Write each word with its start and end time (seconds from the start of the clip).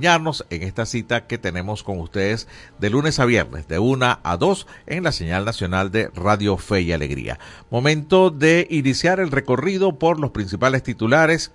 en 0.00 0.62
esta 0.62 0.86
cita 0.86 1.26
que 1.26 1.38
tenemos 1.38 1.82
con 1.82 1.98
ustedes 1.98 2.46
de 2.78 2.88
lunes 2.88 3.18
a 3.18 3.24
viernes, 3.24 3.66
de 3.66 3.80
1 3.80 4.20
a 4.22 4.36
2 4.36 4.66
en 4.86 5.02
la 5.02 5.10
señal 5.10 5.44
nacional 5.44 5.90
de 5.90 6.08
Radio 6.14 6.56
Fe 6.56 6.82
y 6.82 6.92
Alegría. 6.92 7.40
Momento 7.68 8.30
de 8.30 8.68
iniciar 8.70 9.18
el 9.18 9.32
recorrido 9.32 9.98
por 9.98 10.20
los 10.20 10.30
principales 10.30 10.84
titulares 10.84 11.50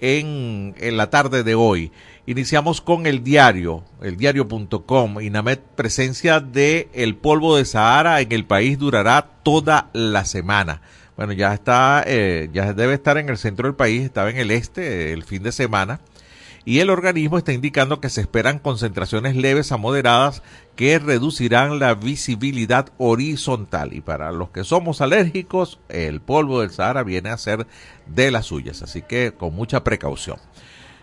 en, 0.00 0.76
en 0.78 0.96
la 0.96 1.10
tarde 1.10 1.42
de 1.42 1.56
hoy. 1.56 1.90
Iniciamos 2.24 2.80
con 2.80 3.06
el 3.06 3.24
diario, 3.24 3.82
el 4.00 4.16
diario.com. 4.16 5.20
INAMED 5.20 5.58
presencia 5.74 6.38
de 6.38 6.88
el 6.92 7.16
polvo 7.16 7.56
de 7.56 7.64
Sahara 7.64 8.20
en 8.20 8.30
el 8.30 8.44
país 8.44 8.78
durará 8.78 9.28
toda 9.42 9.90
la 9.92 10.24
semana. 10.24 10.82
Bueno, 11.16 11.32
ya 11.32 11.52
está, 11.52 12.04
eh, 12.06 12.48
ya 12.52 12.74
debe 12.74 12.94
estar 12.94 13.18
en 13.18 13.28
el 13.28 13.38
centro 13.38 13.66
del 13.66 13.74
país, 13.74 14.02
estaba 14.02 14.30
en 14.30 14.36
el 14.36 14.52
este 14.52 15.12
el 15.12 15.24
fin 15.24 15.42
de 15.42 15.50
semana 15.50 16.00
y 16.64 16.78
el 16.78 16.90
organismo 16.90 17.38
está 17.38 17.52
indicando 17.52 18.00
que 18.00 18.08
se 18.08 18.20
esperan 18.20 18.58
concentraciones 18.58 19.36
leves 19.36 19.72
a 19.72 19.76
moderadas 19.76 20.42
que 20.76 20.98
reducirán 20.98 21.78
la 21.78 21.94
visibilidad 21.94 22.90
horizontal. 22.98 23.92
Y 23.92 24.00
para 24.00 24.30
los 24.32 24.50
que 24.50 24.64
somos 24.64 25.00
alérgicos, 25.00 25.80
el 25.88 26.20
polvo 26.20 26.60
del 26.60 26.70
Sahara 26.70 27.02
viene 27.02 27.30
a 27.30 27.38
ser 27.38 27.66
de 28.06 28.30
las 28.30 28.46
suyas, 28.46 28.82
así 28.82 29.02
que 29.02 29.32
con 29.32 29.54
mucha 29.54 29.82
precaución. 29.82 30.36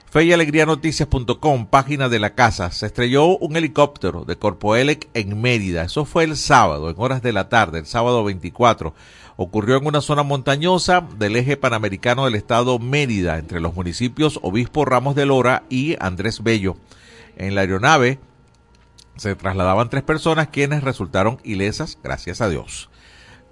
Fe 0.09 0.23
y 0.23 0.33
Alegría 0.33 0.65
Noticias.com, 0.65 1.67
página 1.67 2.09
de 2.09 2.17
la 2.17 2.33
casa. 2.33 2.71
Se 2.71 2.87
estrelló 2.87 3.37
un 3.37 3.55
helicóptero 3.55 4.25
de 4.25 4.37
Corpoelec 4.37 5.07
en 5.13 5.39
Mérida. 5.39 5.83
Eso 5.83 6.03
fue 6.03 6.23
el 6.23 6.35
sábado, 6.35 6.89
en 6.89 6.95
horas 6.97 7.21
de 7.21 7.31
la 7.31 7.47
tarde, 7.47 7.77
el 7.77 7.85
sábado 7.85 8.23
24 8.23 8.95
ocurrió 9.41 9.77
en 9.77 9.87
una 9.87 10.01
zona 10.01 10.21
montañosa 10.21 11.07
del 11.17 11.37
eje 11.37 11.55
panamericano 11.55 12.25
del 12.25 12.35
estado 12.35 12.77
Mérida, 12.77 13.37
entre 13.37 13.61
los 13.61 13.73
municipios 13.73 14.37
Obispo 14.43 14.83
Ramos 14.83 15.15
de 15.15 15.25
Lora 15.25 15.63
y 15.69 15.95
Andrés 16.01 16.43
Bello. 16.43 16.75
En 17.37 17.55
la 17.55 17.61
aeronave 17.61 18.19
se 19.15 19.35
trasladaban 19.35 19.89
tres 19.89 20.03
personas 20.03 20.49
quienes 20.49 20.83
resultaron 20.83 21.39
ilesas, 21.45 21.97
gracias 22.03 22.41
a 22.41 22.49
Dios. 22.49 22.88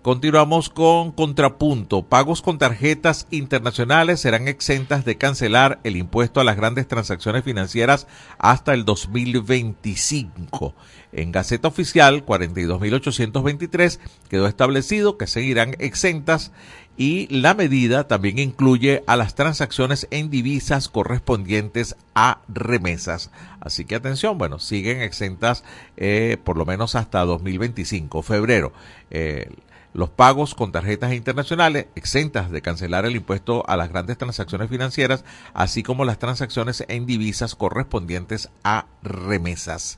Continuamos 0.08 0.70
con 0.70 1.12
contrapunto. 1.12 2.02
Pagos 2.02 2.42
con 2.42 2.58
tarjetas 2.58 3.28
internacionales 3.30 4.22
serán 4.22 4.48
exentas 4.48 5.04
de 5.04 5.18
cancelar 5.18 5.82
el 5.84 5.98
impuesto 5.98 6.40
a 6.40 6.46
las 6.46 6.56
grandes 6.56 6.88
transacciones 6.88 7.44
financieras 7.44 8.08
hasta 8.38 8.74
el 8.74 8.86
2025. 8.86 10.74
En 11.12 11.34
Gaceta 11.34 11.68
Oficial 11.68 12.26
42.823 12.26 14.00
quedó 14.30 14.48
establecido 14.48 15.18
que 15.18 15.28
seguirán 15.28 15.76
exentas 15.78 16.54
y 16.96 17.28
la 17.28 17.54
medida 17.54 18.08
también 18.08 18.40
incluye 18.40 19.04
a 19.08 19.18
las 19.18 19.36
transacciones 19.36 20.08
en 20.10 20.30
divisas 20.30 20.88
correspondientes 20.88 21.98
a 22.16 22.40
remesas. 22.48 23.30
Así 23.60 23.84
que 23.84 23.96
atención, 23.96 24.38
bueno, 24.38 24.58
siguen 24.60 25.02
exentas 25.02 25.66
eh, 25.98 26.38
por 26.46 26.56
lo 26.56 26.66
menos 26.66 26.96
hasta 26.96 27.26
2025, 27.26 28.22
febrero. 28.22 28.72
Eh, 29.12 29.50
los 29.98 30.12
pagos 30.12 30.54
con 30.54 30.72
tarjetas 30.72 31.12
internacionales 31.14 31.88
exentas 31.96 32.52
de 32.52 32.62
cancelar 32.62 33.08
el 33.08 33.16
impuesto 33.16 33.68
a 33.68 33.76
las 33.76 33.90
grandes 33.90 34.20
transacciones 34.20 34.70
financieras, 34.70 35.26
así 35.56 35.82
como 35.82 36.06
las 36.06 36.20
transacciones 36.20 36.86
en 36.88 37.08
divisas 37.08 37.56
correspondientes 37.56 38.52
a 38.64 38.86
remesas. 39.02 39.98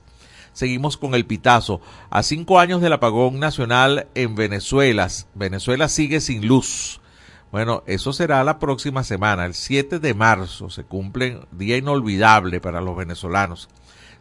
Seguimos 0.53 0.95
con 0.95 1.15
el 1.15 1.25
pitazo. 1.25 1.81
A 2.09 2.23
cinco 2.23 2.61
años 2.61 2.79
del 2.79 2.93
apagón 2.93 3.41
nacional 3.41 4.07
en 4.15 4.35
Venezuela, 4.35 5.09
Venezuela 5.35 5.89
sigue 5.89 6.21
sin 6.21 6.47
luz. 6.47 7.01
Bueno, 7.51 7.83
eso 7.85 8.13
será 8.13 8.41
la 8.45 8.57
próxima 8.57 9.03
semana, 9.03 9.45
el 9.45 9.53
7 9.53 9.99
de 9.99 10.13
marzo. 10.13 10.69
Se 10.69 10.85
cumple 10.85 11.41
día 11.51 11.75
inolvidable 11.75 12.61
para 12.61 12.79
los 12.79 12.95
venezolanos. 12.95 13.67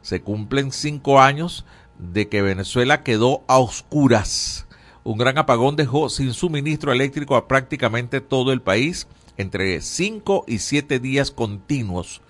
Se 0.03 0.23
cumplen 0.23 0.73
cinco 0.73 1.21
años 1.21 1.65
de 2.01 2.29
que 2.29 2.43
Venezuela 2.43 3.05
quedó 3.05 3.45
a 3.47 3.59
oscuras 3.59 4.65
un 5.09 5.17
gran 5.17 5.39
apagón 5.39 5.75
dejó 5.75 6.11
sin 6.11 6.35
suministro 6.35 6.93
eléctrico 6.93 7.37
a 7.37 7.49
prácticamente 7.49 8.21
todo 8.21 8.53
el 8.53 8.61
país 8.61 9.09
entre 9.39 9.81
5 9.81 10.45
y 10.47 10.59
7 10.59 11.01
días 11.01 11.31
continuos. 11.31 12.21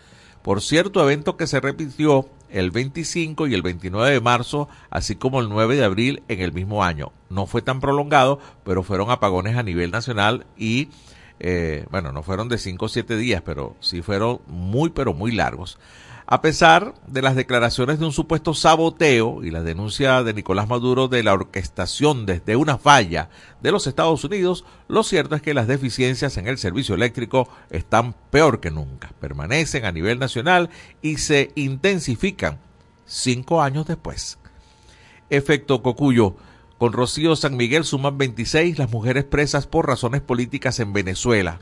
Por 0.42 0.62
cierto 0.62 1.02
evento 1.02 1.36
que 1.36 1.48
se 1.48 1.58
repitió 1.58 2.28
el 2.48 2.70
25 2.70 3.48
y 3.48 3.54
el 3.54 3.62
29 3.62 4.12
de 4.12 4.20
marzo, 4.20 4.68
así 4.90 5.16
como 5.16 5.40
el 5.40 5.48
9 5.48 5.74
de 5.74 5.84
abril 5.84 6.22
en 6.28 6.38
el 6.40 6.52
mismo 6.52 6.84
año. 6.84 7.10
No 7.30 7.46
fue 7.46 7.62
tan 7.62 7.80
prolongado, 7.80 8.38
pero 8.62 8.84
fueron 8.84 9.10
apagones 9.10 9.56
a 9.56 9.64
nivel 9.64 9.90
nacional 9.90 10.46
y, 10.56 10.90
eh, 11.40 11.84
bueno, 11.90 12.12
no 12.12 12.22
fueron 12.22 12.48
de 12.48 12.58
5 12.58 12.84
o 12.84 12.88
7 12.88 13.16
días, 13.16 13.42
pero 13.44 13.74
sí 13.80 14.02
fueron 14.02 14.38
muy, 14.46 14.90
pero 14.90 15.14
muy 15.14 15.32
largos. 15.32 15.80
A 16.30 16.42
pesar 16.42 16.92
de 17.06 17.22
las 17.22 17.36
declaraciones 17.36 17.98
de 17.98 18.04
un 18.04 18.12
supuesto 18.12 18.52
saboteo 18.52 19.42
y 19.42 19.50
la 19.50 19.62
denuncia 19.62 20.22
de 20.22 20.34
Nicolás 20.34 20.68
Maduro 20.68 21.08
de 21.08 21.22
la 21.22 21.32
orquestación 21.32 22.26
desde 22.26 22.54
una 22.54 22.76
falla 22.76 23.30
de 23.62 23.72
los 23.72 23.86
Estados 23.86 24.24
Unidos, 24.24 24.66
lo 24.88 25.04
cierto 25.04 25.36
es 25.36 25.40
que 25.40 25.54
las 25.54 25.66
deficiencias 25.66 26.36
en 26.36 26.46
el 26.46 26.58
servicio 26.58 26.94
eléctrico 26.94 27.48
están 27.70 28.14
peor 28.30 28.60
que 28.60 28.70
nunca, 28.70 29.10
permanecen 29.18 29.86
a 29.86 29.92
nivel 29.92 30.18
nacional 30.18 30.68
y 31.00 31.16
se 31.16 31.50
intensifican 31.54 32.58
cinco 33.06 33.62
años 33.62 33.86
después. 33.86 34.38
Efecto 35.30 35.82
Cocuyo. 35.82 36.36
Con 36.76 36.92
Rocío 36.92 37.36
San 37.36 37.56
Miguel 37.56 37.84
suman 37.84 38.18
26 38.18 38.78
las 38.78 38.90
mujeres 38.90 39.24
presas 39.24 39.66
por 39.66 39.86
razones 39.86 40.20
políticas 40.20 40.78
en 40.78 40.92
Venezuela. 40.92 41.60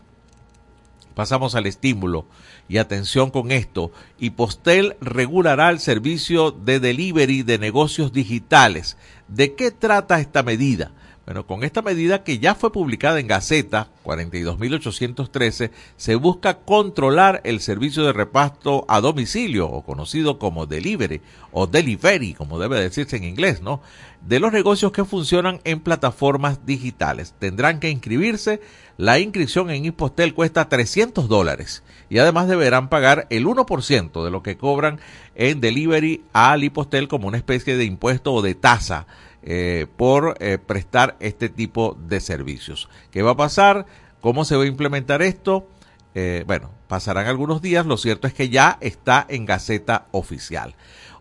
Pasamos 1.16 1.54
al 1.54 1.64
estímulo. 1.64 2.26
Y 2.68 2.76
atención 2.76 3.30
con 3.30 3.50
esto, 3.50 3.90
Postel 4.36 4.96
regulará 5.00 5.70
el 5.70 5.80
servicio 5.80 6.50
de 6.50 6.78
delivery 6.78 7.42
de 7.42 7.58
negocios 7.58 8.12
digitales. 8.12 8.98
¿De 9.26 9.54
qué 9.54 9.70
trata 9.70 10.20
esta 10.20 10.42
medida? 10.42 10.92
Bueno, 11.24 11.46
con 11.46 11.64
esta 11.64 11.80
medida 11.80 12.22
que 12.22 12.38
ya 12.38 12.54
fue 12.54 12.70
publicada 12.70 13.18
en 13.18 13.26
Gaceta 13.26 13.88
42.813, 14.04 15.70
se 15.96 16.14
busca 16.14 16.58
controlar 16.58 17.40
el 17.44 17.60
servicio 17.60 18.04
de 18.04 18.12
reparto 18.12 18.84
a 18.86 19.00
domicilio, 19.00 19.68
o 19.68 19.82
conocido 19.82 20.38
como 20.38 20.66
delivery, 20.66 21.22
o 21.50 21.66
delivery, 21.66 22.34
como 22.34 22.60
debe 22.60 22.78
decirse 22.78 23.16
en 23.16 23.24
inglés, 23.24 23.60
¿no? 23.60 23.80
De 24.20 24.38
los 24.38 24.52
negocios 24.52 24.92
que 24.92 25.04
funcionan 25.04 25.60
en 25.64 25.80
plataformas 25.80 26.64
digitales. 26.64 27.34
Tendrán 27.40 27.80
que 27.80 27.90
inscribirse. 27.90 28.60
La 28.96 29.18
inscripción 29.18 29.70
en 29.70 29.84
Impostel 29.84 30.32
cuesta 30.32 30.68
300 30.68 31.28
dólares 31.28 31.82
y 32.08 32.18
además 32.18 32.48
deberán 32.48 32.88
pagar 32.88 33.26
el 33.28 33.46
1% 33.46 34.24
de 34.24 34.30
lo 34.30 34.42
que 34.42 34.56
cobran 34.56 35.00
en 35.34 35.60
delivery 35.60 36.24
al 36.32 36.64
Impostel 36.64 37.06
como 37.06 37.28
una 37.28 37.36
especie 37.36 37.76
de 37.76 37.84
impuesto 37.84 38.32
o 38.32 38.40
de 38.40 38.54
tasa 38.54 39.06
eh, 39.42 39.86
por 39.96 40.36
eh, 40.40 40.58
prestar 40.58 41.16
este 41.20 41.50
tipo 41.50 41.96
de 42.08 42.20
servicios. 42.20 42.88
¿Qué 43.10 43.22
va 43.22 43.32
a 43.32 43.36
pasar? 43.36 43.86
¿Cómo 44.22 44.44
se 44.46 44.56
va 44.56 44.64
a 44.64 44.66
implementar 44.66 45.20
esto? 45.20 45.68
Eh, 46.14 46.44
bueno, 46.46 46.70
pasarán 46.88 47.26
algunos 47.26 47.60
días, 47.60 47.84
lo 47.84 47.98
cierto 47.98 48.26
es 48.26 48.32
que 48.32 48.48
ya 48.48 48.78
está 48.80 49.26
en 49.28 49.44
Gaceta 49.44 50.06
Oficial. 50.12 50.74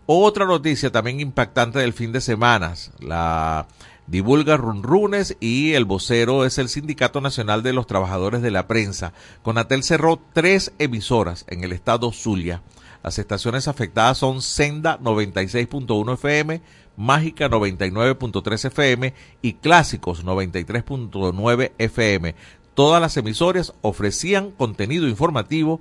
Otra 0.06 0.46
noticia 0.46 0.90
también 0.90 1.20
impactante 1.20 1.80
del 1.80 1.92
fin 1.92 2.12
de 2.12 2.22
semana, 2.22 2.72
la 3.00 3.66
divulga 4.06 4.56
Runrunes 4.56 5.36
y 5.40 5.72
el 5.72 5.84
vocero 5.84 6.44
es 6.44 6.58
el 6.58 6.68
Sindicato 6.68 7.20
Nacional 7.20 7.62
de 7.62 7.72
los 7.72 7.86
Trabajadores 7.86 8.42
de 8.42 8.50
la 8.50 8.66
Prensa. 8.66 9.12
Conatel 9.42 9.82
cerró 9.82 10.20
tres 10.32 10.72
emisoras 10.78 11.44
en 11.48 11.64
el 11.64 11.72
estado 11.72 12.12
Zulia. 12.12 12.62
Las 13.02 13.18
estaciones 13.18 13.68
afectadas 13.68 14.18
son 14.18 14.42
Senda 14.42 14.98
96.1 14.98 16.14
FM, 16.14 16.60
Mágica 16.96 17.48
99.3 17.48 18.64
FM 18.66 19.14
y 19.42 19.52
Clásicos 19.54 20.24
93.9 20.24 21.72
FM. 21.78 22.34
Todas 22.74 23.00
las 23.00 23.16
emisoras 23.16 23.74
ofrecían 23.82 24.50
contenido 24.50 25.08
informativo 25.08 25.80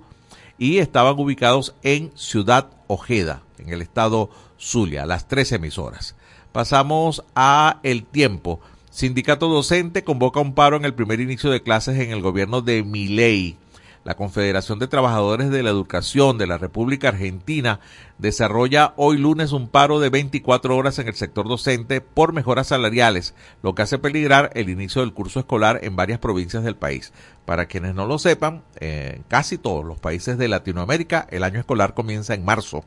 y 0.58 0.78
estaban 0.78 1.20
ubicados 1.20 1.76
en 1.84 2.12
Ciudad 2.16 2.70
Ojeda, 2.88 3.44
en 3.58 3.70
el 3.70 3.82
estado 3.82 4.30
Zulia, 4.58 5.06
las 5.06 5.28
tres 5.28 5.52
emisoras. 5.52 6.16
Pasamos 6.56 7.22
a 7.36 7.82
El 7.84 8.06
Tiempo. 8.06 8.62
Sindicato 8.90 9.50
docente 9.50 10.06
convoca 10.06 10.40
un 10.40 10.54
paro 10.54 10.78
en 10.78 10.86
el 10.86 10.94
primer 10.94 11.20
inicio 11.20 11.50
de 11.50 11.62
clases 11.62 12.00
en 12.00 12.12
el 12.12 12.22
gobierno 12.22 12.62
de 12.62 12.82
Miley. 12.82 13.58
La 14.06 14.16
Confederación 14.16 14.80
de 14.80 14.88
Trabajadores 14.88 15.50
de 15.50 15.64
la 15.64 15.72
Educación 15.72 16.38
de 16.38 16.48
la 16.48 16.58
República 16.58 17.10
Argentina 17.10 17.82
desarrolla 18.20 18.94
hoy 18.96 19.18
lunes 19.18 19.52
un 19.52 19.68
paro 19.68 20.00
de 20.00 20.10
24 20.10 20.78
horas 20.78 20.98
en 20.98 21.10
el 21.10 21.16
sector 21.16 21.46
docente 21.46 22.00
por 22.00 22.32
mejoras 22.32 22.68
salariales, 22.68 23.34
lo 23.62 23.76
que 23.76 23.82
hace 23.82 24.00
peligrar 24.00 24.50
el 24.54 24.70
inicio 24.70 25.02
del 25.02 25.12
curso 25.12 25.42
escolar 25.42 25.82
en 25.84 25.98
varias 25.98 26.20
provincias 26.20 26.64
del 26.64 26.78
país. 26.78 27.12
Para 27.44 27.66
quienes 27.66 27.96
no 27.96 28.06
lo 28.06 28.18
sepan, 28.18 28.64
en 28.80 29.26
casi 29.28 29.58
todos 29.58 29.84
los 29.84 30.00
países 30.00 30.38
de 30.38 30.48
Latinoamérica 30.48 31.28
el 31.32 31.44
año 31.44 31.60
escolar 31.60 31.94
comienza 31.94 32.34
en 32.34 32.46
marzo. 32.46 32.86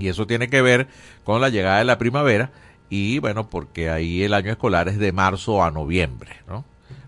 Y 0.00 0.08
eso 0.08 0.26
tiene 0.26 0.48
que 0.48 0.62
ver 0.62 0.88
con 1.24 1.40
la 1.40 1.48
llegada 1.48 1.78
de 1.78 1.84
la 1.84 1.98
primavera 1.98 2.50
y 2.90 3.20
bueno, 3.20 3.48
porque 3.48 3.88
ahí 3.88 4.24
el 4.24 4.34
año 4.34 4.50
escolar 4.50 4.88
es 4.88 4.98
de 4.98 5.12
marzo 5.12 5.62
a 5.62 5.70
noviembre, 5.70 6.38
¿no? 6.48 6.64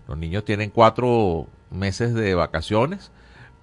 Los 0.07 0.17
niños 0.17 0.45
tienen 0.45 0.69
cuatro 0.69 1.47
meses 1.71 2.13
de 2.13 2.35
vacaciones, 2.35 3.11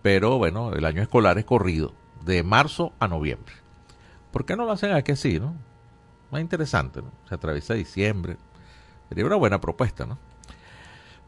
pero 0.02 0.36
bueno, 0.36 0.74
el 0.74 0.84
año 0.84 1.00
escolar 1.00 1.38
es 1.38 1.46
corrido, 1.46 1.94
de 2.24 2.42
marzo 2.42 2.92
a 2.98 3.08
noviembre. 3.08 3.54
¿Por 4.32 4.44
qué 4.44 4.54
no 4.54 4.66
lo 4.66 4.72
hacen 4.72 4.92
aquí 4.92 5.12
así, 5.12 5.40
no? 5.40 5.54
Más 6.30 6.42
interesante, 6.42 7.00
¿no? 7.00 7.10
Se 7.28 7.34
atraviesa 7.34 7.74
diciembre. 7.74 8.36
Sería 9.08 9.26
una 9.26 9.36
buena 9.36 9.60
propuesta, 9.60 10.06
¿no? 10.06 10.18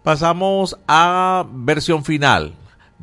Pasamos 0.03 0.79
a 0.87 1.47
versión 1.51 2.05
final. 2.05 2.55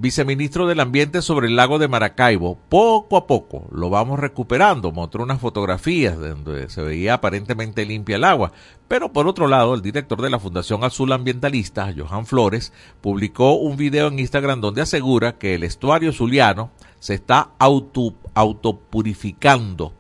Viceministro 0.02 0.66
del 0.66 0.80
Ambiente 0.80 1.22
sobre 1.22 1.48
el 1.48 1.58
lago 1.58 1.78
de 1.78 1.90
Maracaibo. 1.90 2.58
Poco 2.70 3.18
a 3.18 3.28
poco 3.28 3.68
lo 3.70 3.90
vamos 3.90 4.18
recuperando. 4.18 4.94
Mostró 4.94 5.24
unas 5.24 5.42
fotografías 5.42 6.18
donde 6.18 6.70
se 6.70 6.82
veía 6.82 7.16
aparentemente 7.16 7.86
limpia 7.86 8.16
el 8.16 8.24
agua. 8.24 8.54
Pero 8.88 9.12
por 9.12 9.28
otro 9.28 9.50
lado, 9.50 9.76
el 9.76 9.82
director 9.82 10.22
de 10.22 10.30
la 10.30 10.40
Fundación 10.40 10.86
Azul 10.86 11.12
Ambientalista, 11.12 11.94
Johan 11.94 12.26
Flores, 12.26 12.72
publicó 13.02 13.56
un 13.56 13.76
video 13.76 14.08
en 14.08 14.20
Instagram 14.20 14.62
donde 14.62 14.84
asegura 14.84 15.38
que 15.38 15.56
el 15.56 15.64
estuario 15.64 16.14
zuliano 16.14 16.72
se 17.00 17.16
está 17.16 17.50
auto, 17.60 18.14
autopurificando 18.36 19.94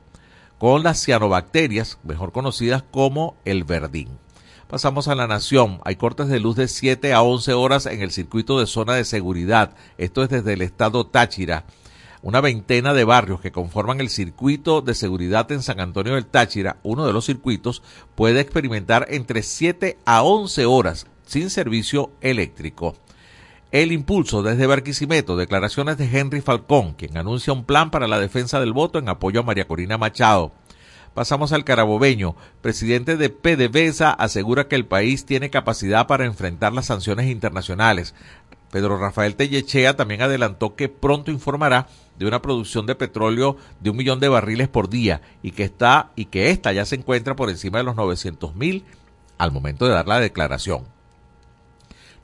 con 0.59 0.81
las 0.81 1.03
cianobacterias, 1.03 1.99
mejor 2.05 2.31
conocidas 2.31 2.85
como 2.89 3.35
el 3.43 3.65
verdín. 3.65 4.17
Pasamos 4.69 5.07
a 5.07 5.15
la 5.15 5.25
nación. 5.25 5.81
Hay 5.83 5.95
cortes 5.95 6.27
de 6.27 6.39
luz 6.39 6.55
de 6.55 6.67
7 6.67 7.11
a 7.13 7.23
11 7.23 7.53
horas 7.53 7.87
en 7.87 8.03
el 8.03 8.11
circuito 8.11 8.59
de 8.59 8.67
zona 8.67 8.93
de 8.93 9.03
seguridad. 9.03 9.73
Esto 9.97 10.21
es 10.21 10.29
desde 10.29 10.53
el 10.53 10.61
estado 10.61 11.07
Táchira. 11.07 11.65
Una 12.21 12.39
veintena 12.39 12.93
de 12.93 13.03
barrios 13.03 13.41
que 13.41 13.51
conforman 13.51 13.99
el 13.99 14.09
circuito 14.09 14.81
de 14.81 14.93
seguridad 14.93 15.51
en 15.51 15.63
San 15.63 15.79
Antonio 15.79 16.13
del 16.13 16.27
Táchira, 16.27 16.77
uno 16.83 17.07
de 17.07 17.13
los 17.13 17.25
circuitos, 17.25 17.81
puede 18.13 18.41
experimentar 18.41 19.07
entre 19.09 19.41
7 19.41 19.97
a 20.05 20.21
11 20.21 20.67
horas 20.67 21.07
sin 21.25 21.49
servicio 21.49 22.11
eléctrico. 22.21 22.95
El 23.71 23.91
impulso 23.91 24.43
desde 24.43 24.67
Barquisimeto, 24.67 25.35
declaraciones 25.35 25.97
de 25.97 26.15
Henry 26.15 26.41
Falcón, 26.41 26.93
quien 26.93 27.17
anuncia 27.17 27.53
un 27.53 27.65
plan 27.65 27.89
para 27.89 28.07
la 28.07 28.19
defensa 28.19 28.59
del 28.59 28.73
voto 28.73 28.99
en 28.99 29.09
apoyo 29.09 29.39
a 29.39 29.43
María 29.43 29.67
Corina 29.67 29.97
Machado. 29.97 30.51
Pasamos 31.13 31.51
al 31.51 31.63
carabobeño. 31.63 32.35
Presidente 32.61 33.17
de 33.17 33.29
PDVSA 33.29 34.11
asegura 34.11 34.67
que 34.67 34.75
el 34.75 34.85
país 34.85 35.25
tiene 35.25 35.49
capacidad 35.49 36.07
para 36.07 36.25
enfrentar 36.25 36.73
las 36.73 36.85
sanciones 36.85 37.29
internacionales. 37.29 38.13
Pedro 38.71 38.97
Rafael 38.97 39.35
Tellechea 39.35 39.95
también 39.95 40.21
adelantó 40.21 40.75
que 40.75 40.89
pronto 40.89 41.31
informará 41.31 41.87
de 42.17 42.27
una 42.27 42.41
producción 42.41 42.85
de 42.85 42.95
petróleo 42.95 43.57
de 43.79 43.89
un 43.89 43.97
millón 43.97 44.19
de 44.19 44.29
barriles 44.29 44.67
por 44.67 44.89
día 44.89 45.21
y 45.41 45.51
que 45.51 45.63
está 45.63 46.11
y 46.15 46.25
que 46.25 46.51
esta 46.51 46.71
ya 46.71 46.85
se 46.85 46.95
encuentra 46.95 47.35
por 47.35 47.49
encima 47.49 47.79
de 47.79 47.85
los 47.85 47.95
900 47.95 48.55
mil 48.55 48.85
al 49.37 49.51
momento 49.51 49.85
de 49.85 49.93
dar 49.93 50.07
la 50.07 50.19
declaración. 50.19 50.83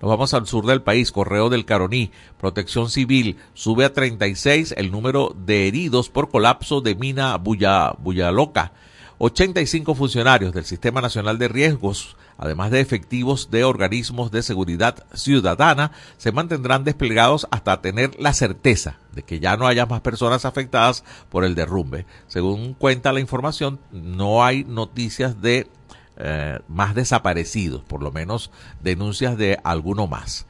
Nos 0.01 0.09
vamos 0.09 0.33
al 0.33 0.45
sur 0.45 0.65
del 0.65 0.81
país, 0.81 1.11
Correo 1.11 1.49
del 1.49 1.65
Caroní, 1.65 2.11
Protección 2.37 2.89
Civil, 2.89 3.37
sube 3.53 3.85
a 3.85 3.93
36 3.93 4.73
el 4.77 4.91
número 4.91 5.33
de 5.45 5.67
heridos 5.67 6.09
por 6.09 6.29
colapso 6.29 6.81
de 6.81 6.95
mina 6.95 7.37
Buya, 7.37 7.93
Buyaloca. 7.97 8.73
85 9.17 9.95
funcionarios 9.95 10.53
del 10.53 10.65
Sistema 10.65 10.99
Nacional 10.99 11.37
de 11.37 11.47
Riesgos, 11.47 12.17
además 12.37 12.71
de 12.71 12.81
efectivos 12.81 13.49
de 13.49 13.63
organismos 13.63 14.29
de 14.31 14.43
seguridad 14.43 15.05
ciudadana, 15.13 15.91
se 16.17 16.33
mantendrán 16.33 16.83
desplegados 16.83 17.47
hasta 17.49 17.81
tener 17.81 18.19
la 18.19 18.33
certeza 18.33 18.99
de 19.13 19.23
que 19.23 19.39
ya 19.39 19.55
no 19.55 19.67
haya 19.67 19.85
más 19.85 20.01
personas 20.01 20.43
afectadas 20.43 21.05
por 21.29 21.45
el 21.45 21.55
derrumbe. 21.55 22.05
Según 22.27 22.73
cuenta 22.73 23.13
la 23.13 23.21
información, 23.21 23.79
no 23.91 24.43
hay 24.43 24.65
noticias 24.65 25.41
de 25.41 25.69
eh, 26.17 26.59
más 26.67 26.95
desaparecidos, 26.95 27.83
por 27.83 28.01
lo 28.01 28.11
menos 28.11 28.51
denuncias 28.81 29.37
de 29.37 29.59
alguno 29.63 30.07
más. 30.07 30.45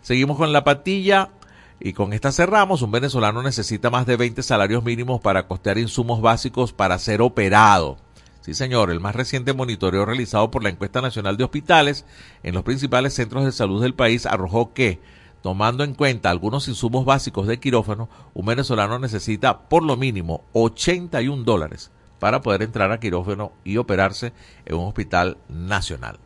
Seguimos 0.00 0.38
con 0.38 0.52
la 0.52 0.64
patilla 0.64 1.30
y 1.78 1.92
con 1.92 2.12
esta 2.12 2.32
cerramos. 2.32 2.82
Un 2.82 2.90
venezolano 2.90 3.42
necesita 3.42 3.90
más 3.90 4.06
de 4.06 4.16
20 4.16 4.42
salarios 4.42 4.82
mínimos 4.82 5.20
para 5.20 5.46
costear 5.46 5.78
insumos 5.78 6.20
básicos 6.20 6.72
para 6.72 6.98
ser 6.98 7.20
operado. 7.20 7.98
Sí, 8.40 8.54
señor, 8.54 8.90
el 8.90 9.00
más 9.00 9.14
reciente 9.14 9.52
monitoreo 9.52 10.06
realizado 10.06 10.50
por 10.50 10.62
la 10.62 10.70
Encuesta 10.70 11.02
Nacional 11.02 11.36
de 11.36 11.44
Hospitales 11.44 12.06
en 12.42 12.54
los 12.54 12.62
principales 12.62 13.12
centros 13.12 13.44
de 13.44 13.52
salud 13.52 13.82
del 13.82 13.94
país 13.94 14.24
arrojó 14.24 14.72
que, 14.72 15.00
tomando 15.42 15.84
en 15.84 15.94
cuenta 15.94 16.30
algunos 16.30 16.66
insumos 16.66 17.04
básicos 17.04 17.46
de 17.46 17.60
quirófano, 17.60 18.08
un 18.32 18.46
venezolano 18.46 18.98
necesita 18.98 19.68
por 19.68 19.82
lo 19.82 19.98
mínimo 19.98 20.44
81 20.54 21.44
dólares 21.44 21.90
para 22.20 22.40
poder 22.40 22.62
entrar 22.62 22.92
a 22.92 23.00
quirófano 23.00 23.50
y 23.64 23.78
operarse 23.78 24.32
en 24.64 24.76
un 24.76 24.86
hospital 24.86 25.38
nacional 25.48 26.18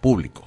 público. 0.00 0.44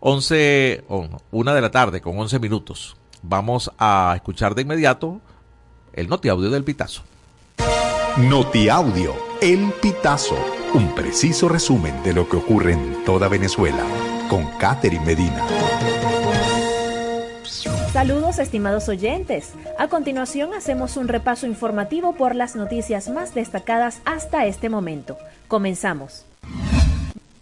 11, 0.00 0.84
una 1.32 1.54
de 1.54 1.60
la 1.60 1.70
tarde 1.72 2.00
con 2.00 2.16
11 2.16 2.38
minutos. 2.38 2.96
Vamos 3.22 3.72
a 3.78 4.12
escuchar 4.14 4.54
de 4.54 4.62
inmediato 4.62 5.20
el 5.92 6.08
notiaudio 6.08 6.50
del 6.50 6.62
Pitazo. 6.62 7.02
Notiaudio, 8.18 9.14
el 9.40 9.72
Pitazo, 9.82 10.38
un 10.74 10.94
preciso 10.94 11.48
resumen 11.48 12.02
de 12.02 12.12
lo 12.12 12.28
que 12.28 12.36
ocurre 12.36 12.74
en 12.74 13.04
toda 13.04 13.28
Venezuela, 13.28 13.84
con 14.28 14.46
Catherine 14.58 15.04
Medina. 15.04 15.95
Saludos 17.96 18.38
estimados 18.38 18.90
oyentes. 18.90 19.54
A 19.78 19.88
continuación 19.88 20.52
hacemos 20.52 20.98
un 20.98 21.08
repaso 21.08 21.46
informativo 21.46 22.12
por 22.12 22.34
las 22.34 22.54
noticias 22.54 23.08
más 23.08 23.34
destacadas 23.34 24.02
hasta 24.04 24.44
este 24.44 24.68
momento. 24.68 25.16
Comenzamos. 25.48 26.26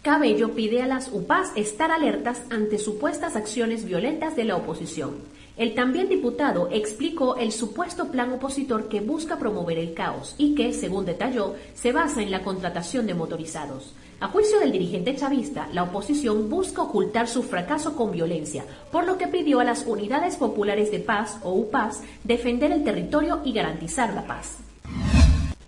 Cabello 0.01 0.55
pide 0.55 0.81
a 0.81 0.87
las 0.87 1.09
UPAs 1.11 1.51
estar 1.57 1.91
alertas 1.91 2.41
ante 2.49 2.77
supuestas 2.77 3.35
acciones 3.35 3.83
violentas 3.83 4.37
de 4.37 4.45
la 4.45 4.55
oposición. 4.55 5.15
El 5.57 5.75
también 5.75 6.07
diputado 6.07 6.69
explicó 6.71 7.35
el 7.35 7.51
supuesto 7.51 8.09
plan 8.09 8.31
opositor 8.31 8.87
que 8.87 9.01
busca 9.01 9.37
promover 9.37 9.77
el 9.77 9.93
caos 9.93 10.35
y 10.37 10.55
que, 10.55 10.71
según 10.71 11.03
detalló, 11.03 11.55
se 11.73 11.91
basa 11.91 12.21
en 12.21 12.31
la 12.31 12.43
contratación 12.43 13.07
de 13.07 13.13
motorizados. 13.13 13.93
A 14.21 14.29
juicio 14.29 14.59
del 14.59 14.71
dirigente 14.71 15.13
chavista, 15.15 15.67
la 15.73 15.83
oposición 15.83 16.49
busca 16.49 16.81
ocultar 16.81 17.27
su 17.27 17.43
fracaso 17.43 17.95
con 17.97 18.11
violencia, 18.11 18.63
por 18.91 19.05
lo 19.05 19.17
que 19.17 19.27
pidió 19.27 19.59
a 19.59 19.65
las 19.65 19.85
unidades 19.85 20.37
populares 20.37 20.89
de 20.89 20.99
paz 20.99 21.37
o 21.43 21.51
UPAS 21.51 22.01
defender 22.23 22.71
el 22.71 22.85
territorio 22.85 23.41
y 23.43 23.51
garantizar 23.51 24.13
la 24.13 24.25
paz. 24.25 24.57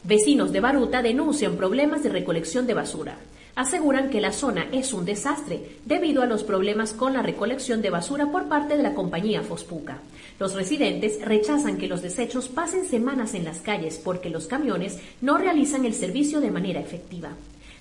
Vecinos 0.03 0.53
de 0.53 0.61
Baruta 0.61 1.01
denuncian 1.01 1.57
problemas 1.57 2.03
de 2.03 2.09
recolección 2.09 2.65
de 2.65 2.73
basura. 2.73 3.17
Aseguran 3.55 4.09
que 4.09 4.21
la 4.21 4.31
zona 4.31 4.67
es 4.71 4.93
un 4.93 5.03
desastre 5.03 5.79
debido 5.85 6.21
a 6.21 6.27
los 6.27 6.43
problemas 6.43 6.93
con 6.93 7.11
la 7.11 7.21
recolección 7.21 7.81
de 7.81 7.89
basura 7.89 8.31
por 8.31 8.47
parte 8.47 8.77
de 8.77 8.83
la 8.83 8.93
compañía 8.93 9.41
Fospuca. 9.41 9.97
Los 10.39 10.53
residentes 10.53 11.19
rechazan 11.21 11.77
que 11.77 11.87
los 11.87 12.01
desechos 12.01 12.47
pasen 12.47 12.85
semanas 12.85 13.33
en 13.33 13.43
las 13.43 13.59
calles 13.59 13.99
porque 14.01 14.29
los 14.29 14.47
camiones 14.47 14.99
no 15.19 15.37
realizan 15.37 15.83
el 15.83 15.93
servicio 15.93 16.39
de 16.39 16.51
manera 16.51 16.79
efectiva. 16.79 17.31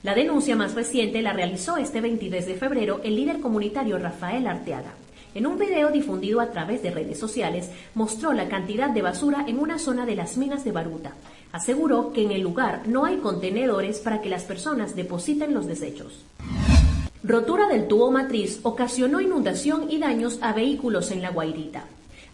La 0.03 0.15
denuncia 0.15 0.57
más 0.57 0.75
reciente 0.75 1.23
la 1.23 1.33
realizó 1.33 1.77
este 1.77 2.01
23 2.01 2.47
de 2.47 2.55
febrero 2.55 3.01
el 3.03 3.17
líder 3.17 3.41
comunitario 3.41 3.99
Rafael 3.99 4.47
Arteaga. 4.47 4.93
En 5.35 5.47
un 5.47 5.59
video 5.59 5.91
difundido 5.91 6.41
a 6.41 6.51
través 6.51 6.83
de 6.83 6.91
redes 6.91 7.19
sociales, 7.19 7.71
mostró 7.95 8.33
la 8.33 8.49
cantidad 8.49 8.91
de 8.91 9.03
basura 9.03 9.45
en 9.47 9.59
una 9.59 9.79
zona 9.79 10.07
de 10.07 10.17
las 10.17 10.37
minas 10.37 10.65
de 10.65 10.73
Baruta. 10.73 11.13
Aseguró 11.53 12.13
que 12.13 12.23
en 12.23 12.31
el 12.31 12.43
lugar 12.43 12.87
no 12.87 13.05
hay 13.05 13.17
contenedores 13.17 13.99
para 13.99 14.21
que 14.23 14.31
las 14.31 14.45
personas 14.45 14.97
depositen 14.97 15.53
los 15.53 15.67
desechos. 15.67 16.25
Rotura 17.23 17.69
del 17.69 17.89
tubo 17.89 18.11
matriz 18.11 18.61
ocasionó 18.63 19.21
inundación 19.21 19.91
y 19.91 19.99
daños 19.99 20.39
a 20.43 20.53
vehículos 20.53 21.11
en 21.11 21.23
La 21.23 21.31
Guairita. 21.31 21.85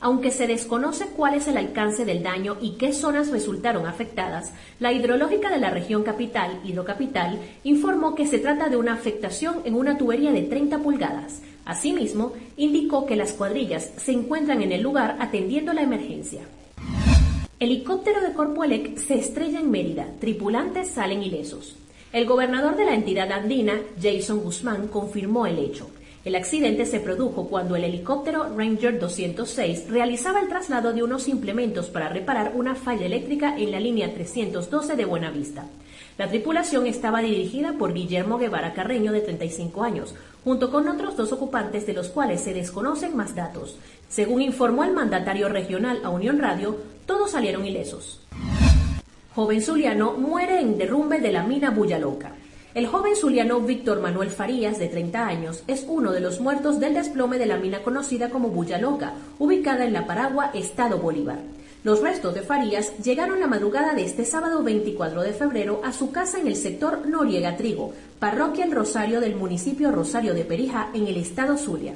Aunque 0.03 0.33
se 0.33 0.49
desconoce 0.49 1.07
cuál 1.07 1.35
es 1.35 1.47
el 1.47 1.57
alcance 1.57 2.05
del 2.05 2.25
daño 2.25 2.57
y 2.61 2.73
qué 2.73 2.93
zonas 2.93 3.31
resultaron 3.31 3.87
afectadas, 3.87 4.53
la 4.81 4.93
hidrológica 4.93 5.49
de 5.49 5.61
la 5.61 5.71
región 5.71 6.03
capital, 6.03 6.59
Hidrocapital, 6.65 7.39
informó 7.63 8.17
que 8.17 8.27
se 8.27 8.41
trata 8.41 8.69
de 8.69 8.77
una 8.77 8.95
afectación 8.95 9.61
en 9.65 9.77
una 9.77 9.97
tubería 9.97 10.33
de 10.33 10.43
30 10.43 10.79
pulgadas. 10.79 11.43
Asimismo, 11.65 12.33
indicó 12.57 13.07
que 13.07 13.15
las 13.15 13.33
cuadrillas 13.33 13.93
se 13.97 14.11
encuentran 14.11 14.61
en 14.61 14.73
el 14.73 14.83
lugar 14.83 15.19
atendiendo 15.21 15.73
la 15.73 15.83
emergencia. 15.83 16.41
Helicóptero 17.61 18.23
de 18.23 18.33
Corpoelec 18.33 18.99
se 18.99 19.15
estrella 19.15 19.61
en 19.61 19.71
Mérida. 19.71 20.09
Tripulantes 20.19 20.91
salen 20.91 21.23
ilesos. 21.23 21.77
El 22.13 22.27
gobernador 22.27 22.75
de 22.75 22.87
la 22.87 22.95
entidad 22.95 23.31
andina, 23.31 23.81
Jason 24.03 24.41
Guzmán, 24.41 24.89
confirmó 24.89 25.47
el 25.47 25.61
hecho. 25.61 25.89
El 26.25 26.37
accidente 26.37 26.87
se 26.87 27.01
produjo 27.01 27.49
cuando 27.49 27.75
el 27.75 27.83
helicóptero 27.83 28.57
Ranger 28.57 29.01
206 29.01 29.91
realizaba 29.91 30.41
el 30.41 30.49
traslado 30.49 30.93
de 30.93 31.03
unos 31.03 31.27
implementos 31.27 31.87
para 31.89 32.09
reparar 32.09 32.53
una 32.55 32.77
falla 32.77 33.07
eléctrica 33.07 33.59
en 33.59 33.73
la 33.73 33.81
línea 33.81 34.15
312 34.15 34.95
de 34.95 35.05
Buenavista. 35.05 35.67
La 36.19 36.29
tripulación 36.29 36.87
estaba 36.87 37.23
dirigida 37.23 37.73
por 37.73 37.93
Guillermo 37.93 38.39
Guevara 38.39 38.73
Carreño, 38.73 39.11
de 39.11 39.23
35 39.23 39.83
años, 39.83 40.15
junto 40.45 40.71
con 40.71 40.87
otros 40.89 41.17
dos 41.17 41.33
ocupantes 41.33 41.87
de 41.87 41.95
los 41.95 42.09
cuales 42.09 42.41
se 42.41 42.55
desconocen 42.55 43.17
más 43.17 43.35
datos. 43.35 43.77
Según 44.09 44.43
informó 44.43 44.85
el 44.85 44.93
mandatario 44.93 45.49
regional 45.49 46.03
a 46.05 46.11
Unión 46.11 46.39
Radio, 46.39 46.77
todos 47.05 47.33
salieron 47.33 47.67
ilesos. 47.67 48.21
Joven 49.35 49.61
zuliano 49.61 50.13
muere 50.13 50.61
en 50.61 50.79
derrumbe 50.79 51.19
de 51.19 51.33
la 51.33 51.43
mina 51.43 51.71
Buyaloca. 51.71 52.33
El 52.75 52.87
joven 52.87 53.15
zuliano 53.17 53.61
Víctor 53.61 54.01
Manuel 54.01 54.31
Farías, 54.31 54.79
de 54.79 54.89
30 54.89 55.27
años, 55.27 55.63
es 55.67 55.85
uno 55.87 56.11
de 56.11 56.21
los 56.21 56.41
muertos 56.41 56.81
del 56.81 56.95
desplome 56.95 57.37
de 57.37 57.45
la 57.45 57.59
mina 57.59 57.83
conocida 57.83 58.31
como 58.31 58.49
Bulla 58.49 58.79
Loca, 58.79 59.13
ubicada 59.39 59.85
en 59.85 59.93
La 59.93 60.07
Paragua, 60.07 60.51
Estado 60.55 60.97
Bolívar. 60.97 61.37
Los 61.85 62.01
restos 62.01 62.35
de 62.35 62.41
Farías 62.41 62.97
llegaron 63.05 63.41
la 63.41 63.47
madrugada 63.47 63.93
de 63.93 64.07
este 64.07 64.25
sábado 64.25 64.63
24 64.63 65.21
de 65.21 65.35
febrero 65.35 65.83
a 65.85 65.93
su 65.93 66.13
casa 66.13 66.39
en 66.39 66.47
el 66.47 66.57
sector 66.57 67.07
Noriega 67.07 67.59
Trigo, 67.59 67.93
parroquia 68.19 68.65
El 68.65 68.73
Rosario 68.73 69.21
del 69.21 69.37
municipio 69.37 69.91
Rosario 69.91 70.33
de 70.33 70.45
Perija, 70.45 70.89
en 70.95 71.07
el 71.09 71.19
estado 71.19 71.59
Zulia. 71.59 71.93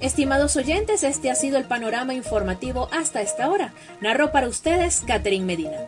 Estimados 0.00 0.56
oyentes, 0.56 1.04
este 1.04 1.30
ha 1.30 1.36
sido 1.36 1.56
el 1.56 1.66
panorama 1.66 2.14
informativo 2.14 2.88
hasta 2.90 3.22
esta 3.22 3.48
hora. 3.48 3.74
Narró 4.00 4.32
para 4.32 4.48
ustedes 4.48 5.04
Catherine 5.06 5.44
Medina. 5.44 5.86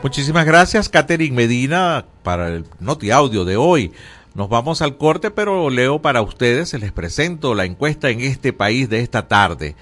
Muchísimas 0.00 0.46
gracias, 0.46 0.88
Catherine 0.88 1.34
Medina, 1.34 2.06
para 2.22 2.46
el 2.46 2.66
Noti 2.78 3.10
Audio 3.10 3.44
de 3.44 3.56
hoy. 3.56 3.92
Nos 4.36 4.48
vamos 4.48 4.80
al 4.80 4.96
corte, 4.96 5.32
pero 5.32 5.70
leo 5.70 6.00
para 6.00 6.22
ustedes, 6.22 6.72
les 6.74 6.92
presento 6.92 7.56
la 7.56 7.64
encuesta 7.64 8.10
en 8.10 8.20
este 8.20 8.52
país 8.52 8.88
de 8.88 9.00
esta 9.00 9.26
tarde. 9.26 9.74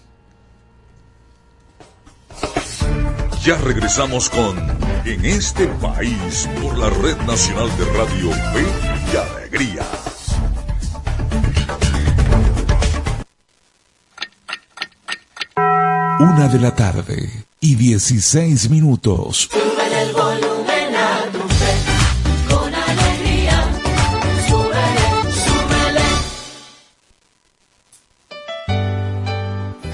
Ya 3.44 3.58
regresamos 3.58 4.30
con 4.30 4.56
En 5.04 5.22
este 5.22 5.66
país 5.66 6.48
por 6.62 6.78
la 6.78 6.88
Red 6.88 7.18
Nacional 7.26 7.68
de 7.76 7.84
Radio 7.92 8.30
Fe 8.30 8.64
y 9.12 9.16
Alegría. 9.16 9.82
Una 16.20 16.48
de 16.48 16.58
la 16.58 16.74
tarde 16.74 17.44
y 17.60 17.74
16 17.74 18.70
minutos. 18.70 19.50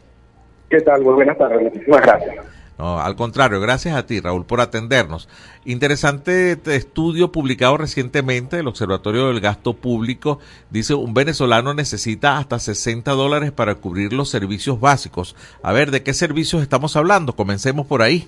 ¿Qué 0.69 0.79
tal? 0.81 1.03
Muy 1.03 1.13
buenas 1.13 1.37
tardes. 1.37 1.61
Muchísimas 1.61 2.01
gracias. 2.01 2.60
No, 2.81 2.99
al 2.99 3.15
contrario, 3.15 3.61
gracias 3.61 3.95
a 3.95 4.07
ti, 4.07 4.19
Raúl, 4.21 4.43
por 4.43 4.59
atendernos. 4.59 5.29
Interesante 5.65 6.57
estudio 6.65 7.31
publicado 7.31 7.77
recientemente 7.77 8.55
del 8.57 8.67
Observatorio 8.67 9.27
del 9.27 9.39
Gasto 9.39 9.73
Público. 9.73 10.39
Dice, 10.71 10.95
un 10.95 11.13
venezolano 11.13 11.75
necesita 11.75 12.39
hasta 12.39 12.57
60 12.57 13.11
dólares 13.11 13.51
para 13.51 13.75
cubrir 13.75 14.13
los 14.13 14.29
servicios 14.29 14.79
básicos. 14.79 15.35
A 15.61 15.71
ver, 15.73 15.91
¿de 15.91 16.01
qué 16.01 16.15
servicios 16.15 16.63
estamos 16.63 16.95
hablando? 16.95 17.33
Comencemos 17.33 17.85
por 17.85 18.01
ahí. 18.01 18.27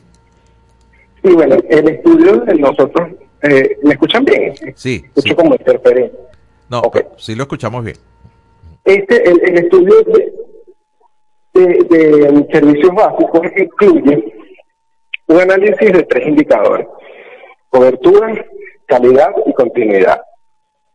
Sí, 1.23 1.31
bueno, 1.33 1.55
el 1.67 1.89
estudio 1.89 2.41
de 2.41 2.53
nosotros, 2.53 3.09
eh, 3.41 3.79
¿me 3.81 3.93
escuchan 3.93 4.23
bien? 4.23 4.53
Sí. 4.75 5.03
Escucho 5.03 5.29
sí. 5.29 5.33
como 5.33 5.55
interferente. 5.55 6.15
No, 6.69 6.77
okay. 6.81 7.01
sí 7.17 7.33
lo 7.33 7.41
escuchamos 7.41 7.83
bien. 7.83 7.97
Este, 8.85 9.27
el, 9.27 9.41
el 9.49 9.63
estudio 9.63 9.95
de, 10.03 10.31
de, 11.55 11.87
de, 11.89 12.47
servicios 12.51 12.93
básicos 12.93 13.41
incluye 13.57 14.42
un 15.27 15.39
análisis 15.39 15.91
de 15.91 16.03
tres 16.03 16.27
indicadores, 16.27 16.87
cobertura, 17.69 18.45
calidad 18.87 19.31
y 19.45 19.53
continuidad. 19.53 20.21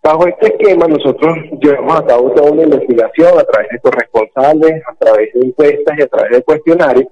Bajo 0.03 0.27
este 0.27 0.47
esquema 0.47 0.87
nosotros 0.87 1.37
llevamos 1.61 2.01
a 2.01 2.07
cabo 2.07 2.31
toda 2.33 2.53
una 2.53 2.63
investigación 2.63 3.39
a 3.39 3.45
través 3.45 3.69
de 3.71 3.81
corresponsales, 3.81 4.83
a 4.87 4.95
través 4.95 5.33
de 5.35 5.47
encuestas 5.47 5.99
y 5.99 6.03
a 6.03 6.07
través 6.07 6.31
de 6.33 6.43
cuestionarios 6.43 7.07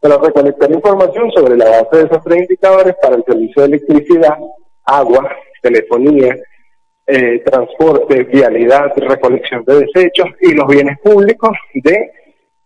para 0.00 0.16
recolectar 0.16 0.72
información 0.72 1.30
sobre 1.32 1.56
la 1.56 1.66
base 1.66 1.98
de 1.98 2.04
esos 2.04 2.24
tres 2.24 2.38
indicadores 2.38 2.94
para 3.02 3.16
el 3.16 3.24
servicio 3.24 3.62
de 3.62 3.68
electricidad, 3.68 4.38
agua, 4.84 5.30
telefonía, 5.62 6.34
eh, 7.06 7.40
transporte, 7.44 8.24
vialidad, 8.24 8.92
recolección 8.96 9.64
de 9.64 9.80
desechos 9.80 10.28
y 10.40 10.54
los 10.54 10.66
bienes 10.68 10.98
públicos 11.00 11.50
de 11.74 12.10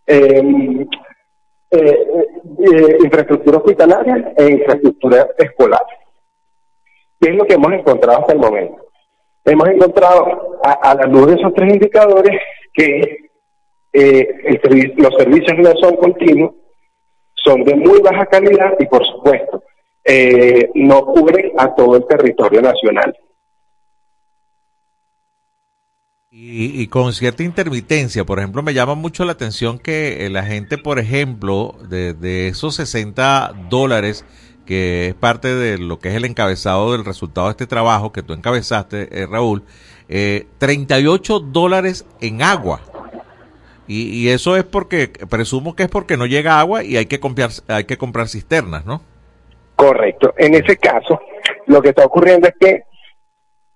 em, 0.06 0.86
eh, 1.74 2.08
eh, 2.58 2.98
infraestructura 3.02 3.58
hospitalaria 3.58 4.32
e 4.36 4.52
infraestructura 4.52 5.28
escolar. 5.38 5.82
¿Qué 7.20 7.30
es 7.30 7.36
lo 7.36 7.44
que 7.44 7.54
hemos 7.54 7.72
encontrado 7.72 8.20
hasta 8.20 8.32
el 8.32 8.38
momento? 8.38 8.86
Hemos 9.44 9.68
encontrado 9.68 10.58
a, 10.62 10.94
la 10.94 11.06
luz 11.06 11.26
de 11.26 11.34
esos 11.34 11.52
tres 11.54 11.74
indicadores 11.74 12.40
que 12.72 13.30
los 14.96 15.14
servicios 15.16 15.58
no 15.58 15.72
son 15.80 15.96
continuos, 15.96 16.54
son 17.34 17.62
de 17.64 17.74
muy 17.74 18.00
baja 18.00 18.26
calidad 18.26 18.74
y 18.78 18.86
por 18.86 19.04
supuesto 19.06 19.62
no 20.74 21.04
cubren 21.04 21.52
a 21.58 21.74
todo 21.74 21.96
el 21.96 22.06
territorio 22.06 22.62
nacional. 22.62 23.14
Y, 26.36 26.88
con 26.88 27.12
cierta 27.12 27.44
intermitencia, 27.44 28.24
por 28.24 28.40
ejemplo, 28.40 28.60
me 28.60 28.74
llama 28.74 28.96
mucho 28.96 29.24
la 29.24 29.30
atención 29.30 29.78
que 29.78 30.28
la 30.32 30.42
gente, 30.42 30.78
por 30.78 30.98
ejemplo, 30.98 31.76
de, 31.88 32.48
esos 32.48 32.74
60 32.74 33.52
dólares, 33.70 34.24
que 34.66 35.06
es 35.06 35.14
parte 35.14 35.54
de 35.54 35.78
lo 35.78 36.00
que 36.00 36.08
es 36.08 36.16
el 36.16 36.24
encabezado 36.24 36.90
del 36.90 37.04
resultado 37.04 37.46
de 37.46 37.52
este 37.52 37.68
trabajo 37.68 38.10
que 38.10 38.24
tú 38.24 38.32
encabezaste, 38.32 39.10
eh, 39.12 39.26
Raúl, 39.30 39.62
eh, 40.08 40.48
38 40.58 41.38
dólares 41.38 42.04
en 42.20 42.42
agua. 42.42 42.80
Y, 43.86 44.08
y, 44.08 44.30
eso 44.30 44.56
es 44.56 44.64
porque, 44.64 45.12
presumo 45.30 45.76
que 45.76 45.84
es 45.84 45.88
porque 45.88 46.16
no 46.16 46.26
llega 46.26 46.58
agua 46.58 46.82
y 46.82 46.96
hay 46.96 47.06
que 47.06 47.20
comprar, 47.20 47.50
hay 47.68 47.84
que 47.84 47.96
comprar 47.96 48.26
cisternas, 48.26 48.84
¿no? 48.84 49.02
Correcto. 49.76 50.34
En 50.36 50.54
ese 50.54 50.78
caso, 50.78 51.20
lo 51.68 51.80
que 51.80 51.90
está 51.90 52.04
ocurriendo 52.04 52.48
es 52.48 52.54
que 52.58 52.82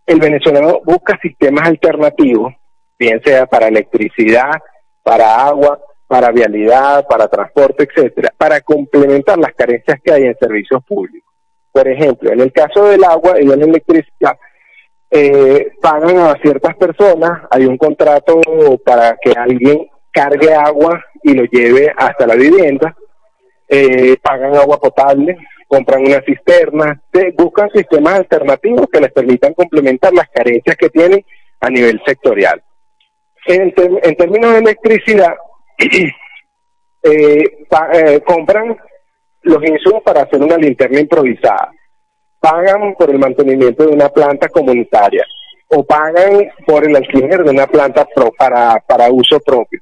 el 0.09 0.19
venezolano 0.21 0.81
busca 0.85 1.19
sistemas 1.21 1.69
alternativos, 1.69 2.55
bien 2.99 3.21
sea 3.23 3.47
para 3.47 3.69
electricidad, 3.69 4.53
para 5.03 5.47
agua, 5.47 5.79
para 6.07 6.33
vialidad, 6.33 7.07
para 7.07 7.29
transporte, 7.29 7.85
etcétera, 7.85 8.33
para 8.37 8.63
complementar 8.63 9.39
las 9.39 9.53
carencias 9.53 10.01
que 10.03 10.11
hay 10.11 10.23
en 10.25 10.37
servicios 10.39 10.83
públicos. 10.85 11.31
Por 11.71 11.87
ejemplo, 11.87 12.33
en 12.33 12.41
el 12.41 12.51
caso 12.51 12.87
del 12.87 13.05
agua 13.05 13.39
y 13.39 13.47
de 13.47 13.57
la 13.57 13.65
electricidad, 13.67 14.39
eh, 15.11 15.73
pagan 15.83 16.17
a 16.17 16.39
ciertas 16.41 16.75
personas, 16.77 17.43
hay 17.51 17.67
un 17.67 17.77
contrato 17.77 18.41
para 18.85 19.15
que 19.21 19.33
alguien 19.33 19.89
cargue 20.11 20.55
agua 20.55 21.05
y 21.23 21.35
lo 21.35 21.45
lleve 21.45 21.93
hasta 21.95 22.27
la 22.27 22.35
vivienda, 22.35 22.97
eh, 23.69 24.17
pagan 24.23 24.57
agua 24.57 24.79
potable, 24.79 25.37
compran 25.67 26.07
una 26.07 26.23
cisterna, 26.23 27.01
buscan 27.37 27.71
sistemas 27.71 28.15
alternativos 28.15 28.87
que 28.91 29.01
les 29.01 29.13
permitan 29.13 29.53
complementar 29.53 30.13
las 30.15 30.29
carencias 30.31 30.77
que 30.77 30.89
tienen 30.89 31.25
a 31.61 31.69
nivel 31.69 32.01
sectorial. 32.07 32.63
En, 33.47 33.73
términos 33.75 34.53
de 34.53 34.59
electricidad, 34.59 35.35
eh, 35.79 36.13
eh, 37.03 38.21
compran 38.27 38.77
los 39.43 39.65
insumos 39.65 40.03
para 40.03 40.23
hacer 40.23 40.41
una 40.43 40.57
linterna 40.57 41.01
improvisada, 41.01 41.71
pagan 42.41 42.95
por 42.95 43.11
el 43.11 43.19
mantenimiento 43.19 43.87
de 43.87 43.93
una 43.93 44.09
planta 44.09 44.49
comunitaria 44.49 45.25
o 45.69 45.85
pagan 45.85 46.51
por 46.67 46.87
el 46.87 46.97
alquiler 46.97 47.45
de 47.45 47.51
una 47.51 47.67
planta 47.67 48.07
para, 48.39 48.83
para 48.87 49.11
uso 49.11 49.39
propio. 49.41 49.81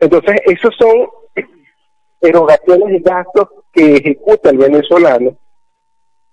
Entonces, 0.00 0.40
esos 0.46 0.74
son 0.76 1.08
erogaciones 2.20 3.00
y 3.00 3.02
gastos 3.02 3.48
que 3.72 3.96
ejecuta 3.96 4.50
el 4.50 4.58
venezolano, 4.58 5.36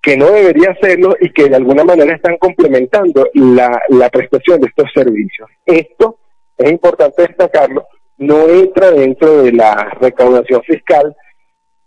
que 0.01 0.17
no 0.17 0.27
debería 0.31 0.71
hacerlo 0.71 1.15
y 1.19 1.31
que 1.31 1.49
de 1.49 1.55
alguna 1.55 1.83
manera 1.83 2.15
están 2.15 2.37
complementando 2.37 3.27
la, 3.33 4.09
prestación 4.11 4.61
de 4.61 4.67
estos 4.67 4.91
servicios. 4.93 5.49
Esto 5.65 6.19
es 6.57 6.71
importante 6.71 7.23
destacarlo, 7.23 7.85
no 8.17 8.47
entra 8.47 8.91
dentro 8.91 9.43
de 9.43 9.51
la 9.51 9.97
recaudación 9.99 10.61
fiscal 10.63 11.15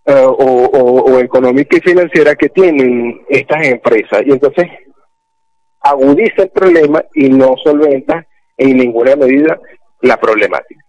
eh, 0.05 0.25
o, 0.27 1.19
económica 1.21 1.77
y 1.77 1.81
financiera 1.81 2.35
que 2.35 2.49
tienen 2.49 3.23
estas 3.29 3.67
empresas. 3.67 4.23
Y 4.27 4.33
entonces 4.33 4.67
agudiza 5.81 6.43
el 6.43 6.51
problema 6.51 7.05
y 7.15 7.29
no 7.29 7.55
solventa 7.63 8.27
en 8.57 8.77
ninguna 8.79 9.17
medida 9.17 9.61
la 10.01 10.17
problemática. 10.17 10.85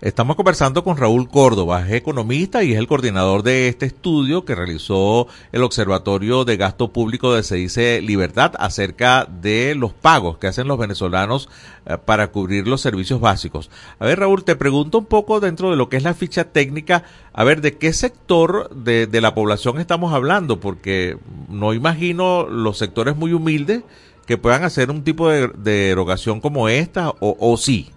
Estamos 0.00 0.36
conversando 0.36 0.84
con 0.84 0.96
Raúl 0.96 1.28
Córdoba, 1.28 1.84
es 1.84 1.92
economista 1.92 2.62
y 2.62 2.72
es 2.72 2.78
el 2.78 2.86
coordinador 2.86 3.42
de 3.42 3.66
este 3.66 3.86
estudio 3.86 4.44
que 4.44 4.54
realizó 4.54 5.26
el 5.50 5.64
Observatorio 5.64 6.44
de 6.44 6.56
Gasto 6.56 6.92
Público 6.92 7.34
de 7.34 7.42
Se 7.42 7.56
dice 7.56 8.00
Libertad 8.00 8.52
acerca 8.60 9.24
de 9.24 9.74
los 9.74 9.92
pagos 9.92 10.38
que 10.38 10.46
hacen 10.46 10.68
los 10.68 10.78
venezolanos 10.78 11.48
eh, 11.84 11.96
para 11.98 12.28
cubrir 12.28 12.68
los 12.68 12.80
servicios 12.80 13.20
básicos. 13.20 13.70
A 13.98 14.06
ver, 14.06 14.20
Raúl, 14.20 14.44
te 14.44 14.54
pregunto 14.54 14.98
un 14.98 15.06
poco 15.06 15.40
dentro 15.40 15.70
de 15.70 15.76
lo 15.76 15.88
que 15.88 15.96
es 15.96 16.04
la 16.04 16.14
ficha 16.14 16.44
técnica, 16.44 17.02
a 17.32 17.42
ver, 17.42 17.60
¿de 17.60 17.76
qué 17.76 17.92
sector 17.92 18.70
de, 18.70 19.08
la 19.20 19.34
población 19.34 19.80
estamos 19.80 20.14
hablando? 20.14 20.60
Porque 20.60 21.18
no 21.48 21.74
imagino 21.74 22.46
los 22.46 22.78
sectores 22.78 23.16
muy 23.16 23.32
humildes 23.32 23.82
que 24.26 24.38
puedan 24.38 24.62
hacer 24.62 24.92
un 24.92 25.02
tipo 25.02 25.28
de, 25.28 25.90
erogación 25.90 26.40
como 26.40 26.68
esta, 26.68 27.10
o, 27.10 27.36
o 27.40 27.56
sí. 27.56 27.90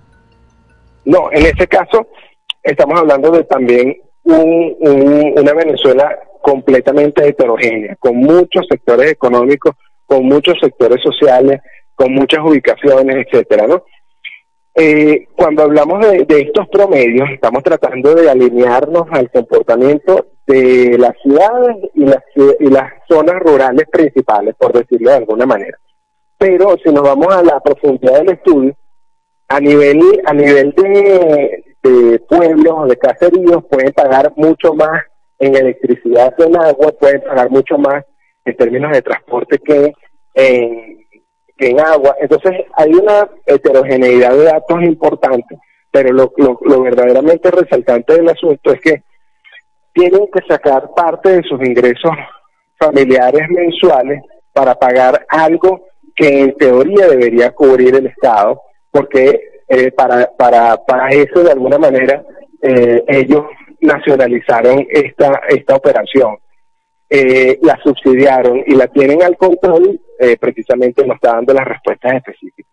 No, 1.06 1.30
en 1.32 1.46
este 1.46 1.68
caso 1.68 2.08
estamos 2.64 3.00
hablando 3.00 3.32
de 3.32 3.44
también 3.44 3.98
una 4.24 5.54
Venezuela 5.54 6.18
completamente 6.42 7.28
heterogénea, 7.28 7.96
con 7.98 8.18
muchos 8.18 8.66
sectores 8.70 9.12
económicos, 9.12 9.76
con 10.06 10.26
muchos 10.26 10.56
sectores 10.62 11.02
sociales, 11.02 11.62
con 11.96 12.14
muchas 12.14 12.40
ubicaciones, 12.44 13.26
etcétera, 13.26 13.68
¿no? 13.68 13.84
Eh, 14.74 15.28
cuando 15.36 15.64
hablamos 15.64 16.00
de, 16.00 16.26
estos 16.30 16.68
promedios, 16.70 17.30
estamos 17.30 17.62
tratando 17.62 18.16
de 18.16 18.30
alinearnos 18.30 19.06
al 19.12 19.30
comportamiento 19.30 20.28
de 20.48 20.98
las 20.98 21.14
ciudades 21.22 21.76
y 21.94 22.06
las, 22.06 22.24
y 22.60 22.70
las 22.70 22.94
zonas 23.10 23.36
rurales 23.42 23.86
principales, 23.92 24.56
por 24.58 24.72
decirlo 24.72 25.12
de 25.12 25.18
alguna 25.18 25.46
manera. 25.46 25.78
Pero 26.38 26.76
si 26.84 26.92
nos 26.92 27.04
vamos 27.04 27.28
a 27.36 27.44
la 27.44 27.60
profundidad 27.60 28.20
del 28.20 28.32
estudio, 28.32 28.74
a 29.52 29.60
nivel 29.60 30.22
a 30.26 30.34
nivel 30.34 30.72
de, 30.72 31.64
de 31.84 32.20
pueblos 32.20 32.88
de 32.88 32.98
caseríos 32.98 33.66
pueden 33.70 33.92
pagar 33.92 34.32
mucho 34.38 34.74
más 34.74 35.04
en 35.40 35.56
electricidad 35.56 36.34
que 36.36 36.44
en 36.44 36.56
agua, 36.56 36.94
pueden 36.98 37.22
pagar 37.22 37.50
mucho 37.50 37.78
más 37.78 38.06
en 38.46 38.56
términos 38.56 38.92
de 38.94 39.02
transporte 39.02 39.58
que 39.58 39.94
en, 40.36 41.06
en 41.58 41.80
agua. 41.80 42.16
Entonces 42.22 42.52
hay 42.76 42.94
una 42.94 43.28
heterogeneidad 43.46 44.32
de 44.32 44.44
datos 44.44 44.82
importantes, 44.84 45.60
pero 45.92 46.14
lo, 46.14 46.32
lo 46.38 46.82
verdaderamente 46.82 47.52
resaltante 47.52 48.14
del 48.14 48.30
asunto 48.30 48.72
es 48.72 48.80
que 48.80 49.04
tienen 49.94 50.28
que 50.32 50.46
sacar 50.48 50.92
parte 50.96 51.30
de 51.30 51.44
sus 51.44 51.60
ingresos 51.62 52.12
familiares 52.78 53.50
mensuales 53.50 54.22
para 54.54 54.76
pagar 54.76 55.26
algo 55.28 55.88
que 56.16 56.42
en 56.42 56.56
teoría 56.56 57.08
debería 57.08 57.52
cubrir 57.52 57.96
el 57.96 58.06
Estado 58.06 58.62
porque 58.92 59.64
eh, 59.68 59.92
para, 59.92 60.30
para, 60.38 60.78
para 60.84 61.10
eso 61.10 61.44
de 61.44 61.52
alguna 61.52 61.78
manera 61.78 62.24
eh, 62.62 63.04
ellos 63.08 63.44
nacionalizaron 63.80 64.86
esta, 64.90 65.42
esta 65.50 65.76
operación, 65.76 66.38
eh, 67.10 67.58
la 67.64 67.80
subsidiaron 67.82 68.64
y 68.68 68.76
la 68.76 68.88
tienen 68.88 69.24
al 69.24 69.38
control, 69.38 70.00
precisamente 70.40 71.04
nos 71.04 71.16
está 71.16 71.34
dando 71.34 71.52
las 71.52 71.66
respuestas 71.66 72.14
específicas. 72.14 72.72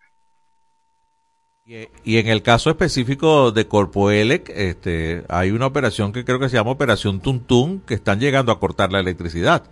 Y, 2.04 2.18
en 2.18 2.28
el 2.28 2.42
caso 2.42 2.70
específico 2.70 3.52
de 3.52 3.66
Corpoelec, 3.66 4.50
este, 4.54 5.24
hay 5.28 5.50
una 5.50 5.66
operación 5.66 6.12
que 6.12 6.24
creo 6.24 6.38
que 6.38 6.48
se 6.48 6.57
llama 6.57 6.70
Operación 6.70 7.20
Tuntún, 7.20 7.81
que 7.87 7.94
están 7.94 8.20
llegando 8.20 8.52
a 8.52 8.61
cortar 8.61 8.92
la 8.92 9.00
electricidad. 9.00 9.64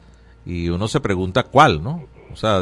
Y 0.45 0.69
uno 0.69 0.89
se 0.89 1.01
pregunta 1.01 1.45
cuál, 1.45 1.83
¿no? 1.83 2.07
O 2.37 2.39
sea, 2.39 2.61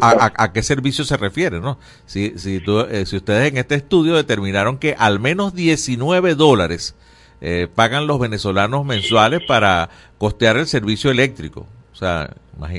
a, 0.00 0.52
qué 0.54 0.62
servicio 0.62 1.04
se 1.04 1.18
refiere, 1.18 1.60
no? 1.60 1.78
Si, 2.06 2.38
si, 2.38 2.62
eh, 2.66 3.04
si 3.04 3.16
ustedes 3.16 3.50
en 3.50 3.58
este 3.58 3.74
estudio 3.74 4.14
determinaron 4.14 4.78
que 4.78 4.94
al 4.98 5.20
menos 5.20 5.54
19 5.54 6.34
dólares 6.34 6.94
eh, 7.42 7.68
pagan 7.74 8.06
los 8.06 8.18
venezolanos 8.18 8.86
mensuales 8.86 9.42
para 9.46 9.90
costear 10.16 10.56
el 10.56 10.66
servicio 10.66 11.10
eléctrico. 11.10 11.66
O 11.92 11.94
sea, 11.94 12.30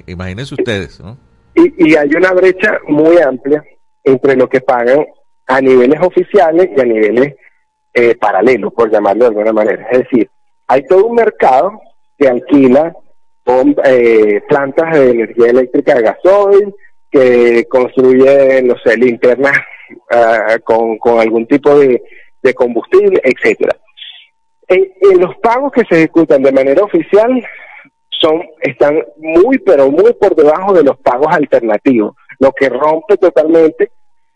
imagínense 0.08 0.56
ustedes, 0.56 1.00
¿no? 1.00 1.18
Y, 1.54 1.92
y 1.92 1.96
hay 1.96 2.10
una 2.16 2.34
brecha 2.34 2.80
muy 2.88 3.20
amplia 3.20 3.64
entre 4.04 4.36
lo 4.36 4.50
que 4.50 4.62
pagan 4.62 5.06
a 5.46 5.62
niveles 5.62 6.00
oficiales 6.02 6.68
y 6.76 6.82
a 6.82 6.84
niveles 6.84 7.36
eh, 7.94 8.16
paralelos, 8.16 8.74
por 8.74 8.92
llamarlo 8.92 9.26
de 9.26 9.30
alguna 9.30 9.54
manera. 9.54 9.88
Es 9.92 10.00
decir, 10.00 10.28
hay 10.66 10.84
todo 10.88 11.06
un 11.06 11.16
mercado 11.16 11.80
que 12.18 12.28
alquila 12.28 12.92
eh, 13.46 14.42
plantas 14.48 14.94
de 14.94 15.12
energía 15.12 15.48
eléctrica 15.48 15.96
de 15.96 16.02
gasoil, 16.04 16.74
que 17.12 17.66
construye, 17.70 18.62
no 18.64 18.76
sé, 18.84 18.98
linternas 18.98 19.58
ah, 20.12 20.58
con, 20.64 20.98
algún 21.20 21.46
tipo 21.46 21.78
de, 21.78 22.02
de 22.42 22.54
combustible, 22.54 23.22
etcétera. 23.24 23.78
En, 24.68 25.20
los 25.20 25.36
pagos 25.38 25.72
que 25.72 25.84
se 25.88 25.96
ejecutan 25.96 26.42
de 26.42 26.52
manera 26.52 26.84
oficial 26.84 27.46
son 28.10 28.42
están 28.62 29.04
muy 29.18 29.58
pero 29.60 29.92
muy 29.92 30.14
por 30.14 30.36
debajo 30.36 30.74
de 30.74 30.84
los 30.84 30.98
pagos 31.00 31.28
alternativos, 31.30 32.16
lo 32.40 32.52
que 32.52 32.70
rompe 32.70 33.18
totalmente 33.18 33.92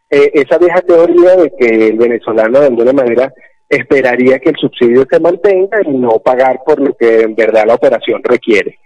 eh, 0.09 0.31
esa 0.33 0.57
vieja 0.57 0.81
teoría 0.81 1.35
de 1.37 1.51
que 1.57 1.87
el 1.87 1.97
venezolano 1.97 2.59
de 2.59 2.67
alguna 2.67 2.93
manera 2.93 3.33
esperaría 3.69 4.39
que 4.39 4.49
el 4.49 4.57
subsidio 4.57 5.05
se 5.09 5.19
mantenga 5.19 5.79
y 5.83 5.89
no 5.89 6.19
pagar 6.19 6.61
por 6.65 6.79
lo 6.79 6.93
que 6.93 7.21
en 7.21 7.35
verdad 7.35 7.65
la 7.65 7.75
operación 7.75 8.21
requiere. 8.23 8.77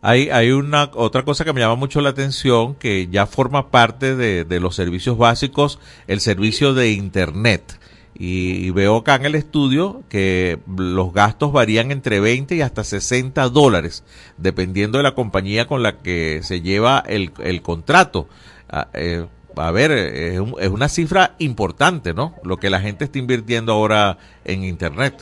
Hay, 0.00 0.30
hay 0.30 0.52
una 0.52 0.90
otra 0.94 1.24
cosa 1.24 1.44
que 1.44 1.52
me 1.52 1.60
llama 1.60 1.74
mucho 1.74 2.00
la 2.00 2.10
atención, 2.10 2.74
que 2.76 3.08
ya 3.10 3.26
forma 3.26 3.70
parte 3.70 4.14
de, 4.14 4.60
los 4.60 4.76
servicios 4.76 5.18
básicos, 5.18 5.80
el 6.06 6.20
servicio 6.20 6.74
de 6.74 6.92
Internet. 6.92 7.78
Y, 8.20 8.70
veo 8.70 8.96
acá 8.96 9.16
en 9.16 9.26
el 9.26 9.34
estudio 9.36 10.02
que 10.08 10.58
los 10.76 11.12
gastos 11.12 11.52
varían 11.52 11.92
entre 11.92 12.18
20 12.20 12.56
y 12.56 12.62
hasta 12.62 12.82
60 12.82 13.48
dólares, 13.48 14.04
dependiendo 14.36 14.98
de 14.98 15.04
la 15.04 15.14
compañía 15.14 15.66
con 15.66 15.82
la 15.82 15.98
que 15.98 16.40
se 16.42 16.60
lleva 16.60 17.02
el, 17.06 17.32
el 17.42 17.62
contrato. 17.62 18.28
Ah, 18.68 18.88
eh, 18.94 19.26
a 19.56 19.70
ver, 19.70 19.92
es, 19.92 20.40
es, 20.60 20.68
una 20.68 20.88
cifra 20.88 21.34
importante, 21.38 22.12
¿no? 22.12 22.34
Lo 22.44 22.56
que 22.58 22.70
la 22.70 22.80
gente 22.80 23.04
está 23.04 23.18
invirtiendo 23.18 23.72
ahora 23.72 24.18
en 24.44 24.64
Internet. 24.64 25.14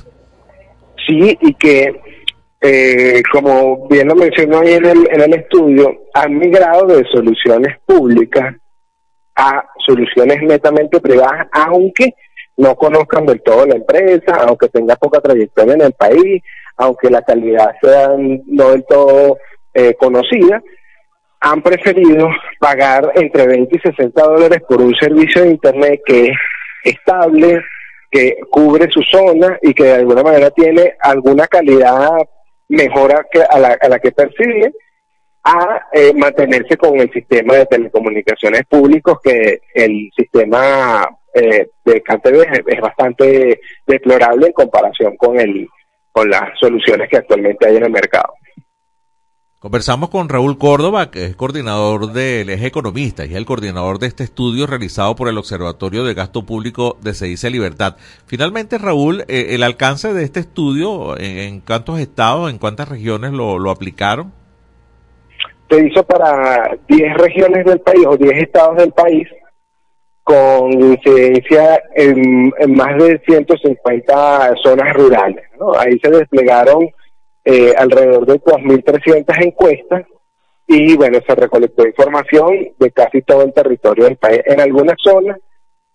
Sí, 1.06 1.38
y 1.40 1.54
que, 1.54 2.00
eh, 2.68 3.22
como 3.30 3.86
bien 3.86 4.08
lo 4.08 4.16
mencionó 4.16 4.58
ahí 4.58 4.74
en 4.74 4.86
el, 4.86 5.08
en 5.12 5.20
el 5.20 5.34
estudio, 5.34 6.06
han 6.14 6.36
migrado 6.36 6.86
de 6.86 7.04
soluciones 7.12 7.78
públicas 7.86 8.56
a 9.36 9.64
soluciones 9.86 10.42
netamente 10.42 11.00
privadas, 11.00 11.46
aunque 11.52 12.14
no 12.56 12.74
conozcan 12.74 13.24
del 13.26 13.40
todo 13.42 13.66
la 13.66 13.76
empresa, 13.76 14.38
aunque 14.48 14.68
tenga 14.68 14.96
poca 14.96 15.20
trayectoria 15.20 15.74
en 15.74 15.82
el 15.82 15.92
país, 15.92 16.42
aunque 16.76 17.08
la 17.08 17.22
calidad 17.22 17.70
sea 17.80 18.08
no 18.18 18.70
del 18.70 18.84
todo 18.84 19.38
eh, 19.72 19.94
conocida, 19.94 20.60
han 21.38 21.62
preferido 21.62 22.28
pagar 22.58 23.12
entre 23.14 23.46
20 23.46 23.76
y 23.76 23.78
60 23.78 24.22
dólares 24.22 24.62
por 24.68 24.80
un 24.80 24.94
servicio 24.96 25.42
de 25.42 25.50
Internet 25.50 26.00
que 26.04 26.30
es 26.30 26.36
estable, 26.82 27.60
que 28.10 28.38
cubre 28.50 28.90
su 28.90 29.02
zona 29.02 29.56
y 29.62 29.72
que 29.72 29.84
de 29.84 29.94
alguna 29.94 30.24
manera 30.24 30.50
tiene 30.50 30.94
alguna 31.00 31.46
calidad 31.46 32.10
mejor 32.68 33.26
que 33.30 33.42
a, 33.42 33.58
la, 33.58 33.76
a 33.80 33.88
la 33.88 33.98
que 33.98 34.12
percibe, 34.12 34.72
a 35.44 35.86
eh, 35.92 36.12
mantenerse 36.14 36.76
con 36.76 36.98
el 36.98 37.10
sistema 37.12 37.54
de 37.54 37.66
telecomunicaciones 37.66 38.62
públicos 38.68 39.18
que 39.22 39.60
el 39.74 40.10
sistema 40.16 41.08
eh, 41.32 41.68
de 41.84 42.02
CanTV 42.02 42.46
es, 42.66 42.80
bastante 42.80 43.60
deplorable 43.86 44.48
en 44.48 44.52
comparación 44.52 45.16
con 45.16 45.38
el 45.38 45.68
con 46.10 46.30
las 46.30 46.58
soluciones 46.58 47.08
que 47.10 47.18
actualmente 47.18 47.68
hay 47.68 47.76
en 47.76 47.84
el 47.84 47.90
mercado. 47.90 48.32
Conversamos 49.66 50.10
con 50.10 50.28
Raúl 50.28 50.58
Córdoba, 50.58 51.10
que 51.10 51.24
es 51.24 51.34
coordinador 51.34 52.12
del 52.12 52.50
eje 52.50 52.66
economista 52.66 53.26
y 53.26 53.30
es 53.30 53.34
el 53.34 53.46
coordinador 53.46 53.98
de 53.98 54.06
este 54.06 54.22
estudio 54.22 54.64
realizado 54.68 55.16
por 55.16 55.26
el 55.26 55.38
Observatorio 55.38 56.04
de 56.04 56.14
Gasto 56.14 56.46
Público 56.46 56.96
de 57.02 57.10
Dice 57.10 57.50
Libertad. 57.50 57.96
Finalmente, 58.26 58.78
Raúl, 58.78 59.22
eh, 59.22 59.56
el 59.56 59.64
alcance 59.64 60.14
de 60.14 60.22
este 60.22 60.38
estudio, 60.38 61.18
¿en, 61.18 61.58
cuántos 61.62 61.98
estados, 61.98 62.48
en 62.48 62.58
cuántas 62.58 62.88
regiones 62.88 63.32
lo, 63.32 63.68
aplicaron? 63.68 64.32
Se 65.68 65.84
hizo 65.84 66.04
para 66.04 66.78
10 66.86 67.14
regiones 67.14 67.64
del 67.64 67.80
país 67.80 68.06
o 68.06 68.16
10 68.16 68.42
estados 68.44 68.76
del 68.76 68.92
país 68.92 69.26
con 70.22 70.74
incidencia 70.74 71.82
en, 71.96 72.52
más 72.68 72.96
de 72.98 73.20
150 73.26 74.54
zonas 74.62 74.94
rurales. 74.94 75.44
Ahí 75.76 75.98
se 75.98 76.10
desplegaron 76.10 76.88
eh, 77.48 77.72
alrededor 77.78 78.26
de 78.26 78.40
2.300 78.40 79.44
encuestas 79.44 80.04
y 80.66 80.96
bueno, 80.96 81.20
se 81.24 81.32
recolectó 81.36 81.86
información 81.86 82.74
de 82.76 82.90
casi 82.90 83.22
todo 83.22 83.42
el 83.42 83.52
territorio 83.52 84.06
del 84.06 84.16
país, 84.16 84.40
en 84.46 84.60
algunas 84.60 84.96
zonas 84.98 85.38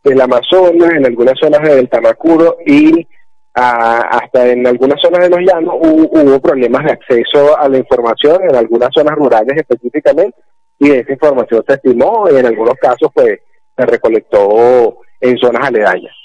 del 0.02 0.22
Amazonas, 0.22 0.94
en 0.94 1.06
algunas 1.06 1.38
zonas 1.38 1.62
del 1.62 1.90
Tamacuro 1.90 2.56
y 2.66 3.06
hasta 3.54 4.48
en 4.48 4.66
algunas 4.66 5.02
zonas 5.02 5.24
de 5.24 5.30
los 5.30 5.40
llanos 5.42 5.76
hubo, 5.78 6.40
problemas 6.40 6.86
de 6.86 6.94
acceso 6.94 7.60
a 7.60 7.68
la 7.68 7.80
información, 7.80 8.42
en 8.50 8.56
algunas 8.56 8.90
zonas 8.94 9.14
rurales 9.16 9.58
específicamente, 9.58 10.38
y 10.80 10.90
esa 10.92 11.12
información 11.12 11.66
se 11.68 11.74
estimó 11.74 12.30
y 12.32 12.38
en 12.38 12.46
algunos 12.46 12.76
casos 12.76 13.12
pues 13.14 13.42
se 13.76 13.86
recolectó 13.86 15.00
en 15.20 15.38
zonas 15.38 15.68
aledañas, 15.68 16.16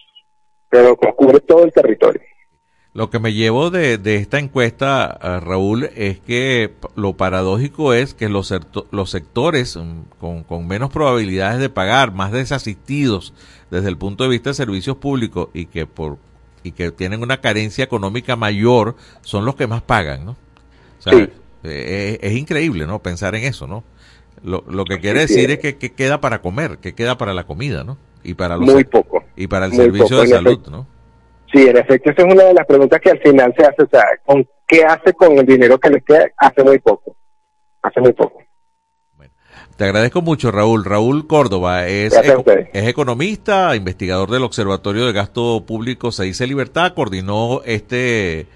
pero 0.69 0.97
cubre 0.97 1.41
todo 1.41 1.65
el 1.65 1.73
territorio. 1.73 2.23
Lo 2.97 3.11
que 3.11 3.19
me 3.19 3.35
llevo 3.35 3.69
de, 3.69 3.99
de 3.99 4.17
esta 4.17 4.39
encuesta, 4.39 5.19
eh, 5.23 5.41
Raúl, 5.41 5.91
es 5.97 6.19
que 6.19 6.73
lo 6.95 7.13
paradójico 7.13 7.93
es 7.93 8.15
que 8.15 8.31
los, 8.31 8.55
los 8.91 9.11
sectores 9.11 9.77
mm, 9.77 10.19
con, 10.19 10.45
con, 10.45 10.67
menos 10.67 10.89
probabilidades 10.89 11.61
de 11.61 11.69
pagar, 11.69 12.15
más 12.15 12.33
desasistidos 12.33 13.35
desde 13.71 13.91
el 13.91 13.99
punto 13.99 14.25
de 14.25 14.31
vista 14.31 14.49
de 14.49 14.55
servicios 14.55 14.97
públicos 14.97 15.49
y 15.53 15.67
que 15.67 15.85
por 15.85 16.17
y 16.63 16.73
que 16.73 16.91
tienen 16.91 17.23
una 17.23 17.43
carencia 17.43 17.85
económica 17.85 18.35
mayor, 18.35 18.97
son 19.21 19.45
los 19.45 19.57
que 19.57 19.67
más 19.67 19.83
pagan, 19.83 20.25
¿no? 20.25 20.31
O 20.99 21.03
sea, 21.03 21.13
eh, 21.13 22.19
es, 22.23 22.33
es, 22.33 22.39
increíble, 22.39 22.87
¿no? 22.87 23.03
Pensar 23.03 23.35
en 23.35 23.45
eso, 23.45 23.67
¿no? 23.67 23.85
Lo, 24.43 24.65
lo 24.71 24.87
que 24.87 25.01
quiere 25.01 25.21
decir 25.21 25.51
es 25.51 25.59
que, 25.59 25.77
que, 25.77 25.93
queda 25.93 26.23
para 26.23 26.41
comer, 26.41 26.79
que 26.79 26.95
queda 26.95 27.19
para 27.19 27.35
la 27.35 27.45
comida, 27.45 27.85
¿no? 27.85 27.99
Y 28.25 28.33
para 28.33 28.57
los 28.57 28.73
Muy 28.73 28.85
poco. 28.85 29.23
Y 29.37 29.49
para 29.49 29.67
el 29.67 29.75
servicio 29.75 30.19
de 30.23 30.29
salud, 30.29 30.67
¿no? 30.71 30.96
Sí, 31.57 31.67
en 31.67 31.77
efecto, 31.79 32.11
esa 32.11 32.27
es 32.27 32.35
una 32.35 32.45
de 32.45 32.53
las 32.53 32.67
preguntas 32.67 33.01
que 33.01 33.11
al 33.13 33.19
final 33.21 33.55
se 33.57 33.65
hace, 33.65 33.83
o 33.83 33.89
sea, 33.89 34.05
¿con 34.27 34.47
qué 34.69 34.85
hace 34.85 35.15
con 35.15 35.39
el 35.39 35.47
dinero 35.47 35.81
que 35.81 35.89
les 35.89 36.05
queda? 36.05 36.27
Hace 36.37 36.63
muy 36.63 36.79
poco, 36.81 37.17
hace 37.81 37.99
muy 37.99 38.13
poco. 38.13 38.43
Bueno, 39.17 39.33
te 39.75 39.85
agradezco 39.85 40.21
mucho, 40.21 40.51
Raúl. 40.51 40.85
Raúl 40.85 41.27
Córdoba 41.27 41.87
es, 41.87 42.13
es 42.13 42.87
economista, 42.87 43.75
investigador 43.75 44.31
del 44.31 44.43
Observatorio 44.43 45.07
de 45.07 45.15
Gasto 45.15 45.65
Público 45.67 46.13
Se 46.13 46.25
dice 46.25 46.47
Libertad, 46.47 46.93
coordinó 46.93 47.63
este, 47.65 48.49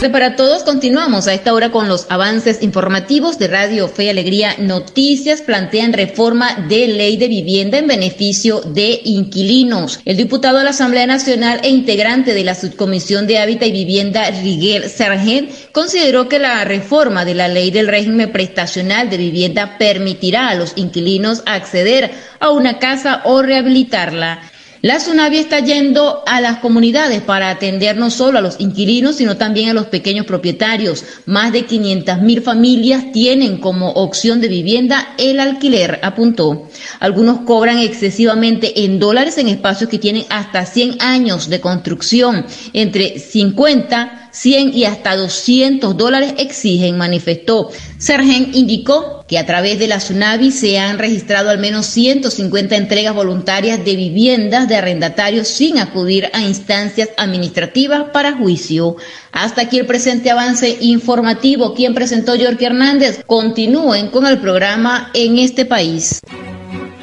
Para 0.00 0.36
todos, 0.36 0.64
continuamos 0.64 1.26
a 1.26 1.34
esta 1.34 1.54
hora 1.54 1.70
con 1.70 1.88
los 1.88 2.06
avances 2.10 2.62
informativos 2.62 3.38
de 3.38 3.48
Radio 3.48 3.88
Fe 3.88 4.04
y 4.04 4.08
Alegría 4.10 4.54
Noticias. 4.58 5.40
Plantean 5.40 5.94
reforma 5.94 6.66
de 6.68 6.88
ley 6.88 7.16
de 7.16 7.26
vivienda 7.26 7.78
en 7.78 7.86
beneficio 7.86 8.60
de 8.60 9.00
inquilinos. 9.02 10.00
El 10.04 10.18
diputado 10.18 10.58
de 10.58 10.64
la 10.64 10.70
Asamblea 10.70 11.06
Nacional 11.06 11.60
e 11.62 11.70
integrante 11.70 12.34
de 12.34 12.44
la 12.44 12.54
Subcomisión 12.54 13.26
de 13.26 13.38
Hábitat 13.38 13.68
y 13.68 13.72
Vivienda, 13.72 14.30
Riguel 14.30 14.90
Sargent, 14.90 15.50
consideró 15.72 16.28
que 16.28 16.38
la 16.38 16.64
reforma 16.64 17.24
de 17.24 17.34
la 17.34 17.48
ley 17.48 17.70
del 17.70 17.88
régimen 17.88 18.30
prestacional 18.30 19.08
de 19.08 19.16
vivienda 19.16 19.78
permitirá 19.78 20.48
a 20.48 20.54
los 20.54 20.74
inquilinos 20.76 21.42
acceder 21.46 22.12
a 22.40 22.50
una 22.50 22.78
casa 22.78 23.22
o 23.24 23.42
rehabilitarla. 23.42 24.50
La 24.84 25.00
Sunavi 25.00 25.38
está 25.38 25.60
yendo 25.60 26.22
a 26.26 26.42
las 26.42 26.58
comunidades 26.58 27.22
para 27.22 27.48
atender 27.48 27.96
no 27.96 28.10
solo 28.10 28.36
a 28.36 28.42
los 28.42 28.60
inquilinos, 28.60 29.16
sino 29.16 29.38
también 29.38 29.70
a 29.70 29.72
los 29.72 29.86
pequeños 29.86 30.26
propietarios. 30.26 31.06
Más 31.24 31.54
de 31.54 31.64
500 31.64 32.20
mil 32.20 32.42
familias 32.42 33.10
tienen 33.10 33.56
como 33.56 33.92
opción 33.92 34.42
de 34.42 34.48
vivienda 34.48 35.14
el 35.16 35.40
alquiler, 35.40 36.00
apuntó. 36.02 36.68
Algunos 37.00 37.46
cobran 37.46 37.78
excesivamente 37.78 38.84
en 38.84 38.98
dólares 38.98 39.38
en 39.38 39.48
espacios 39.48 39.88
que 39.88 39.98
tienen 39.98 40.26
hasta 40.28 40.66
100 40.66 41.00
años 41.00 41.48
de 41.48 41.62
construcción, 41.62 42.44
entre 42.74 43.18
50 43.18 44.23
100 44.34 44.74
y 44.74 44.84
hasta 44.84 45.16
200 45.16 45.96
dólares 45.96 46.34
exigen, 46.38 46.98
manifestó. 46.98 47.70
Sergen 47.98 48.50
indicó 48.52 49.24
que 49.28 49.38
a 49.38 49.46
través 49.46 49.78
de 49.78 49.86
la 49.86 50.00
Sunavi 50.00 50.50
se 50.50 50.78
han 50.78 50.98
registrado 50.98 51.50
al 51.50 51.58
menos 51.58 51.86
150 51.86 52.74
entregas 52.76 53.14
voluntarias 53.14 53.84
de 53.84 53.94
viviendas 53.94 54.68
de 54.68 54.76
arrendatarios 54.76 55.46
sin 55.46 55.78
acudir 55.78 56.28
a 56.32 56.42
instancias 56.42 57.10
administrativas 57.16 58.10
para 58.12 58.36
juicio. 58.36 58.96
Hasta 59.30 59.62
aquí 59.62 59.78
el 59.78 59.86
presente 59.86 60.30
avance 60.30 60.78
informativo. 60.80 61.72
Quien 61.74 61.94
presentó 61.94 62.32
Jorge 62.32 62.66
Hernández. 62.66 63.22
Continúen 63.24 64.08
con 64.08 64.26
el 64.26 64.38
programa 64.38 65.10
en 65.14 65.38
este 65.38 65.64
país. 65.64 66.20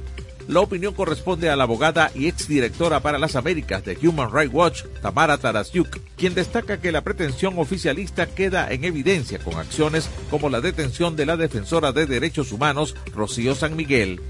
La 0.48 0.60
opinión 0.60 0.94
corresponde 0.94 1.50
a 1.50 1.56
la 1.56 1.64
abogada 1.64 2.12
y 2.14 2.28
exdirectora 2.28 3.00
para 3.00 3.18
las 3.18 3.36
Américas 3.36 3.84
de 3.84 3.98
Human 4.08 4.32
Rights 4.32 4.54
Watch, 4.54 4.84
Tamara 5.02 5.40
Tarasiuk, 5.40 5.98
quien 6.16 6.36
destaca 6.36 6.80
que 6.80 6.92
la 6.92 7.02
pretensión 7.02 7.58
oficialista 7.58 8.28
queda 8.28 8.72
en 8.72 8.84
evidencia 8.84 9.40
con 9.40 9.56
acciones 9.56 10.08
como 10.30 10.50
la 10.50 10.62
detención 10.62 11.16
de 11.16 11.26
la 11.26 11.36
defensora 11.36 11.92
de 11.94 12.06
derechos 12.06 12.52
humanos, 12.52 12.96
Rocío 13.16 13.56
San 13.56 13.76
Miguel 13.76 14.22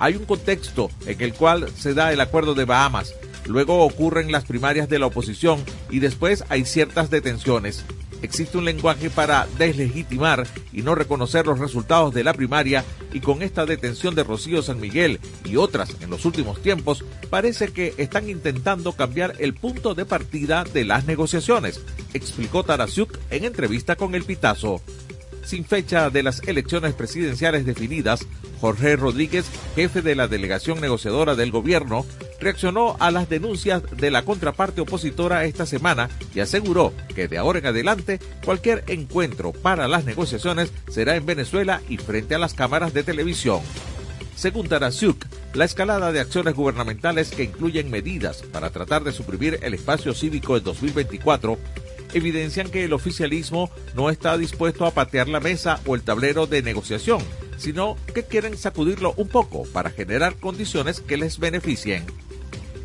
hay 0.00 0.16
un 0.16 0.24
contexto 0.24 0.90
en 1.06 1.20
el 1.20 1.34
cual 1.34 1.70
se 1.76 1.94
da 1.94 2.12
el 2.12 2.20
acuerdo 2.22 2.54
de 2.54 2.64
Bahamas, 2.64 3.14
luego 3.46 3.84
ocurren 3.84 4.32
las 4.32 4.46
primarias 4.46 4.88
de 4.88 4.98
la 4.98 5.06
oposición 5.06 5.62
y 5.90 6.00
después 6.00 6.42
hay 6.48 6.64
ciertas 6.64 7.10
detenciones. 7.10 7.84
Existe 8.22 8.58
un 8.58 8.64
lenguaje 8.64 9.10
para 9.10 9.46
deslegitimar 9.58 10.46
y 10.72 10.82
no 10.82 10.94
reconocer 10.94 11.46
los 11.46 11.58
resultados 11.58 12.14
de 12.14 12.24
la 12.24 12.32
primaria 12.32 12.84
y 13.12 13.20
con 13.20 13.42
esta 13.42 13.66
detención 13.66 14.14
de 14.14 14.24
Rocío 14.24 14.62
San 14.62 14.80
Miguel 14.80 15.20
y 15.44 15.56
otras 15.56 15.94
en 16.00 16.08
los 16.08 16.24
últimos 16.24 16.62
tiempos, 16.62 17.04
parece 17.28 17.68
que 17.68 17.94
están 17.98 18.28
intentando 18.28 18.92
cambiar 18.92 19.34
el 19.38 19.54
punto 19.54 19.94
de 19.94 20.06
partida 20.06 20.64
de 20.64 20.84
las 20.84 21.04
negociaciones, 21.04 21.80
explicó 22.14 22.62
Tarasiuk 22.62 23.18
en 23.30 23.44
entrevista 23.44 23.96
con 23.96 24.14
El 24.14 24.24
Pitazo 24.24 24.80
sin 25.50 25.64
fecha 25.64 26.10
de 26.10 26.22
las 26.22 26.46
elecciones 26.46 26.94
presidenciales 26.94 27.66
definidas, 27.66 28.24
Jorge 28.60 28.94
Rodríguez, 28.94 29.46
jefe 29.74 30.00
de 30.00 30.14
la 30.14 30.28
delegación 30.28 30.80
negociadora 30.80 31.34
del 31.34 31.50
gobierno, 31.50 32.06
reaccionó 32.38 32.96
a 33.00 33.10
las 33.10 33.28
denuncias 33.28 33.82
de 33.96 34.12
la 34.12 34.24
contraparte 34.24 34.80
opositora 34.80 35.44
esta 35.44 35.66
semana 35.66 36.08
y 36.36 36.38
aseguró 36.38 36.92
que 37.16 37.26
de 37.26 37.36
ahora 37.36 37.58
en 37.58 37.66
adelante 37.66 38.20
cualquier 38.44 38.84
encuentro 38.86 39.52
para 39.52 39.88
las 39.88 40.04
negociaciones 40.04 40.72
será 40.88 41.16
en 41.16 41.26
Venezuela 41.26 41.82
y 41.88 41.96
frente 41.96 42.36
a 42.36 42.38
las 42.38 42.54
cámaras 42.54 42.94
de 42.94 43.02
televisión. 43.02 43.60
Según 44.36 44.68
Tarasiuk, 44.68 45.26
la 45.52 45.64
escalada 45.64 46.12
de 46.12 46.20
acciones 46.20 46.54
gubernamentales 46.54 47.30
que 47.30 47.42
incluyen 47.42 47.90
medidas 47.90 48.42
para 48.52 48.70
tratar 48.70 49.02
de 49.02 49.12
suprimir 49.12 49.58
el 49.62 49.74
espacio 49.74 50.14
cívico 50.14 50.56
en 50.56 50.62
2024 50.62 51.58
evidencian 52.14 52.70
que 52.70 52.84
el 52.84 52.92
oficialismo 52.92 53.70
no 53.94 54.10
está 54.10 54.36
dispuesto 54.36 54.86
a 54.86 54.92
patear 54.92 55.28
la 55.28 55.40
mesa 55.40 55.80
o 55.86 55.94
el 55.94 56.02
tablero 56.02 56.46
de 56.46 56.62
negociación, 56.62 57.20
sino 57.56 57.96
que 58.14 58.24
quieren 58.24 58.56
sacudirlo 58.56 59.14
un 59.16 59.28
poco 59.28 59.64
para 59.72 59.90
generar 59.90 60.36
condiciones 60.36 61.00
que 61.00 61.16
les 61.16 61.38
beneficien. 61.38 62.04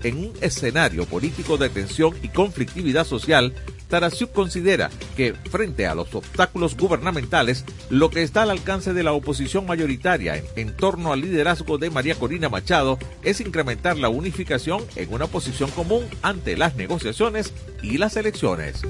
En 0.06 0.18
un 0.18 0.34
escenario 0.40 1.08
político 1.08 1.58
de 1.58 1.68
tensión 1.68 2.14
y 2.22 2.28
conflictividad 2.28 3.08
social, 3.08 3.56
Tarasiuk 3.88 4.32
considera 4.34 4.92
que, 5.18 5.34
frente 5.34 5.88
a 5.88 5.96
los 5.96 6.14
obstáculos 6.14 6.78
gubernamentales, 6.78 7.66
lo 7.90 8.12
que 8.12 8.22
está 8.22 8.44
al 8.44 8.52
alcance 8.52 8.94
de 8.94 9.02
la 9.02 9.14
oposición 9.14 9.66
mayoritaria 9.66 10.44
en, 10.56 10.76
torno 10.76 11.12
al 11.12 11.22
liderazgo 11.22 11.80
de 11.80 11.90
María 11.90 12.14
Corina 12.14 12.50
Machado 12.50 13.00
es 13.24 13.42
incrementar 13.42 13.98
la 13.98 14.10
unificación 14.10 14.84
en 14.96 15.12
una 15.12 15.26
posición 15.26 15.72
común 15.72 16.06
ante 16.22 16.56
las 16.56 16.76
negociaciones 16.76 17.52
y 17.82 17.98
las 17.98 18.16
elecciones. 18.16 18.84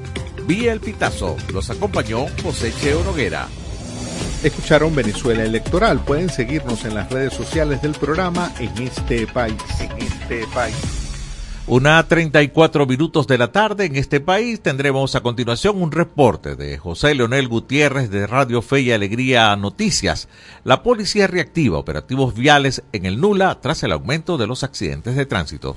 Vía 0.47 0.73
el 0.73 0.81
Pitazo, 0.81 1.37
los 1.53 1.69
acompañó 1.69 2.25
José 2.43 2.73
Cheo 2.77 3.05
Noguera. 3.05 3.47
Escucharon 4.43 4.93
Venezuela 4.93 5.45
Electoral. 5.45 6.03
Pueden 6.03 6.29
seguirnos 6.29 6.83
en 6.83 6.93
las 6.93 7.09
redes 7.09 7.33
sociales 7.33 7.81
del 7.81 7.93
programa 7.93 8.51
en 8.59 8.83
este 8.83 9.25
país. 9.27 9.55
En 9.79 9.91
este 9.97 10.45
país. 10.53 11.04
Una 11.67 12.07
34 12.07 12.85
minutos 12.85 13.25
de 13.25 13.39
la 13.39 13.51
tarde 13.51 13.85
en 13.85 13.95
este 13.95 14.19
país 14.19 14.61
tendremos 14.61 15.15
a 15.15 15.21
continuación 15.21 15.81
un 15.81 15.91
reporte 15.91 16.55
de 16.55 16.77
José 16.77 17.15
Leonel 17.15 17.47
Gutiérrez 17.47 18.11
de 18.11 18.27
Radio 18.27 18.61
Fe 18.61 18.81
y 18.81 18.91
Alegría 18.91 19.55
Noticias. 19.55 20.27
La 20.63 20.83
policía 20.83 21.25
reactiva 21.25 21.79
operativos 21.79 22.35
viales 22.35 22.83
en 22.91 23.07
el 23.07 23.19
Nula 23.19 23.61
tras 23.61 23.81
el 23.81 23.93
aumento 23.93 24.37
de 24.37 24.45
los 24.45 24.63
accidentes 24.63 25.15
de 25.15 25.25
tránsito. 25.25 25.75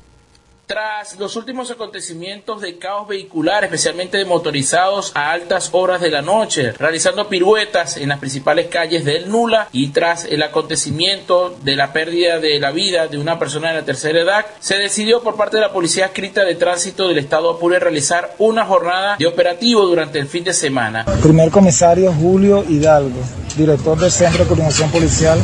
Tras 0.68 1.18
los 1.18 1.34
últimos 1.36 1.70
acontecimientos 1.70 2.60
de 2.60 2.76
caos 2.76 3.08
vehicular, 3.08 3.64
especialmente 3.64 4.18
de 4.18 4.26
motorizados 4.26 5.12
a 5.14 5.30
altas 5.30 5.70
horas 5.72 5.98
de 6.02 6.10
la 6.10 6.20
noche, 6.20 6.72
realizando 6.72 7.26
piruetas 7.26 7.96
en 7.96 8.10
las 8.10 8.18
principales 8.18 8.66
calles 8.66 9.06
del 9.06 9.30
Nula 9.30 9.70
y 9.72 9.88
tras 9.88 10.26
el 10.26 10.42
acontecimiento 10.42 11.56
de 11.62 11.74
la 11.74 11.94
pérdida 11.94 12.38
de 12.38 12.60
la 12.60 12.70
vida 12.70 13.06
de 13.06 13.16
una 13.16 13.38
persona 13.38 13.68
de 13.68 13.76
la 13.76 13.86
tercera 13.86 14.20
edad, 14.20 14.44
se 14.60 14.76
decidió 14.76 15.22
por 15.22 15.36
parte 15.36 15.56
de 15.56 15.62
la 15.62 15.72
Policía 15.72 16.04
Escrita 16.04 16.44
de 16.44 16.54
Tránsito 16.54 17.08
del 17.08 17.16
Estado 17.16 17.48
Apure 17.48 17.78
realizar 17.78 18.34
una 18.36 18.66
jornada 18.66 19.16
de 19.16 19.26
operativo 19.26 19.86
durante 19.86 20.18
el 20.18 20.28
fin 20.28 20.44
de 20.44 20.52
semana. 20.52 21.06
Primer 21.22 21.50
comisario 21.50 22.12
Julio 22.12 22.62
Hidalgo, 22.68 23.22
director 23.56 23.98
del 23.98 24.12
Centro 24.12 24.44
de 24.44 24.48
Coordinación 24.48 24.90
Policial 24.90 25.38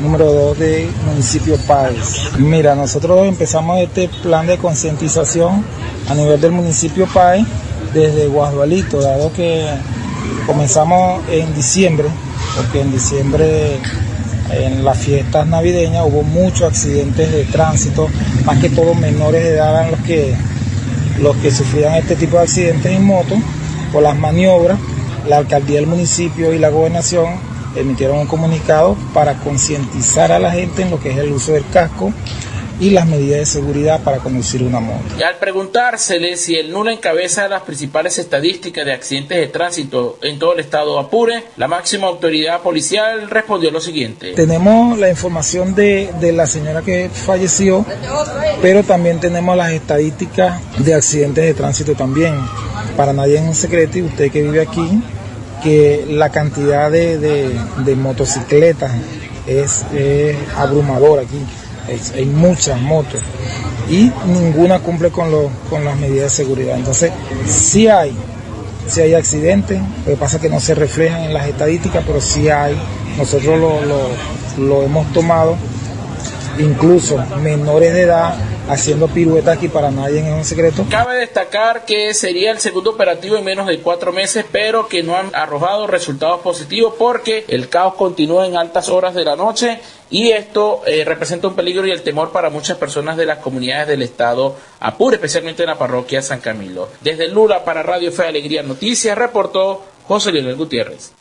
número 0.00 0.32
2 0.32 0.58
de 0.58 0.90
municipio 1.06 1.56
Páez. 1.66 2.36
Mira, 2.38 2.74
nosotros 2.74 3.26
empezamos 3.26 3.80
este 3.80 4.08
plan 4.22 4.46
de 4.46 4.58
concientización 4.58 5.64
a 6.08 6.14
nivel 6.14 6.40
del 6.40 6.52
municipio 6.52 7.06
Páez 7.06 7.46
desde 7.94 8.26
Guadualito, 8.26 9.00
dado 9.00 9.32
que 9.32 9.66
comenzamos 10.46 11.22
en 11.30 11.54
diciembre, 11.54 12.08
porque 12.56 12.80
en 12.82 12.92
diciembre 12.92 13.78
en 14.50 14.84
las 14.84 14.98
fiestas 14.98 15.46
navideñas 15.46 16.04
hubo 16.06 16.22
muchos 16.22 16.62
accidentes 16.62 17.32
de 17.32 17.44
tránsito, 17.44 18.08
más 18.44 18.58
que 18.58 18.68
todo 18.68 18.94
menores 18.94 19.42
de 19.42 19.54
edad 19.54 19.72
eran 19.72 19.90
los 19.92 20.00
que, 20.00 20.34
los 21.20 21.36
que 21.36 21.50
sufrían 21.50 21.94
este 21.94 22.16
tipo 22.16 22.36
de 22.36 22.44
accidentes 22.44 22.92
en 22.92 23.04
moto 23.04 23.34
por 23.92 24.02
las 24.02 24.16
maniobras. 24.16 24.78
La 25.28 25.38
alcaldía 25.38 25.80
del 25.80 25.88
municipio 25.88 26.52
y 26.52 26.58
la 26.60 26.68
gobernación 26.68 27.55
emitieron 27.76 28.18
un 28.18 28.26
comunicado 28.26 28.96
para 29.12 29.34
concientizar 29.34 30.32
a 30.32 30.38
la 30.38 30.50
gente 30.52 30.82
en 30.82 30.90
lo 30.90 31.00
que 31.00 31.10
es 31.10 31.18
el 31.18 31.32
uso 31.32 31.52
del 31.52 31.68
casco 31.68 32.12
y 32.78 32.90
las 32.90 33.06
medidas 33.06 33.40
de 33.40 33.46
seguridad 33.46 34.02
para 34.02 34.18
conducir 34.18 34.62
una 34.62 34.80
moto. 34.80 35.02
Y 35.18 35.22
al 35.22 35.36
preguntársele 35.36 36.36
si 36.36 36.56
el 36.56 36.70
NULA 36.70 36.92
encabeza 36.92 37.48
las 37.48 37.62
principales 37.62 38.18
estadísticas 38.18 38.84
de 38.84 38.92
accidentes 38.92 39.38
de 39.38 39.46
tránsito 39.46 40.18
en 40.22 40.38
todo 40.38 40.52
el 40.52 40.60
estado 40.60 40.98
Apure, 40.98 41.44
la 41.56 41.68
máxima 41.68 42.06
autoridad 42.06 42.60
policial 42.60 43.30
respondió 43.30 43.70
lo 43.70 43.80
siguiente. 43.80 44.32
Tenemos 44.34 44.98
la 44.98 45.08
información 45.08 45.74
de, 45.74 46.10
de 46.20 46.32
la 46.32 46.46
señora 46.46 46.82
que 46.82 47.08
falleció, 47.08 47.84
pero 48.60 48.82
también 48.82 49.20
tenemos 49.20 49.56
las 49.56 49.72
estadísticas 49.72 50.60
de 50.78 50.94
accidentes 50.94 51.44
de 51.44 51.54
tránsito 51.54 51.94
también. 51.94 52.34
Para 52.96 53.12
nadie 53.12 53.36
es 53.36 53.42
un 53.42 53.54
secreto 53.54 53.98
y 53.98 54.02
usted 54.02 54.30
que 54.30 54.42
vive 54.42 54.60
aquí 54.60 55.02
que 55.62 56.06
la 56.08 56.30
cantidad 56.30 56.90
de, 56.90 57.58
motocicletas 57.96 58.92
es, 59.46 59.84
abrumadora 60.56 61.22
aquí. 61.22 61.40
hay 62.14 62.26
muchas 62.26 62.80
motos 62.80 63.20
y 63.88 64.10
ninguna 64.26 64.80
cumple 64.80 65.10
con, 65.10 65.30
con 65.70 65.84
las 65.84 65.96
medidas 65.96 66.36
de 66.36 66.44
seguridad. 66.44 66.76
Entonces, 66.76 67.12
sí 67.46 67.88
hay, 67.88 68.16
sí 68.88 69.00
hay 69.00 69.14
accidentes, 69.14 69.80
lo 70.04 70.12
que 70.12 70.16
pasa 70.16 70.36
es 70.36 70.42
que 70.42 70.48
no 70.48 70.60
se 70.60 70.74
reflejan 70.74 71.22
en 71.24 71.34
las 71.34 71.46
estadísticas, 71.46 72.02
pero 72.06 72.20
sí 72.20 72.48
hay. 72.48 72.76
Nosotros 73.16 73.58
lo, 73.58 74.66
lo 74.66 74.82
hemos 74.82 75.10
tomado, 75.12 75.56
incluso 76.58 77.16
menores 77.42 77.94
de 77.94 78.02
edad 78.02 78.34
haciendo 78.68 79.08
piruetas 79.08 79.56
aquí 79.56 79.68
para 79.68 79.90
nadie 79.90 80.20
es 80.20 80.34
un 80.34 80.44
secreto. 80.44 80.86
Cabe 80.90 81.16
destacar 81.16 81.84
que 81.84 82.14
sería 82.14 82.50
el 82.50 82.60
segundo 82.60 82.90
operativo 82.90 83.36
en 83.36 83.44
menos 83.44 83.66
de 83.66 83.80
cuatro 83.80 84.12
meses, 84.12 84.44
pero 84.50 84.88
que 84.88 85.02
no 85.02 85.16
han 85.16 85.34
arrojado 85.34 85.86
resultados 85.86 86.40
positivos 86.40 86.94
porque 86.98 87.44
el 87.48 87.68
caos 87.68 87.94
continúa 87.94 88.46
en 88.46 88.56
altas 88.56 88.88
horas 88.88 89.14
de 89.14 89.24
la 89.24 89.36
noche 89.36 89.80
y 90.10 90.30
esto 90.30 90.82
eh, 90.86 91.04
representa 91.04 91.48
un 91.48 91.56
peligro 91.56 91.86
y 91.86 91.90
el 91.90 92.02
temor 92.02 92.32
para 92.32 92.50
muchas 92.50 92.76
personas 92.76 93.16
de 93.16 93.26
las 93.26 93.38
comunidades 93.38 93.88
del 93.88 94.02
estado 94.02 94.56
Apure, 94.80 95.16
especialmente 95.16 95.62
en 95.62 95.70
la 95.70 95.78
parroquia 95.78 96.22
San 96.22 96.40
Camilo. 96.40 96.88
Desde 97.00 97.28
Lula 97.28 97.64
para 97.64 97.82
Radio 97.82 98.12
Fe 98.12 98.24
Alegría 98.24 98.62
Noticias 98.62 99.16
reportó 99.16 99.84
José 100.06 100.32
Leonel 100.32 100.56
Gutiérrez. 100.56 101.12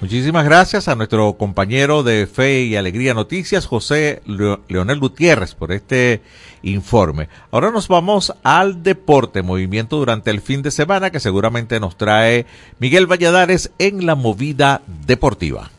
Muchísimas 0.00 0.46
gracias 0.46 0.88
a 0.88 0.94
nuestro 0.94 1.34
compañero 1.34 2.02
de 2.02 2.26
Fe 2.26 2.62
y 2.62 2.76
Alegría 2.76 3.12
Noticias, 3.12 3.66
José 3.66 4.22
Leonel 4.24 4.98
Gutiérrez, 4.98 5.54
por 5.54 5.72
este 5.72 6.22
informe. 6.62 7.28
Ahora 7.50 7.70
nos 7.70 7.86
vamos 7.86 8.32
al 8.42 8.82
deporte, 8.82 9.42
movimiento 9.42 9.98
durante 9.98 10.30
el 10.30 10.40
fin 10.40 10.62
de 10.62 10.70
semana 10.70 11.10
que 11.10 11.20
seguramente 11.20 11.80
nos 11.80 11.98
trae 11.98 12.46
Miguel 12.78 13.06
Valladares 13.06 13.72
en 13.78 14.06
la 14.06 14.14
movida 14.14 14.80
deportiva. 15.06 15.70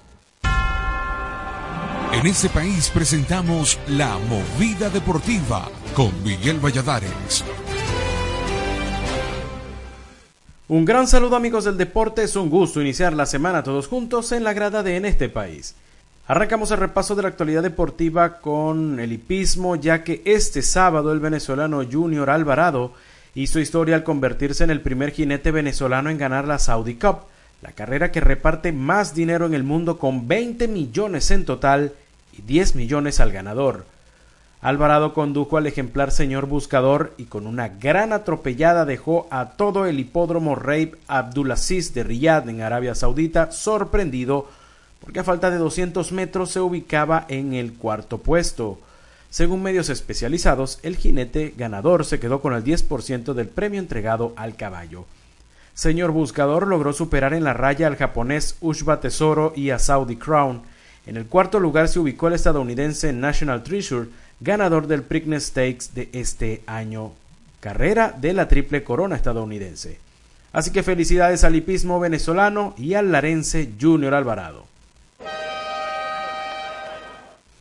En 2.13 2.27
este 2.27 2.49
país 2.49 2.91
presentamos 2.93 3.79
la 3.87 4.19
movida 4.29 4.91
deportiva 4.91 5.67
con 5.95 6.11
Miguel 6.23 6.59
Valladares. 6.59 7.43
Un 10.71 10.85
gran 10.85 11.05
saludo 11.05 11.35
amigos 11.35 11.65
del 11.65 11.75
deporte, 11.75 12.23
es 12.23 12.37
un 12.37 12.49
gusto 12.49 12.79
iniciar 12.79 13.11
la 13.11 13.25
semana 13.25 13.61
todos 13.61 13.89
juntos 13.89 14.31
en 14.31 14.45
la 14.45 14.53
grada 14.53 14.83
de 14.83 14.95
En 14.95 15.03
este 15.03 15.27
país. 15.27 15.75
Arrancamos 16.27 16.71
el 16.71 16.77
repaso 16.77 17.13
de 17.13 17.23
la 17.23 17.27
actualidad 17.27 17.61
deportiva 17.61 18.39
con 18.39 18.97
el 19.01 19.11
hipismo, 19.11 19.75
ya 19.75 20.05
que 20.05 20.21
este 20.23 20.61
sábado 20.61 21.11
el 21.11 21.19
venezolano 21.19 21.83
Junior 21.83 22.29
Alvarado 22.29 22.93
hizo 23.35 23.59
historia 23.59 23.97
al 23.97 24.05
convertirse 24.05 24.63
en 24.63 24.69
el 24.69 24.79
primer 24.79 25.11
jinete 25.11 25.51
venezolano 25.51 26.09
en 26.09 26.17
ganar 26.17 26.47
la 26.47 26.57
Saudi 26.57 26.95
Cup, 26.95 27.23
la 27.61 27.73
carrera 27.73 28.13
que 28.13 28.21
reparte 28.21 28.71
más 28.71 29.13
dinero 29.13 29.47
en 29.47 29.53
el 29.53 29.65
mundo 29.65 29.99
con 29.99 30.29
20 30.29 30.69
millones 30.69 31.31
en 31.31 31.43
total 31.43 31.91
y 32.31 32.43
10 32.43 32.75
millones 32.75 33.19
al 33.19 33.33
ganador. 33.33 33.90
Alvarado 34.61 35.15
condujo 35.15 35.57
al 35.57 35.65
ejemplar 35.65 36.11
señor 36.11 36.45
buscador 36.45 37.15
y 37.17 37.25
con 37.25 37.47
una 37.47 37.67
gran 37.67 38.13
atropellada 38.13 38.85
dejó 38.85 39.27
a 39.31 39.51
todo 39.51 39.87
el 39.87 39.99
hipódromo 39.99 40.53
Reib 40.53 40.97
Abdulaziz 41.07 41.95
de 41.95 42.03
Riyadh 42.03 42.47
en 42.47 42.61
Arabia 42.61 42.93
Saudita 42.93 43.51
sorprendido 43.51 44.47
porque 44.99 45.19
a 45.19 45.23
falta 45.23 45.49
de 45.49 45.57
200 45.57 46.11
metros 46.11 46.51
se 46.51 46.59
ubicaba 46.59 47.25
en 47.27 47.53
el 47.53 47.73
cuarto 47.73 48.19
puesto. 48.19 48.77
Según 49.31 49.63
medios 49.63 49.89
especializados, 49.89 50.77
el 50.83 50.95
jinete 50.95 51.55
ganador 51.57 52.05
se 52.05 52.19
quedó 52.19 52.39
con 52.39 52.53
el 52.53 52.63
10% 52.63 53.33
del 53.33 53.47
premio 53.47 53.79
entregado 53.79 54.33
al 54.35 54.55
caballo. 54.55 55.05
Señor 55.73 56.11
Buscador 56.11 56.67
logró 56.67 56.93
superar 56.93 57.33
en 57.33 57.45
la 57.45 57.53
raya 57.53 57.87
al 57.87 57.95
japonés 57.95 58.57
Ushba 58.61 58.99
Tesoro 58.99 59.53
y 59.55 59.71
a 59.71 59.79
Saudi 59.79 60.17
Crown. 60.17 60.61
En 61.07 61.17
el 61.17 61.25
cuarto 61.25 61.59
lugar 61.59 61.87
se 61.87 61.97
ubicó 61.97 62.27
el 62.27 62.35
estadounidense 62.35 63.11
National 63.11 63.63
Treasure, 63.63 64.07
ganador 64.41 64.87
del 64.87 65.03
Preakness 65.03 65.45
Stakes 65.45 65.93
de 65.93 66.09
este 66.13 66.63
año, 66.65 67.11
carrera 67.59 68.13
de 68.19 68.33
la 68.33 68.47
triple 68.47 68.83
corona 68.83 69.15
estadounidense. 69.15 69.99
Así 70.51 70.71
que 70.71 70.83
felicidades 70.83 71.43
al 71.43 71.55
hipismo 71.55 71.99
venezolano 71.99 72.73
y 72.77 72.95
al 72.95 73.11
larense 73.11 73.69
Junior 73.79 74.13
Alvarado. 74.15 74.65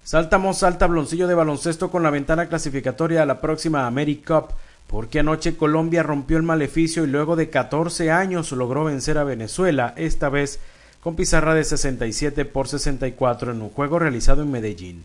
Saltamos 0.02 0.64
al 0.64 0.78
tabloncillo 0.78 1.28
de 1.28 1.34
baloncesto 1.34 1.90
con 1.90 2.02
la 2.02 2.10
ventana 2.10 2.46
clasificatoria 2.46 3.22
a 3.22 3.26
la 3.26 3.40
próxima 3.40 3.86
America 3.86 4.40
Cup, 4.40 4.54
porque 4.88 5.20
anoche 5.20 5.56
Colombia 5.56 6.02
rompió 6.02 6.36
el 6.36 6.42
maleficio 6.42 7.04
y 7.04 7.06
luego 7.06 7.36
de 7.36 7.48
14 7.48 8.10
años 8.10 8.50
logró 8.50 8.84
vencer 8.84 9.18
a 9.18 9.24
Venezuela, 9.24 9.94
esta 9.96 10.28
vez 10.28 10.58
con 11.00 11.14
pizarra 11.14 11.54
de 11.54 11.62
67 11.62 12.44
por 12.44 12.66
64 12.66 13.52
en 13.52 13.62
un 13.62 13.70
juego 13.70 14.00
realizado 14.00 14.42
en 14.42 14.50
Medellín. 14.50 15.04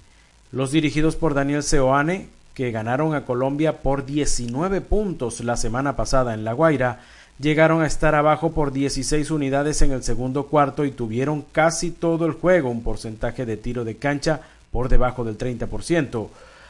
Los 0.51 0.71
dirigidos 0.71 1.15
por 1.15 1.33
Daniel 1.33 1.63
Seoane, 1.63 2.29
que 2.53 2.71
ganaron 2.71 3.13
a 3.13 3.25
Colombia 3.25 3.81
por 3.81 4.05
19 4.05 4.81
puntos 4.81 5.41
la 5.41 5.57
semana 5.57 5.95
pasada 5.95 6.33
en 6.33 6.45
La 6.45 6.53
Guaira, 6.53 7.01
llegaron 7.39 7.81
a 7.81 7.87
estar 7.87 8.15
abajo 8.15 8.51
por 8.51 8.71
16 8.71 9.31
unidades 9.31 9.81
en 9.81 9.91
el 9.91 10.03
segundo 10.03 10.45
cuarto 10.45 10.85
y 10.85 10.91
tuvieron 10.91 11.43
casi 11.51 11.91
todo 11.91 12.25
el 12.25 12.33
juego, 12.33 12.69
un 12.69 12.83
porcentaje 12.83 13.45
de 13.45 13.57
tiro 13.57 13.83
de 13.83 13.97
cancha 13.97 14.41
por 14.71 14.87
debajo 14.87 15.23
del 15.25 15.37
30%. 15.37 16.27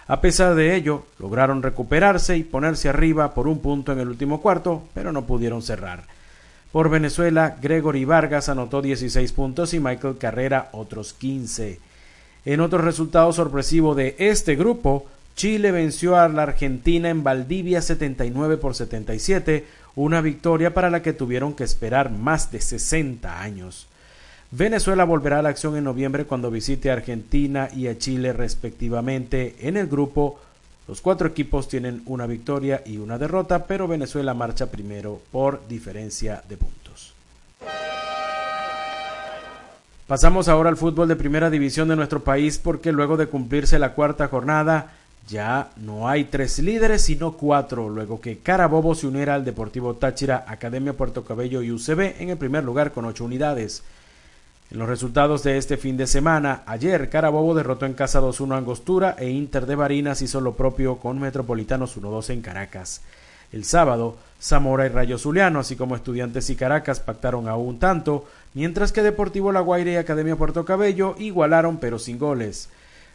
A 0.08 0.22
pesar 0.22 0.56
de 0.56 0.76
ello, 0.76 1.04
lograron 1.20 1.64
recuperarse 1.64 2.38
y 2.38 2.44
ponerse 2.44 2.90
arriba 2.90 3.34
por 3.34 3.48
un 3.48 3.60
punto 3.60 3.92
en 3.92 4.00
el 4.00 4.08
último 4.08 4.42
cuarto, 4.42 4.84
pero 4.94 5.12
no 5.12 5.26
pudieron 5.26 5.62
cerrar. 5.62 6.04
Por 6.72 6.90
Venezuela, 6.90 7.58
Gregory 7.62 8.06
Vargas 8.06 8.50
anotó 8.50 8.82
16 8.82 9.32
puntos 9.32 9.74
y 9.74 9.80
Michael 9.80 10.18
Carrera 10.18 10.70
otros 10.74 11.14
15. 11.14 11.80
En 12.46 12.62
otro 12.62 12.78
resultado 12.80 13.34
sorpresivo 13.34 13.96
de 13.96 14.16
este 14.20 14.56
grupo, 14.56 15.08
Chile 15.36 15.72
venció 15.72 16.16
a 16.16 16.30
la 16.30 16.44
Argentina 16.44 17.10
en 17.10 17.24
Valdivia 17.24 17.82
79 17.82 18.58
por 18.58 18.76
77, 18.76 19.66
una 19.96 20.22
victoria 20.22 20.74
para 20.74 20.92
la 20.92 21.02
que 21.02 21.14
tuvieron 21.14 21.56
que 21.56 21.64
esperar 21.64 22.12
más 22.12 22.52
de 22.52 22.62
60 22.62 23.42
años. 23.42 23.88
Venezuela 24.52 25.06
volverá 25.06 25.40
a 25.40 25.42
la 25.42 25.50
acción 25.50 25.76
en 25.76 25.84
noviembre 25.86 26.26
cuando 26.26 26.52
visite 26.52 26.90
a 26.92 26.94
Argentina 26.94 27.68
y 27.76 27.88
a 27.88 27.98
Chile 27.98 28.32
respectivamente. 28.32 29.56
En 29.60 29.76
el 29.76 29.88
grupo, 29.88 30.40
los 30.88 31.02
cuatro 31.02 31.28
equipos 31.28 31.68
tienen 31.68 32.04
una 32.06 32.28
victoria 32.28 32.84
y 32.86 32.98
una 32.98 33.18
derrota, 33.18 33.66
pero 33.66 33.88
Venezuela 33.88 34.36
marcha 34.36 34.68
primero 34.68 35.20
por 35.32 35.68
diferencia 35.68 36.44
de 36.48 36.58
puntos. 36.58 36.85
Pasamos 40.08 40.50
ahora 40.50 40.70
al 40.70 40.78
fútbol 40.78 41.08
de 41.08 41.16
primera 41.16 41.50
división 41.50 41.88
de 41.88 41.96
nuestro 41.96 42.24
país 42.24 42.60
porque 42.60 42.92
luego 42.92 43.18
de 43.18 43.26
cumplirse 43.26 43.80
la 43.80 43.94
cuarta 43.94 44.28
jornada 44.28 44.94
ya 45.28 45.72
no 45.78 46.08
hay 46.08 46.26
tres 46.26 46.60
líderes 46.60 47.02
sino 47.02 47.32
cuatro, 47.32 47.90
luego 47.90 48.22
que 48.22 48.38
Carabobo 48.38 48.94
se 48.94 49.08
uniera 49.08 49.34
al 49.34 49.44
Deportivo 49.44 49.96
Táchira, 49.96 50.46
Academia 50.48 50.94
Puerto 50.94 51.24
Cabello 51.24 51.64
y 51.64 51.72
UCB 51.72 52.22
en 52.22 52.30
el 52.30 52.38
primer 52.38 52.64
lugar 52.64 52.92
con 52.92 53.06
ocho 53.06 53.26
unidades. 53.26 53.82
En 54.70 54.78
los 54.78 54.88
resultados 54.88 55.42
de 55.42 55.58
este 55.58 55.76
fin 55.76 55.98
de 55.98 56.06
semana, 56.06 56.62
ayer 56.68 57.10
Carabobo 57.10 57.56
derrotó 57.56 57.88
en 57.88 57.96
casa 57.96 58.22
2-1 58.22 58.54
a 58.54 58.58
Angostura 58.58 59.16
e 59.18 59.32
Inter 59.32 59.66
de 59.66 59.76
Barinas 59.76 60.22
hizo 60.22 60.40
lo 60.40 60.54
propio 60.54 60.98
con 60.98 61.20
Metropolitanos 61.20 61.98
1-2 61.98 62.30
en 62.30 62.42
Caracas. 62.44 63.02
El 63.52 63.64
sábado, 63.66 64.18
Zamora 64.46 64.86
y 64.86 64.90
Rayo 64.90 65.18
Zuliano, 65.18 65.60
así 65.60 65.76
como 65.76 65.96
Estudiantes 65.96 66.52
y 66.52 66.56
Caracas, 66.56 67.00
pactaron 67.00 67.48
a 67.48 67.56
un 67.56 67.80
tanto, 67.80 68.28
mientras 68.54 68.92
que 68.92 69.02
Deportivo 69.02 69.52
La 69.52 69.62
Guaira 69.62 69.92
y 69.92 69.96
Academia 69.96 70.36
Puerto 70.36 70.66
Cabello 70.66 71.16
igualaron 71.18 71.78
pero 71.78 71.98
sin 71.98 72.20
goles. 72.20 72.70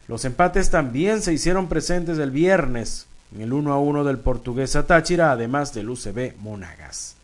Los 0.09 0.24
empates 0.24 0.70
también 0.70 1.22
se 1.22 1.33
hicieron 1.33 1.68
presentes 1.68 2.18
el 2.18 2.33
viernes, 2.33 3.07
en 3.33 3.43
el 3.43 3.53
1 3.53 3.72
a 3.72 3.78
1 3.78 4.03
del 4.03 4.18
Portuguesa 4.18 4.89
Táchira, 4.89 5.31
además 5.31 5.72
del 5.72 5.91
UCB 5.91 6.35
Monagas. 6.41 7.14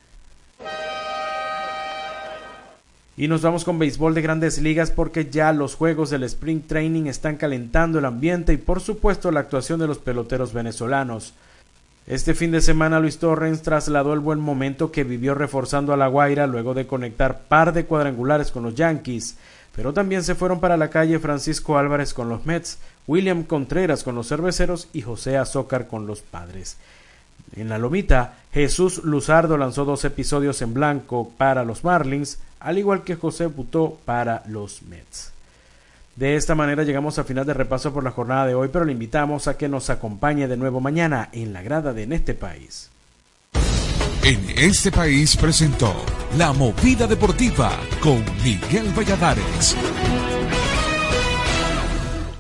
Y 3.16 3.26
nos 3.26 3.42
vamos 3.42 3.64
con 3.64 3.80
béisbol 3.80 4.14
de 4.14 4.22
grandes 4.22 4.58
ligas 4.58 4.92
porque 4.92 5.30
ya 5.30 5.52
los 5.52 5.74
juegos 5.74 6.10
del 6.10 6.22
Spring 6.22 6.60
Training 6.60 7.06
están 7.06 7.36
calentando 7.36 7.98
el 7.98 8.04
ambiente 8.04 8.52
y 8.52 8.56
por 8.56 8.80
supuesto 8.80 9.32
la 9.32 9.40
actuación 9.40 9.80
de 9.80 9.88
los 9.88 9.98
peloteros 9.98 10.52
venezolanos. 10.52 11.34
Este 12.06 12.34
fin 12.34 12.52
de 12.52 12.60
semana 12.60 13.00
Luis 13.00 13.18
Torrens 13.18 13.62
trasladó 13.62 14.12
el 14.12 14.20
buen 14.20 14.38
momento 14.38 14.92
que 14.92 15.02
vivió 15.02 15.34
reforzando 15.34 15.92
a 15.92 15.96
La 15.96 16.06
Guaira 16.06 16.46
luego 16.46 16.72
de 16.72 16.86
conectar 16.86 17.40
par 17.48 17.72
de 17.72 17.84
cuadrangulares 17.84 18.52
con 18.52 18.62
los 18.62 18.76
Yankees, 18.76 19.36
pero 19.74 19.92
también 19.92 20.22
se 20.22 20.36
fueron 20.36 20.60
para 20.60 20.76
la 20.76 20.88
calle 20.88 21.18
Francisco 21.18 21.78
Álvarez 21.78 22.14
con 22.14 22.28
los 22.28 22.46
Mets, 22.46 22.78
William 23.08 23.42
Contreras 23.42 24.04
con 24.04 24.14
los 24.14 24.28
Cerveceros 24.28 24.88
y 24.92 25.02
José 25.02 25.36
Azócar 25.36 25.88
con 25.88 26.06
los 26.06 26.22
Padres. 26.22 26.76
En 27.56 27.68
la 27.68 27.76
lomita, 27.76 28.34
Jesús 28.52 29.02
Luzardo 29.02 29.58
lanzó 29.58 29.84
dos 29.84 30.04
episodios 30.04 30.62
en 30.62 30.74
blanco 30.74 31.32
para 31.36 31.64
los 31.64 31.82
Marlins, 31.82 32.38
al 32.60 32.78
igual 32.78 33.02
que 33.02 33.16
José 33.16 33.46
Butó 33.46 33.98
para 34.04 34.44
los 34.46 34.82
Mets. 34.82 35.35
De 36.16 36.36
esta 36.36 36.54
manera 36.54 36.82
llegamos 36.82 37.18
al 37.18 37.26
final 37.26 37.44
de 37.44 37.52
repaso 37.52 37.92
por 37.92 38.02
la 38.02 38.10
jornada 38.10 38.46
de 38.46 38.54
hoy, 38.54 38.70
pero 38.72 38.86
le 38.86 38.92
invitamos 38.92 39.48
a 39.48 39.58
que 39.58 39.68
nos 39.68 39.90
acompañe 39.90 40.48
de 40.48 40.56
nuevo 40.56 40.80
mañana 40.80 41.28
en 41.32 41.52
la 41.52 41.60
grada 41.60 41.92
de 41.92 42.04
En 42.04 42.12
este 42.14 42.32
país. 42.32 42.90
En 44.22 44.40
este 44.56 44.90
país 44.90 45.36
presentó 45.36 45.94
La 46.38 46.54
Movida 46.54 47.06
Deportiva 47.06 47.70
con 48.00 48.24
Miguel 48.42 48.92
Valladares. 48.96 49.76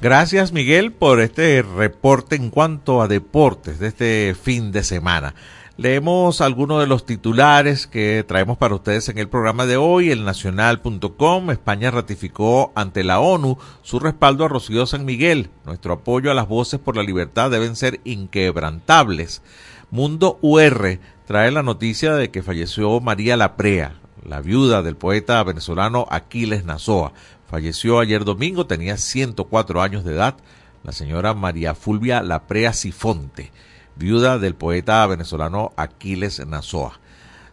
Gracias 0.00 0.52
Miguel 0.52 0.92
por 0.92 1.20
este 1.20 1.62
reporte 1.62 2.36
en 2.36 2.48
cuanto 2.48 3.02
a 3.02 3.08
deportes 3.08 3.78
de 3.78 3.88
este 3.88 4.36
fin 4.40 4.72
de 4.72 4.84
semana. 4.84 5.34
Leemos 5.78 6.40
algunos 6.40 6.80
de 6.80 6.86
los 6.86 7.04
titulares 7.04 7.86
que 7.86 8.24
traemos 8.26 8.56
para 8.56 8.74
ustedes 8.74 9.10
en 9.10 9.18
el 9.18 9.28
programa 9.28 9.66
de 9.66 9.76
hoy. 9.76 10.10
El 10.10 10.24
nacional.com, 10.24 11.50
España 11.50 11.90
ratificó 11.90 12.72
ante 12.74 13.04
la 13.04 13.20
ONU 13.20 13.58
su 13.82 13.98
respaldo 13.98 14.46
a 14.46 14.48
Rocío 14.48 14.86
San 14.86 15.04
Miguel. 15.04 15.50
Nuestro 15.66 15.92
apoyo 15.92 16.30
a 16.30 16.34
las 16.34 16.48
voces 16.48 16.80
por 16.80 16.96
la 16.96 17.02
libertad 17.02 17.50
deben 17.50 17.76
ser 17.76 18.00
inquebrantables. 18.04 19.42
Mundo 19.90 20.38
UR 20.40 20.98
trae 21.26 21.50
la 21.50 21.62
noticia 21.62 22.14
de 22.14 22.30
que 22.30 22.42
falleció 22.42 22.98
María 23.00 23.36
Laprea, 23.36 23.96
la 24.24 24.40
viuda 24.40 24.80
del 24.80 24.96
poeta 24.96 25.44
venezolano 25.44 26.06
Aquiles 26.10 26.64
Nazoa. 26.64 27.12
Falleció 27.50 28.00
ayer 28.00 28.24
domingo, 28.24 28.66
tenía 28.66 28.96
104 28.96 29.82
años 29.82 30.04
de 30.04 30.14
edad, 30.14 30.36
la 30.84 30.92
señora 30.92 31.34
María 31.34 31.74
Fulvia 31.74 32.22
Laprea 32.22 32.72
Sifonte 32.72 33.52
viuda 33.96 34.38
del 34.38 34.54
poeta 34.54 35.06
venezolano 35.06 35.72
Aquiles 35.76 36.46
Nazoa. 36.46 37.00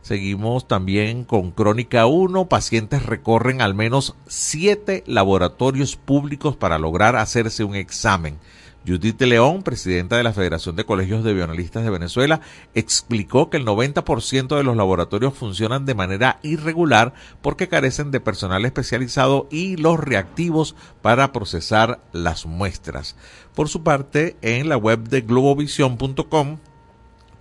Seguimos 0.02 0.68
también 0.68 1.24
con 1.24 1.52
Crónica 1.52 2.06
1. 2.06 2.50
Pacientes 2.50 3.06
recorren 3.06 3.62
al 3.62 3.74
menos 3.74 4.16
siete 4.28 5.04
laboratorios 5.08 5.96
públicos 5.96 6.58
para 6.58 6.78
lograr 6.78 7.16
hacerse 7.16 7.64
un 7.64 7.76
examen. 7.76 8.38
Judith 8.86 9.22
León, 9.22 9.64
presidenta 9.64 10.18
de 10.18 10.24
la 10.24 10.34
Federación 10.34 10.76
de 10.76 10.86
Colegios 10.86 11.24
de 11.24 11.34
Bioanalistas 11.34 11.84
de 11.84 11.90
Venezuela, 11.90 12.42
explicó 12.74 13.50
que 13.50 13.58
el 13.58 13.66
90% 13.66 14.58
de 14.58 14.64
los 14.64 14.76
laboratorios 14.76 15.34
funcionan 15.34 15.86
de 15.86 15.96
manera 15.96 16.40
irregular 16.44 17.14
porque 17.42 17.70
carecen 17.70 18.12
de 18.12 18.20
personal 18.20 18.66
especializado 18.66 19.48
y 19.50 19.78
los 19.78 20.00
reactivos 20.00 20.76
para 21.02 21.32
procesar 21.32 22.02
las 22.12 22.46
muestras. 22.46 23.16
Por 23.56 23.70
su 23.70 23.84
parte, 23.84 24.36
en 24.42 24.68
la 24.68 24.76
web 24.76 25.08
de 25.08 25.22
globovision.com 25.22 26.58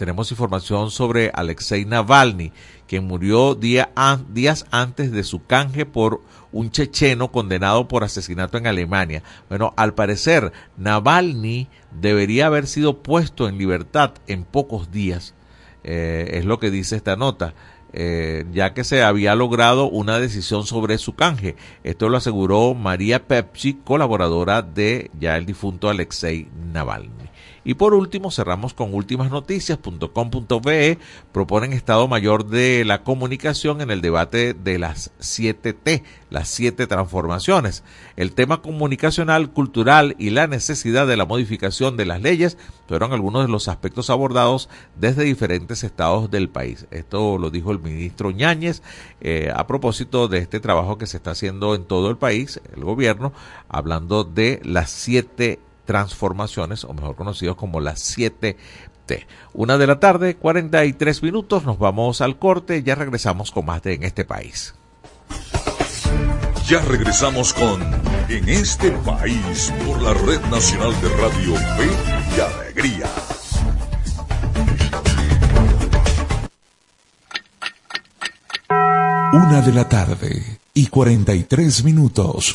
tenemos 0.03 0.32
información 0.32 0.90
sobre 0.90 1.30
Alexei 1.32 1.84
Navalny, 1.84 2.53
quien 2.88 3.07
murió 3.07 3.55
días 3.55 3.86
antes 4.70 5.12
de 5.12 5.22
su 5.22 5.45
canje 5.45 5.86
por 5.86 6.22
un 6.53 6.70
checheno 6.70 7.32
condenado 7.32 7.88
por 7.88 8.05
asesinato 8.05 8.59
en 8.59 8.66
Alemania. 8.66 9.22
Bueno, 9.48 9.72
al 9.76 9.94
parecer, 9.94 10.53
Navalny 10.76 11.68
debería 11.90 12.46
haber 12.46 12.66
sido 12.66 13.03
puesto 13.03 13.48
en 13.48 13.59
libertad 13.59 14.12
en 14.26 14.44
pocos 14.44 14.90
días, 14.90 15.34
eh, 15.84 16.30
es 16.34 16.44
lo 16.44 16.59
que 16.59 16.70
dice 16.70 16.96
esta 16.96 17.16
nota. 17.16 17.55
Eh, 17.94 18.46
ya 18.53 18.72
que 18.72 18.84
se 18.84 19.03
había 19.03 19.34
logrado 19.34 19.84
una 19.84 20.18
decisión 20.18 20.64
sobre 20.64 20.96
su 20.96 21.14
canje. 21.14 21.57
Esto 21.84 22.09
lo 22.09 22.16
aseguró 22.16 22.72
María 22.72 23.26
Pepsi, 23.26 23.74
colaboradora 23.74 24.62
de 24.62 25.11
ya 25.20 25.36
el 25.36 25.44
difunto 25.44 25.90
Alexei 25.90 26.48
Navalny. 26.72 27.11
Y 27.65 27.75
por 27.75 27.95
último, 27.95 28.31
cerramos 28.31 28.73
con 28.75 28.93
ultimasnoticias.com.be. 28.93 30.99
Proponen 31.31 31.73
Estado 31.73 32.09
Mayor 32.09 32.47
de 32.47 32.85
la 32.85 33.05
Comunicación 33.05 33.81
en 33.81 33.91
el 33.91 34.01
debate 34.01 34.55
de 34.55 34.81
las 34.81 35.13
7T, 35.21 36.03
las 36.31 36.49
siete 36.49 36.89
transformaciones. 36.89 37.85
El 38.17 38.33
tema 38.33 38.63
comunicacional, 38.63 39.51
cultural 39.51 40.17
y 40.19 40.31
la 40.31 40.49
necesidad 40.49 41.07
de 41.07 41.17
la 41.17 41.25
modificación 41.25 41.97
de 41.97 42.07
las 42.07 42.21
leyes 42.21 42.59
fueron 42.89 43.13
algunos 43.13 43.47
de 43.47 43.53
los 43.53 43.69
aspectos 43.69 44.11
abordados 44.11 44.69
desde 44.97 45.23
diferentes 45.25 45.85
estados 45.85 46.31
del 46.31 46.49
país. 46.49 46.87
Esto 46.91 47.39
lo 47.39 47.51
dijo 47.51 47.71
el 47.71 47.79
ministro 47.79 48.33
Ñáñez 48.33 48.83
eh, 49.21 49.53
a 49.55 49.67
propósito 49.67 50.29
de 50.29 50.39
este 50.39 50.61
trabajo 50.61 50.99
que 50.99 51.07
se 51.07 51.17
está 51.17 51.31
haciendo 51.31 51.75
en 51.75 51.85
todo 51.85 52.11
el 52.11 52.17
país, 52.17 52.61
el 52.75 52.85
gobierno, 52.85 53.33
hablando 53.69 54.25
de 54.25 54.61
las 54.65 54.91
siete 54.91 55.61
transformaciones, 55.85 56.85
o 56.85 56.93
mejor 56.95 57.16
conocidos 57.16 57.57
como 57.57 57.80
las 57.80 58.16
7T. 58.16 58.57
Una 59.53 59.78
de 59.78 59.87
la 59.87 60.01
tarde, 60.01 60.37
43 60.37 61.22
minutos, 61.22 61.64
nos 61.64 61.78
vamos 61.78 62.20
al 62.20 62.39
corte, 62.39 62.83
ya 62.83 62.95
regresamos 62.95 63.51
con 63.51 63.66
más 63.66 63.83
de 63.83 63.95
En 63.95 64.03
este 64.05 64.24
país. 64.24 64.74
Ya 66.66 66.80
regresamos 66.80 67.53
con 67.53 67.83
En 68.28 68.49
este 68.49 68.93
país 68.93 69.72
por 69.87 70.01
la 70.01 70.14
Red 70.14 70.41
Nacional 70.51 70.99
de 71.03 71.09
Radio 71.09 71.55
Fe 71.55 71.91
y 72.37 72.41
Alegría. 72.41 73.07
Una 79.33 79.61
de 79.61 79.72
la 79.72 79.89
tarde 79.89 80.61
y 80.74 80.87
43 80.87 81.85
minutos. 81.85 82.55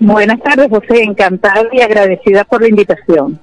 Buenas 0.00 0.40
tardes, 0.40 0.70
José. 0.70 1.02
Encantada 1.02 1.64
y 1.70 1.82
agradecida 1.82 2.44
por 2.44 2.62
la 2.62 2.68
invitación. 2.68 3.38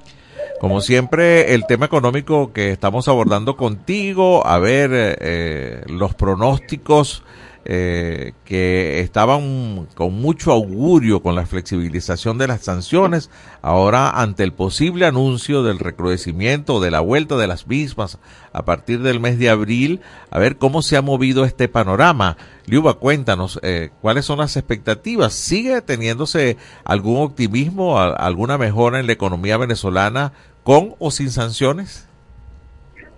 Como 0.59 0.81
siempre, 0.81 1.53
el 1.53 1.67
tema 1.67 1.85
económico 1.85 2.51
que 2.51 2.71
estamos 2.71 3.07
abordando 3.07 3.55
contigo, 3.55 4.47
a 4.47 4.57
ver 4.57 4.89
eh, 4.93 5.83
los 5.85 6.15
pronósticos 6.15 7.23
eh, 7.67 8.33
que 8.45 8.99
estaban 8.99 9.87
con 9.95 10.13
mucho 10.13 10.51
augurio 10.51 11.23
con 11.23 11.33
la 11.33 11.47
flexibilización 11.47 12.37
de 12.37 12.45
las 12.45 12.61
sanciones, 12.61 13.31
ahora 13.63 14.11
ante 14.11 14.43
el 14.43 14.53
posible 14.53 15.07
anuncio 15.07 15.63
del 15.63 15.79
recrudecimiento 15.79 16.79
de 16.79 16.91
la 16.91 16.99
vuelta 16.99 17.37
de 17.37 17.47
las 17.47 17.65
mismas 17.65 18.19
a 18.53 18.65
partir 18.65 19.01
del 19.01 19.19
mes 19.19 19.39
de 19.39 19.49
abril, 19.49 20.01
a 20.29 20.37
ver 20.37 20.57
cómo 20.57 20.83
se 20.83 20.95
ha 20.95 21.01
movido 21.01 21.43
este 21.43 21.67
panorama. 21.67 22.37
Liuba, 22.67 22.95
cuéntanos, 22.95 23.59
eh, 23.63 23.89
¿cuáles 23.99 24.25
son 24.25 24.37
las 24.37 24.57
expectativas? 24.57 25.33
¿Sigue 25.33 25.81
teniéndose 25.81 26.57
algún 26.83 27.23
optimismo, 27.23 27.99
alguna 27.99 28.59
mejora 28.59 28.99
en 28.99 29.07
la 29.07 29.13
economía 29.13 29.57
venezolana 29.57 30.33
con 30.63 30.93
o 30.99 31.09
sin 31.09 31.31
sanciones? 31.31 32.04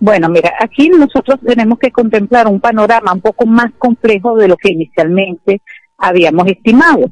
Bueno, 0.00 0.28
mira, 0.28 0.52
aquí 0.60 0.88
nosotros 0.88 1.40
tenemos 1.44 1.78
que 1.78 1.90
contemplar 1.90 2.46
un 2.46 2.60
panorama 2.60 3.12
un 3.12 3.20
poco 3.20 3.46
más 3.46 3.72
complejo 3.78 4.36
de 4.36 4.48
lo 4.48 4.56
que 4.56 4.72
inicialmente 4.72 5.60
habíamos 5.96 6.46
estimado. 6.46 7.10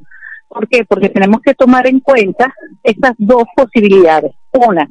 ¿Por 0.49 0.69
qué? 0.69 0.85
Porque 0.85 1.09
tenemos 1.09 1.41
que 1.41 1.55
tomar 1.55 1.87
en 1.89 2.01
cuenta 2.01 2.55
estas 2.85 3.15
dos 3.19 3.45
posibilidades. 3.57 4.33
Una, 4.53 4.89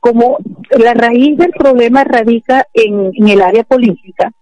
como 0.00 0.38
la 0.70 0.94
raíz 0.94 1.38
del 1.38 1.52
problema 1.52 2.02
radica 2.04 2.66
en, 2.74 3.12
el 3.28 3.40
área 3.40 3.62
política, 3.62 4.32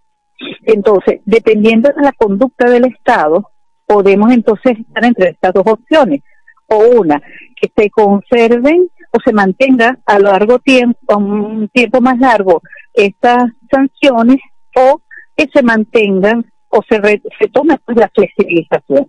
entonces, 0.62 1.20
dependiendo 1.26 1.90
de 1.90 2.02
la 2.02 2.12
conducta 2.12 2.68
del 2.68 2.86
Estado, 2.86 3.50
podemos 3.86 4.32
entonces 4.32 4.78
estar 4.78 5.04
entre 5.04 5.30
estas 5.30 5.52
dos 5.52 5.66
opciones. 5.66 6.22
O 6.66 6.78
una, 6.98 7.20
que 7.60 7.70
se 7.76 7.90
conserven 7.90 8.88
o 9.14 9.20
se 9.24 9.32
mantenga 9.32 9.96
a 10.06 10.18
largo 10.18 10.58
tiempo, 10.58 10.98
a 11.06 11.16
un 11.16 11.68
tiempo 11.68 12.00
más 12.00 12.18
largo, 12.18 12.60
estas 12.92 13.44
sanciones 13.70 14.38
o 14.74 15.00
que 15.36 15.46
se 15.54 15.62
mantengan 15.62 16.44
o 16.68 16.80
se, 16.88 16.96
se 17.38 17.48
tome 17.52 17.78
pues 17.84 17.96
la 17.96 18.10
flexibilización. 18.12 19.08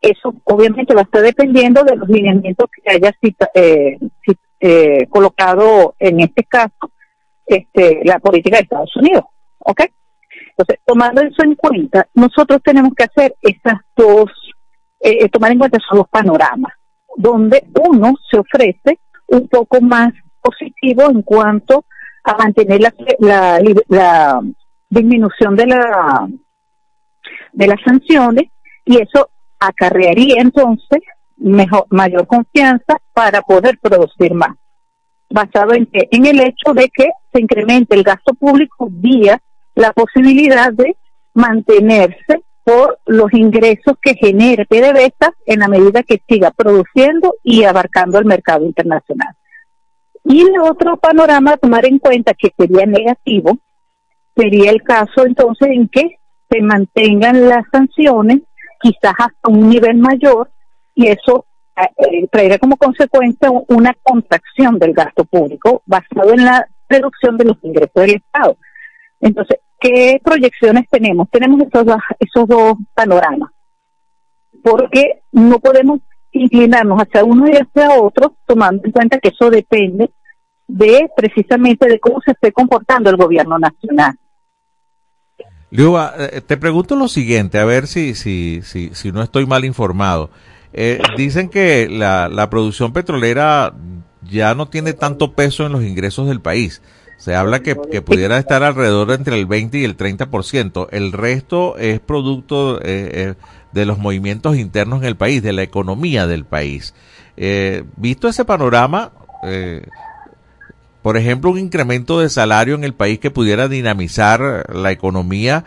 Eso 0.00 0.34
obviamente 0.44 0.94
va 0.94 1.02
a 1.02 1.04
estar 1.04 1.20
dependiendo 1.20 1.84
de 1.84 1.96
los 1.96 2.08
lineamientos 2.08 2.66
que 2.70 2.90
haya 2.90 3.12
eh, 3.54 3.98
eh, 4.58 5.06
colocado 5.10 5.94
en 5.98 6.20
este 6.20 6.44
caso 6.44 6.90
este, 7.44 8.00
la 8.04 8.18
política 8.20 8.56
de 8.56 8.62
Estados 8.62 8.96
Unidos. 8.96 9.24
¿Ok? 9.58 9.82
Entonces, 10.48 10.78
tomando 10.86 11.20
eso 11.20 11.42
en 11.44 11.56
cuenta, 11.56 12.08
nosotros 12.14 12.62
tenemos 12.64 12.92
que 12.94 13.04
hacer 13.04 13.34
esas 13.42 13.80
dos, 13.94 14.30
eh, 15.00 15.28
tomar 15.28 15.52
en 15.52 15.58
cuenta 15.58 15.76
esos 15.76 15.98
dos 15.98 16.08
panoramas, 16.08 16.72
donde 17.16 17.64
uno 17.86 18.14
se 18.30 18.38
ofrece 18.38 18.98
un 19.32 19.48
poco 19.48 19.80
más 19.80 20.12
positivo 20.40 21.10
en 21.10 21.22
cuanto 21.22 21.84
a 22.24 22.36
mantener 22.36 22.80
la, 22.80 23.60
la, 23.88 24.40
disminución 24.88 25.56
de 25.56 25.66
la 25.66 26.28
de 27.52 27.66
las 27.66 27.80
sanciones 27.82 28.50
y 28.84 29.00
eso 29.00 29.30
acarrearía 29.58 30.34
entonces 30.38 31.00
mejor 31.36 31.86
mayor 31.88 32.26
confianza 32.26 32.98
para 33.14 33.40
poder 33.40 33.78
producir 33.80 34.34
más. 34.34 34.54
Basado 35.30 35.72
en 35.72 35.88
en 35.92 36.26
el 36.26 36.40
hecho 36.40 36.74
de 36.74 36.90
que 36.90 37.08
se 37.32 37.40
incremente 37.40 37.96
el 37.96 38.02
gasto 38.02 38.34
público 38.34 38.88
vía 38.90 39.40
la 39.74 39.92
posibilidad 39.92 40.70
de 40.72 40.94
mantenerse 41.32 42.44
por 42.64 42.98
los 43.06 43.32
ingresos 43.32 43.96
que 44.00 44.14
genere 44.14 44.66
PDVSA 44.66 45.34
en 45.46 45.60
la 45.60 45.68
medida 45.68 46.02
que 46.02 46.22
siga 46.28 46.50
produciendo 46.50 47.34
y 47.42 47.64
abarcando 47.64 48.18
el 48.18 48.24
mercado 48.24 48.64
internacional. 48.64 49.34
Y 50.24 50.42
el 50.42 50.60
otro 50.60 50.96
panorama 50.96 51.52
a 51.52 51.56
tomar 51.56 51.84
en 51.84 51.98
cuenta 51.98 52.34
que 52.34 52.52
sería 52.56 52.86
negativo 52.86 53.58
sería 54.36 54.70
el 54.70 54.82
caso 54.82 55.26
entonces 55.26 55.68
en 55.70 55.88
que 55.88 56.18
se 56.48 56.62
mantengan 56.62 57.48
las 57.48 57.64
sanciones 57.70 58.40
quizás 58.80 59.14
hasta 59.18 59.48
un 59.48 59.68
nivel 59.68 59.96
mayor 59.96 60.50
y 60.94 61.08
eso 61.08 61.46
eh, 61.76 62.28
traerá 62.30 62.58
como 62.58 62.76
consecuencia 62.76 63.50
una 63.68 63.94
contracción 64.02 64.78
del 64.78 64.92
gasto 64.92 65.24
público 65.24 65.82
basado 65.86 66.32
en 66.32 66.44
la 66.44 66.66
reducción 66.88 67.36
de 67.36 67.44
los 67.46 67.56
ingresos 67.62 67.94
del 67.94 68.16
Estado. 68.16 68.56
Entonces, 69.20 69.58
¿qué 69.82 70.20
proyecciones 70.22 70.88
tenemos? 70.88 71.28
Tenemos 71.30 71.60
esos 71.60 71.84
dos, 71.84 72.00
esos 72.18 72.48
dos 72.48 72.76
panoramas, 72.94 73.50
porque 74.62 75.22
no 75.32 75.58
podemos 75.58 76.00
inclinarnos 76.30 77.00
hacia 77.00 77.24
uno 77.24 77.48
y 77.48 77.52
hacia 77.52 78.00
otro, 78.00 78.36
tomando 78.46 78.82
en 78.84 78.92
cuenta 78.92 79.18
que 79.18 79.28
eso 79.30 79.50
depende 79.50 80.10
de 80.66 81.10
precisamente 81.14 81.86
de 81.86 81.98
cómo 81.98 82.20
se 82.24 82.30
esté 82.32 82.52
comportando 82.52 83.10
el 83.10 83.16
gobierno 83.16 83.58
nacional. 83.58 84.14
Liuba, 85.70 86.14
eh, 86.18 86.40
te 86.40 86.56
pregunto 86.56 86.96
lo 86.96 87.08
siguiente, 87.08 87.58
a 87.58 87.64
ver 87.64 87.86
si, 87.86 88.14
si, 88.14 88.60
si, 88.62 88.94
si 88.94 89.10
no 89.10 89.22
estoy 89.22 89.46
mal 89.46 89.64
informado. 89.64 90.30
Eh, 90.72 91.00
dicen 91.16 91.48
que 91.48 91.88
la, 91.90 92.28
la 92.28 92.48
producción 92.48 92.92
petrolera 92.92 93.74
ya 94.22 94.54
no 94.54 94.68
tiene 94.68 94.92
tanto 94.92 95.32
peso 95.32 95.66
en 95.66 95.72
los 95.72 95.82
ingresos 95.82 96.28
del 96.28 96.40
país. 96.40 96.82
Se 97.22 97.36
habla 97.36 97.60
que, 97.60 97.76
que, 97.88 98.02
pudiera 98.02 98.36
estar 98.36 98.64
alrededor 98.64 99.12
entre 99.12 99.38
el 99.38 99.46
20 99.46 99.78
y 99.78 99.84
el 99.84 99.96
30%. 99.96 100.88
El 100.90 101.12
resto 101.12 101.76
es 101.78 102.00
producto 102.00 102.80
eh, 102.80 102.82
eh, 102.84 103.34
de 103.70 103.86
los 103.86 103.98
movimientos 103.98 104.56
internos 104.56 105.02
en 105.02 105.06
el 105.06 105.14
país, 105.14 105.40
de 105.40 105.52
la 105.52 105.62
economía 105.62 106.26
del 106.26 106.44
país. 106.44 106.94
Eh, 107.36 107.84
visto 107.94 108.26
ese 108.26 108.44
panorama, 108.44 109.12
por 111.02 111.16
ejemplo, 111.16 111.52
un 111.52 111.60
incremento 111.60 112.18
de 112.18 112.28
salario 112.28 112.74
en 112.74 112.82
el 112.82 112.92
país 112.92 113.20
que 113.20 113.30
pudiera 113.30 113.68
dinamizar 113.68 114.74
la 114.74 114.90
economía, 114.90 115.64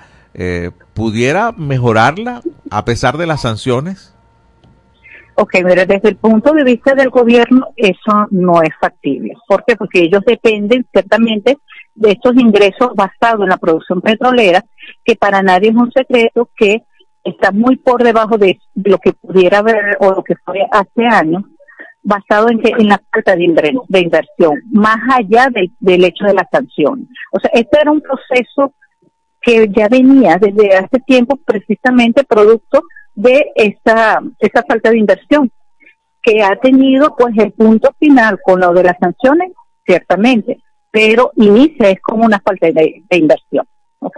¿pudiera 0.93 1.53
mejorarla 1.53 2.41
a 2.69 2.83
pesar 2.83 3.17
de 3.17 3.27
las 3.27 3.43
sanciones? 3.43 4.13
Ok, 5.37 5.55
mira, 5.65 5.85
desde 5.85 6.09
el 6.09 6.15
punto 6.15 6.53
de 6.53 6.63
vista 6.63 6.95
del 6.95 7.09
gobierno 7.09 7.67
eso 7.75 8.27
no 8.31 8.61
es 8.61 8.69
factible. 8.79 9.33
¿Por 9.47 9.65
qué? 9.65 9.75
Porque 9.75 9.99
ellos 9.99 10.21
dependen 10.25 10.85
ciertamente 10.91 11.57
de 11.93 12.11
estos 12.11 12.35
ingresos 12.35 12.91
basados 12.95 13.41
en 13.41 13.49
la 13.49 13.57
producción 13.57 14.01
petrolera, 14.01 14.63
que 15.03 15.15
para 15.15 15.41
nadie 15.41 15.69
es 15.69 15.75
un 15.75 15.91
secreto 15.91 16.49
que 16.55 16.83
está 17.23 17.51
muy 17.51 17.75
por 17.75 18.03
debajo 18.03 18.37
de, 18.37 18.59
lo 18.75 18.97
que 18.99 19.13
pudiera 19.13 19.57
haber 19.57 19.97
o 19.99 20.11
lo 20.11 20.23
que 20.23 20.35
fue 20.45 20.59
hace 20.71 21.05
años, 21.05 21.43
basado 22.01 22.49
en 22.49 22.59
que 22.59 22.69
en 22.69 22.87
la 22.87 23.01
falta 23.11 23.35
de, 23.35 23.43
inversión, 23.43 24.61
más 24.71 24.97
allá 25.11 25.47
del, 25.51 26.03
hecho 26.05 26.25
de 26.25 26.33
las 26.33 26.47
sanciones. 26.51 27.07
O 27.31 27.39
sea, 27.39 27.49
este 27.53 27.79
era 27.81 27.91
un 27.91 28.01
proceso 28.01 28.73
que 29.45 29.69
ya 29.69 29.87
venía 29.87 30.37
desde 30.41 30.75
hace 30.75 30.99
tiempo 31.05 31.37
precisamente 31.45 32.23
producto 32.23 32.81
de 33.13 33.51
esa, 33.55 34.19
esa 34.39 34.63
falta 34.63 34.89
de 34.89 34.97
inversión, 34.97 35.51
que 36.21 36.43
ha 36.43 36.55
tenido 36.55 37.15
pues 37.15 37.37
el 37.37 37.51
punto 37.51 37.93
final 37.99 38.39
con 38.43 38.59
lo 38.59 38.73
de 38.73 38.83
las 38.83 38.97
sanciones, 38.99 39.51
ciertamente, 39.85 40.57
pero 40.89 41.31
inicia 41.35 41.91
es 41.91 42.01
como 42.01 42.25
una 42.25 42.39
falta 42.39 42.71
de, 42.71 43.03
inversión. 43.11 43.67
¿ok? 43.99 44.17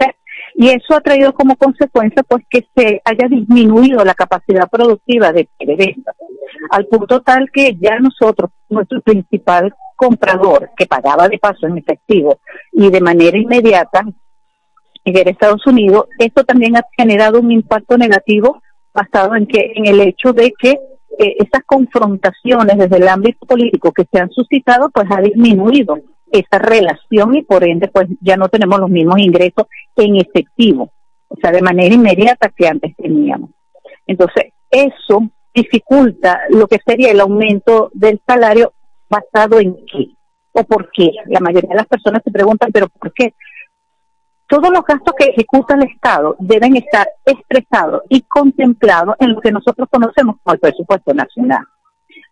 Y 0.54 0.70
eso 0.70 0.94
ha 0.96 1.00
traído 1.02 1.34
como 1.34 1.56
consecuencia 1.56 2.22
pues 2.22 2.44
que 2.48 2.66
se 2.74 3.02
haya 3.04 3.28
disminuido 3.28 4.02
la 4.04 4.14
capacidad 4.14 4.66
productiva 4.70 5.30
de 5.30 5.46
venta, 5.60 6.14
al 6.70 6.86
punto 6.86 7.20
tal 7.20 7.50
que 7.52 7.76
ya 7.78 7.98
nosotros, 8.00 8.50
nuestro 8.70 9.02
principal 9.02 9.74
comprador, 9.94 10.70
que 10.74 10.86
pagaba 10.86 11.28
de 11.28 11.38
paso 11.38 11.66
en 11.66 11.76
efectivo 11.76 12.38
y 12.72 12.88
de 12.90 13.00
manera 13.00 13.36
inmediata, 13.36 14.04
en 15.16 15.28
Estados 15.28 15.66
Unidos, 15.66 16.06
esto 16.18 16.44
también 16.44 16.76
ha 16.76 16.82
generado 16.96 17.40
un 17.40 17.50
impacto 17.50 17.96
negativo 17.96 18.62
basado 18.92 19.34
en 19.36 19.46
que 19.46 19.72
en 19.74 19.86
el 19.86 20.00
hecho 20.00 20.32
de 20.32 20.52
que 20.58 20.70
eh, 21.18 21.36
esas 21.38 21.64
confrontaciones 21.66 22.78
desde 22.78 22.96
el 22.96 23.08
ámbito 23.08 23.46
político 23.46 23.92
que 23.92 24.06
se 24.10 24.20
han 24.20 24.30
suscitado, 24.30 24.90
pues 24.90 25.06
ha 25.10 25.20
disminuido 25.20 25.98
esa 26.30 26.58
relación 26.58 27.34
y 27.34 27.42
por 27.42 27.64
ende, 27.64 27.88
pues 27.88 28.08
ya 28.20 28.36
no 28.36 28.48
tenemos 28.48 28.78
los 28.78 28.90
mismos 28.90 29.18
ingresos 29.18 29.66
en 29.96 30.16
efectivo, 30.16 30.90
o 31.28 31.36
sea, 31.40 31.50
de 31.50 31.62
manera 31.62 31.94
inmediata 31.94 32.52
que 32.54 32.68
antes 32.68 32.94
teníamos. 32.96 33.50
Entonces, 34.06 34.52
eso 34.70 35.30
dificulta 35.54 36.40
lo 36.50 36.66
que 36.66 36.78
sería 36.84 37.10
el 37.10 37.20
aumento 37.20 37.90
del 37.94 38.20
salario 38.26 38.72
basado 39.08 39.58
en 39.58 39.74
qué 39.90 40.10
o 40.52 40.64
por 40.64 40.90
qué. 40.92 41.10
La 41.26 41.40
mayoría 41.40 41.70
de 41.70 41.76
las 41.76 41.86
personas 41.86 42.22
se 42.22 42.30
preguntan, 42.30 42.70
pero 42.72 42.88
¿por 42.88 43.12
qué? 43.12 43.34
Todos 44.48 44.70
los 44.70 44.82
gastos 44.84 45.14
que 45.18 45.26
ejecuta 45.26 45.74
el 45.74 45.84
Estado 45.84 46.34
deben 46.38 46.76
estar 46.76 47.06
expresados 47.26 48.02
y 48.08 48.22
contemplados 48.22 49.14
en 49.18 49.34
lo 49.34 49.40
que 49.40 49.52
nosotros 49.52 49.88
conocemos 49.90 50.36
como 50.42 50.54
el 50.54 50.60
presupuesto 50.60 51.12
nacional. 51.12 51.64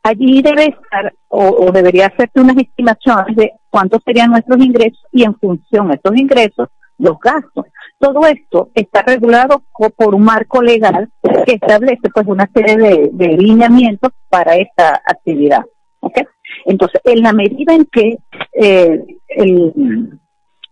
Allí 0.03 0.41
debe 0.41 0.67
estar 0.67 1.13
o, 1.29 1.71
debería 1.73 2.07
hacerse 2.07 2.41
unas 2.41 2.57
estimaciones 2.57 3.37
de 3.37 3.53
cuántos 3.69 4.03
serían 4.05 4.31
nuestros 4.31 4.59
ingresos 4.65 5.05
y 5.13 5.25
en 5.25 5.35
función 5.39 5.89
de 5.89 5.97
estos 5.97 6.17
ingresos, 6.17 6.69
los 6.99 7.19
gastos. 7.19 7.67
Todo 7.99 8.27
esto 8.27 8.71
está 8.75 9.03
regulado 9.03 9.63
por 9.97 10.15
un 10.15 10.23
marco 10.23 10.63
legal 10.63 11.11
que 11.45 11.55
establece 11.55 12.09
pues 12.15 12.27
una 12.27 12.49
serie 12.55 12.77
de, 12.77 13.11
de 13.13 13.29
lineamientos 13.37 14.13
para 14.29 14.57
esta 14.57 15.03
actividad. 15.05 15.65
¿okay? 16.01 16.25
Entonces, 16.65 17.01
en 17.05 17.23
la 17.23 17.33
medida 17.33 17.75
en 17.75 17.85
que 17.87 18.19
eh, 18.53 19.05
el, 19.29 20.19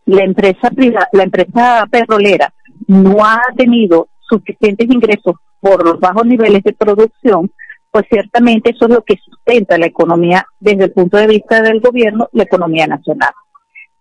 la 0.06 0.24
empresa 0.24 0.70
privada, 0.70 1.08
la 1.12 1.22
empresa 1.24 1.86
petrolera 1.90 2.52
no 2.86 3.24
ha 3.24 3.40
tenido 3.56 4.08
suficientes 4.20 4.88
ingresos 4.90 5.36
por 5.60 5.84
los 5.84 5.98
bajos 5.98 6.26
niveles 6.26 6.62
de 6.62 6.72
producción, 6.72 7.50
pues 7.90 8.04
ciertamente 8.10 8.70
eso 8.70 8.86
es 8.86 8.90
lo 8.90 9.02
que 9.02 9.16
sustenta 9.16 9.78
la 9.78 9.86
economía 9.86 10.46
desde 10.58 10.84
el 10.84 10.92
punto 10.92 11.16
de 11.16 11.26
vista 11.26 11.62
del 11.62 11.80
gobierno, 11.80 12.28
la 12.32 12.42
economía 12.42 12.86
nacional. 12.86 13.30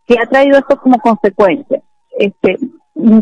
¿Qué 0.06 0.18
ha 0.20 0.28
traído 0.28 0.58
esto 0.58 0.78
como 0.78 1.00
consecuencia? 1.00 1.82
Este, 2.18 2.58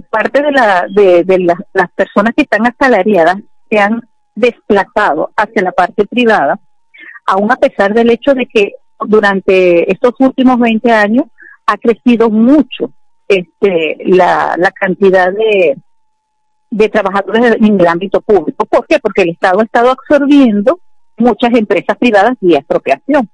parte 0.10 0.42
de, 0.42 0.52
la, 0.52 0.86
de, 0.94 1.24
de 1.24 1.40
las 1.40 1.92
personas 1.92 2.34
que 2.36 2.44
están 2.44 2.66
asalariadas 2.66 3.38
se 3.70 3.80
han 3.80 4.02
desplazado 4.36 5.32
hacia 5.36 5.62
la 5.62 5.72
parte 5.72 6.06
privada, 6.06 6.60
aún 7.26 7.52
a 7.52 7.58
pesar 7.58 7.94
del 7.94 8.10
hecho 8.10 8.34
de 8.34 8.48
que 8.48 8.74
durante 9.00 9.92
estos 9.92 10.14
últimos 10.20 10.60
20 10.60 10.92
años 10.92 11.26
ha 11.72 11.78
crecido 11.78 12.30
mucho 12.30 12.92
este, 13.28 13.98
la, 14.06 14.56
la 14.58 14.72
cantidad 14.72 15.32
de, 15.32 15.78
trabajadores 16.90 17.56
en 17.62 17.80
el 17.80 17.88
ámbito 17.88 18.22
público. 18.22 18.66
¿Por 18.66 18.86
qué? 18.88 19.00
Porque 19.00 19.22
el 19.24 19.30
Estado 19.30 19.60
ha 19.60 19.64
estado 19.64 19.92
absorbiendo 19.92 20.80
muchas 21.18 21.54
empresas 21.54 21.98
privadas 21.98 22.36
y 22.42 22.56
expropiación. 22.56 23.30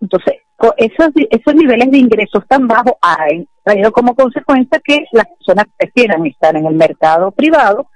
Entonces, 0.00 0.34
esos, 0.76 1.08
esos 1.30 1.54
niveles 1.54 1.90
de 1.90 1.98
ingresos 1.98 2.46
tan 2.46 2.66
bajos 2.68 2.94
han 3.00 3.46
traído 3.62 3.92
como 3.92 4.14
consecuencia 4.14 4.80
que 4.84 5.04
las 5.12 5.26
personas 5.26 5.66
prefieran 5.76 6.26
estar 6.26 6.54
en 6.56 6.66
el 6.66 6.74
mercado 6.74 7.30
privado 7.30 7.88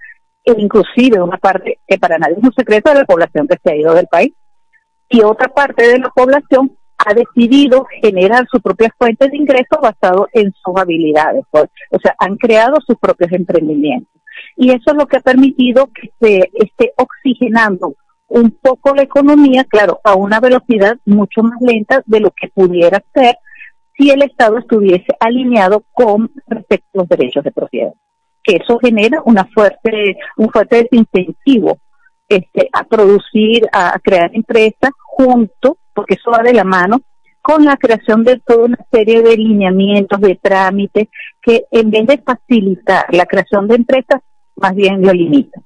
e 0.45 0.53
inclusive 0.57 1.21
una 1.21 1.39
parte 1.39 1.81
que 1.87 1.99
para 1.99 2.19
nadie 2.19 2.37
es 2.39 2.45
un 2.45 2.53
secreto 2.53 2.91
de 2.91 3.01
la 3.01 3.05
población 3.05 3.49
que 3.49 3.59
se 3.63 3.73
ha 3.73 3.77
ido 3.77 3.95
del 3.95 4.07
país 4.07 4.33
y 5.09 5.23
otra 5.23 5.49
parte 5.49 5.87
de 5.87 5.99
la 5.99 6.11
población 6.11 6.77
ha 6.99 7.15
decidido 7.15 7.87
generar 8.03 8.47
sus 8.51 8.61
propias 8.61 8.91
fuentes 8.99 9.31
de 9.31 9.37
ingresos 9.37 9.79
basado 9.81 10.29
en 10.33 10.53
sus 10.53 10.77
habilidades. 10.77 11.45
Pues, 11.51 11.65
o 11.91 11.99
sea, 11.99 12.15
han 12.19 12.37
creado 12.37 12.77
sus 12.87 12.97
propios 12.99 13.33
emprendimientos. 13.33 14.13
Y 14.57 14.71
eso 14.71 14.91
es 14.91 14.95
lo 14.95 15.07
que 15.07 15.19
ha 15.19 15.21
permitido 15.21 15.89
que 15.89 16.11
se 16.21 16.51
esté 16.55 16.93
oxigenando 16.97 17.95
un 18.29 18.51
poco 18.51 18.95
la 18.95 19.03
economía, 19.03 19.65
claro, 19.65 20.01
a 20.03 20.15
una 20.15 20.41
velocidad 20.41 20.99
mucho 21.05 21.43
más 21.43 21.61
lenta 21.61 22.03
de 22.07 22.21
lo 22.21 22.31
que 22.31 22.49
pudiera 22.49 23.03
ser 23.15 23.39
si 23.97 24.11
el 24.11 24.23
Estado 24.23 24.59
estuviese 24.59 25.07
alineado 25.21 25.85
con 25.93 26.31
respecto 26.47 26.87
a 26.95 26.99
los 26.99 27.09
derechos 27.09 27.45
de 27.45 27.53
propiedad. 27.53 27.93
Que 28.43 28.57
eso 28.57 28.79
genera 28.79 29.23
una 29.25 29.45
fuerte, 29.55 30.17
un 30.37 30.51
fuerte 30.51 30.83
desincentivo 30.83 31.79
este, 32.29 32.69
a 32.73 32.85
producir, 32.85 33.67
a 33.73 33.99
crear 34.03 34.31
empresas 34.35 34.91
junto 35.05 35.79
porque 35.97 36.15
eso 36.15 36.31
va 36.31 36.43
de 36.43 36.53
la 36.53 36.65
mano 36.65 37.01
con 37.41 37.65
la 37.65 37.77
creación 37.77 38.23
de 38.23 38.39
toda 38.41 38.67
una 38.67 38.79
serie 38.93 39.23
de 39.23 39.37
lineamientos, 39.37 40.21
de 40.21 40.39
trámites, 40.41 41.09
que 41.41 41.65
en 41.71 41.91
vez 41.91 42.07
de 42.07 42.19
facilitar 42.19 43.07
la 43.13 43.25
creación 43.25 43.67
de 43.69 43.77
empresas, 43.77 44.21
más 44.57 44.75
bien 44.75 45.01
lo 45.01 45.13
limitan. 45.13 45.65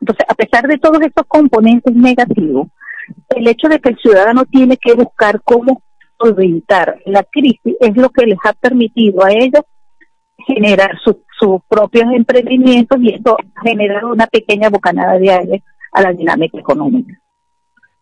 Entonces, 0.00 0.26
a 0.28 0.34
pesar 0.34 0.66
de 0.66 0.78
todos 0.78 1.00
estos 1.02 1.26
componentes 1.26 1.94
negativos, 1.94 2.68
el 3.34 3.46
hecho 3.48 3.68
de 3.68 3.80
que 3.80 3.90
el 3.90 3.98
ciudadano 3.98 4.44
tiene 4.44 4.76
que 4.76 4.94
buscar 4.94 5.40
cómo 5.42 5.82
solventar 6.18 6.98
la 7.06 7.24
crisis 7.24 7.76
es 7.80 7.96
lo 7.96 8.10
que 8.10 8.26
les 8.26 8.38
ha 8.44 8.52
permitido 8.52 9.24
a 9.24 9.32
ellos 9.32 9.62
generar 10.46 10.96
sus 11.02 11.60
propios 11.68 12.06
emprendimientos 12.12 12.98
y 13.00 13.14
esto 13.14 13.36
ha 13.56 13.62
generado 13.62 14.12
una 14.12 14.26
pequeña 14.26 14.70
bocanada 14.70 15.18
de 15.18 15.30
aire 15.30 15.62
a 15.92 16.02
la 16.02 16.12
dinámica 16.12 16.58
económica. 16.58 17.14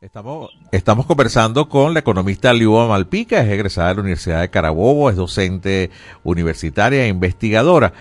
Estamos, 0.03 0.51
estamos 0.73 1.07
conversando 1.07 1.69
con 1.69 1.95
la 1.95 2.01
economista 2.01 2.53
Liuba 2.53 2.89
Malpica, 2.89 3.41
es 3.41 3.49
egresada 3.49 3.91
de 3.91 3.95
la 3.95 4.01
Universidad 4.01 4.41
de 4.41 4.51
Carabobo, 4.51 5.09
es 5.09 5.15
docente 5.15 5.91
universitaria 6.25 7.05
e 7.05 7.09
investigadora. 7.09 7.93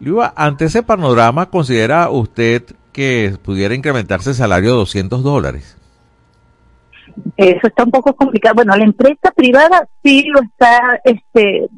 Liuba, 0.00 0.34
ante 0.34 0.64
ese 0.64 0.82
panorama, 0.82 1.50
¿considera 1.50 2.10
usted 2.10 2.64
que 2.90 3.36
pudiera 3.40 3.72
incrementarse 3.72 4.30
el 4.30 4.34
salario 4.34 4.70
de 4.70 4.78
200 4.78 5.22
dólares? 5.22 5.78
Eso 7.36 7.68
está 7.68 7.84
un 7.84 7.92
poco 7.92 8.16
complicado. 8.16 8.56
Bueno, 8.56 8.74
la 8.76 8.82
empresa 8.82 9.30
privada 9.30 9.88
sí 10.02 10.24
lo 10.24 10.40
está 10.42 11.00
este, 11.04 11.68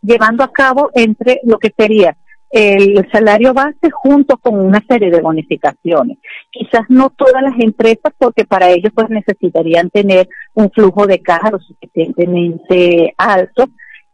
llevando 0.00 0.44
a 0.44 0.50
cabo 0.50 0.90
entre 0.94 1.40
lo 1.44 1.58
que 1.58 1.74
sería 1.76 2.16
el 2.50 3.08
salario 3.12 3.54
base 3.54 3.90
junto 3.92 4.36
con 4.36 4.58
una 4.58 4.82
serie 4.88 5.10
de 5.10 5.20
bonificaciones. 5.20 6.18
Quizás 6.50 6.82
no 6.88 7.10
todas 7.10 7.42
las 7.42 7.58
empresas, 7.60 8.12
porque 8.18 8.44
para 8.44 8.68
ellos 8.70 8.92
pues 8.94 9.08
necesitarían 9.08 9.88
tener 9.90 10.28
un 10.54 10.70
flujo 10.70 11.06
de 11.06 11.20
caja 11.22 11.50
lo 11.50 11.58
suficientemente 11.60 13.14
alto. 13.16 13.66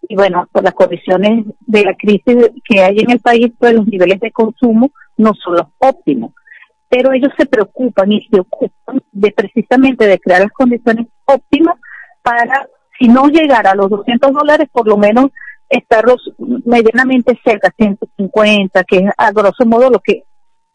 Y 0.09 0.15
bueno, 0.15 0.49
por 0.53 0.63
las 0.63 0.75
condiciones 0.75 1.47
de 1.61 1.85
la 1.85 1.95
crisis 1.95 2.51
que 2.65 2.81
hay 2.81 2.99
en 2.99 3.11
el 3.11 3.21
país, 3.21 3.51
pues 3.59 3.73
los 3.73 3.87
niveles 3.87 4.21
de 4.21 4.31
consumo 4.31 4.91
no 5.17 5.33
son 5.35 5.55
los 5.55 5.67
óptimos. 5.79 6.33
Pero 6.89 7.13
ellos 7.13 7.33
se 7.37 7.47
preocupan 7.47 8.13
y 8.13 8.29
se 8.29 8.39
ocupan 8.39 9.03
de 9.13 9.33
precisamente 9.33 10.07
de 10.07 10.19
crear 10.21 10.43
las 10.43 10.53
condiciones 10.53 11.07
óptimas 11.25 11.77
para, 12.23 12.69
si 12.99 13.09
no 13.09 13.29
llegar 13.29 13.67
a 13.67 13.75
los 13.75 13.89
200 13.89 14.33
dólares, 14.33 14.69
por 14.71 14.87
lo 14.87 14.97
menos 14.97 15.31
estarlos 15.69 16.33
medianamente 16.65 17.39
cerca, 17.45 17.73
150, 17.77 18.85
que 18.85 18.97
es 18.99 19.11
a 19.17 19.33
grosso 19.33 19.65
modo 19.67 19.91
lo 19.91 20.01
que 20.01 20.25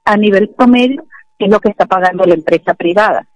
a 0.05 0.17
nivel 0.17 0.49
promedio 0.49 1.05
es 1.39 1.49
lo 1.49 1.59
que 1.59 1.69
está 1.69 1.85
pagando 1.85 2.23
la 2.25 2.35
empresa 2.35 2.73
privada. 2.73 3.27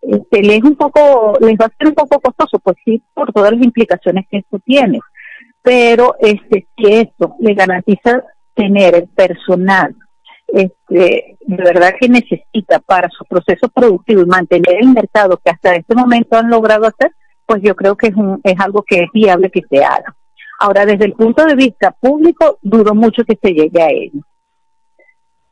Este, 0.00 0.42
les, 0.42 0.62
un 0.62 0.76
poco, 0.76 1.36
les 1.40 1.56
va 1.58 1.66
a 1.66 1.76
ser 1.76 1.88
un 1.88 1.94
poco 1.94 2.20
costoso, 2.20 2.58
pues 2.58 2.76
sí, 2.84 3.02
por 3.12 3.32
todas 3.32 3.52
las 3.52 3.62
implicaciones 3.62 4.26
que 4.30 4.38
esto 4.38 4.58
tiene. 4.64 5.00
Pero 5.62 6.14
este, 6.20 6.66
si 6.76 6.92
esto 6.92 7.36
le 7.38 7.54
garantiza 7.54 8.24
tener 8.54 8.94
el 8.94 9.08
personal 9.08 9.94
este, 10.52 11.36
de 11.40 11.56
verdad 11.56 11.94
que 11.98 12.08
necesita 12.08 12.80
para 12.80 13.08
su 13.10 13.24
proceso 13.24 13.68
productivo 13.68 14.22
y 14.22 14.26
mantener 14.26 14.76
el 14.80 14.88
mercado 14.88 15.40
que 15.42 15.50
hasta 15.50 15.74
este 15.74 15.94
momento 15.94 16.36
han 16.36 16.50
logrado 16.50 16.86
hacer, 16.86 17.12
pues 17.46 17.62
yo 17.62 17.74
creo 17.76 17.96
que 17.96 18.08
es, 18.08 18.14
un, 18.16 18.40
es 18.42 18.58
algo 18.58 18.82
que 18.82 19.02
es 19.02 19.08
viable 19.12 19.50
que 19.50 19.62
se 19.68 19.84
haga. 19.84 20.16
Ahora, 20.62 20.84
desde 20.84 21.06
el 21.06 21.14
punto 21.14 21.42
de 21.46 21.54
vista 21.54 21.90
público, 21.90 22.58
dudo 22.60 22.94
mucho 22.94 23.24
que 23.24 23.38
se 23.42 23.54
llegue 23.54 23.82
a 23.82 23.88
ello. 23.88 24.20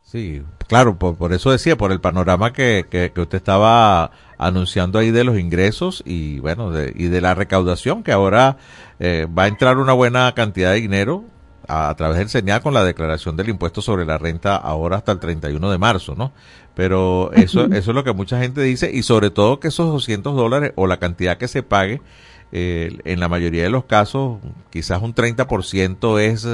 Sí, 0.02 0.42
claro, 0.66 0.98
por, 0.98 1.32
eso 1.32 1.50
decía, 1.50 1.76
por 1.76 1.92
el 1.92 2.00
panorama 2.00 2.52
que, 2.52 2.84
que, 2.90 3.10
usted 3.18 3.38
estaba 3.38 4.10
anunciando 4.36 4.98
ahí 4.98 5.10
de 5.10 5.24
los 5.24 5.38
ingresos 5.38 6.02
y 6.04 6.40
bueno, 6.40 6.70
de, 6.70 6.92
y 6.94 7.08
de 7.08 7.22
la 7.22 7.34
recaudación, 7.34 8.02
que 8.02 8.12
ahora 8.12 8.58
eh, 9.00 9.26
va 9.26 9.44
a 9.44 9.48
entrar 9.48 9.78
una 9.78 9.94
buena 9.94 10.32
cantidad 10.34 10.72
de 10.72 10.80
dinero 10.80 11.24
a, 11.66 11.94
través 11.96 12.18
del 12.18 12.28
señal 12.28 12.60
con 12.60 12.74
la 12.74 12.84
declaración 12.84 13.34
del 13.34 13.48
impuesto 13.48 13.80
sobre 13.80 14.04
la 14.04 14.18
renta 14.18 14.56
ahora 14.56 14.98
hasta 14.98 15.12
el 15.12 15.20
31 15.20 15.70
de 15.70 15.78
marzo, 15.78 16.14
¿no? 16.16 16.32
Pero 16.74 17.32
eso, 17.32 17.64
eso 17.64 17.90
es 17.90 17.94
lo 17.94 18.04
que 18.04 18.12
mucha 18.12 18.38
gente 18.38 18.60
dice 18.60 18.90
y 18.92 19.02
sobre 19.02 19.30
todo 19.30 19.58
que 19.58 19.68
esos 19.68 19.90
200 19.90 20.36
dólares 20.36 20.72
o 20.76 20.86
la 20.86 20.98
cantidad 20.98 21.38
que 21.38 21.48
se 21.48 21.62
pague 21.62 22.02
eh, 22.50 22.98
en 23.04 23.20
la 23.20 23.28
mayoría 23.28 23.62
de 23.62 23.70
los 23.70 23.84
casos, 23.84 24.38
quizás 24.70 25.02
un 25.02 25.14
30% 25.14 26.20
es, 26.20 26.46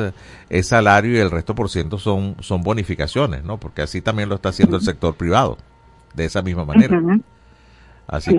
es 0.51 0.67
salario 0.67 1.13
y 1.13 1.19
el 1.19 1.31
resto 1.31 1.55
por 1.55 1.71
ciento 1.71 1.99
son, 1.99 2.37
son 2.41 2.63
bonificaciones, 2.63 3.45
¿no? 3.45 3.59
Porque 3.59 3.83
así 3.83 4.01
también 4.01 4.29
lo 4.29 4.37
está 4.37 4.49
haciendo 4.49 4.77
el 4.77 4.83
sector 4.83 5.15
privado, 5.15 5.59
de 6.15 6.25
esa 6.25 6.43
misma 6.43 6.65
manera. 6.65 7.01
Así, 8.07 8.39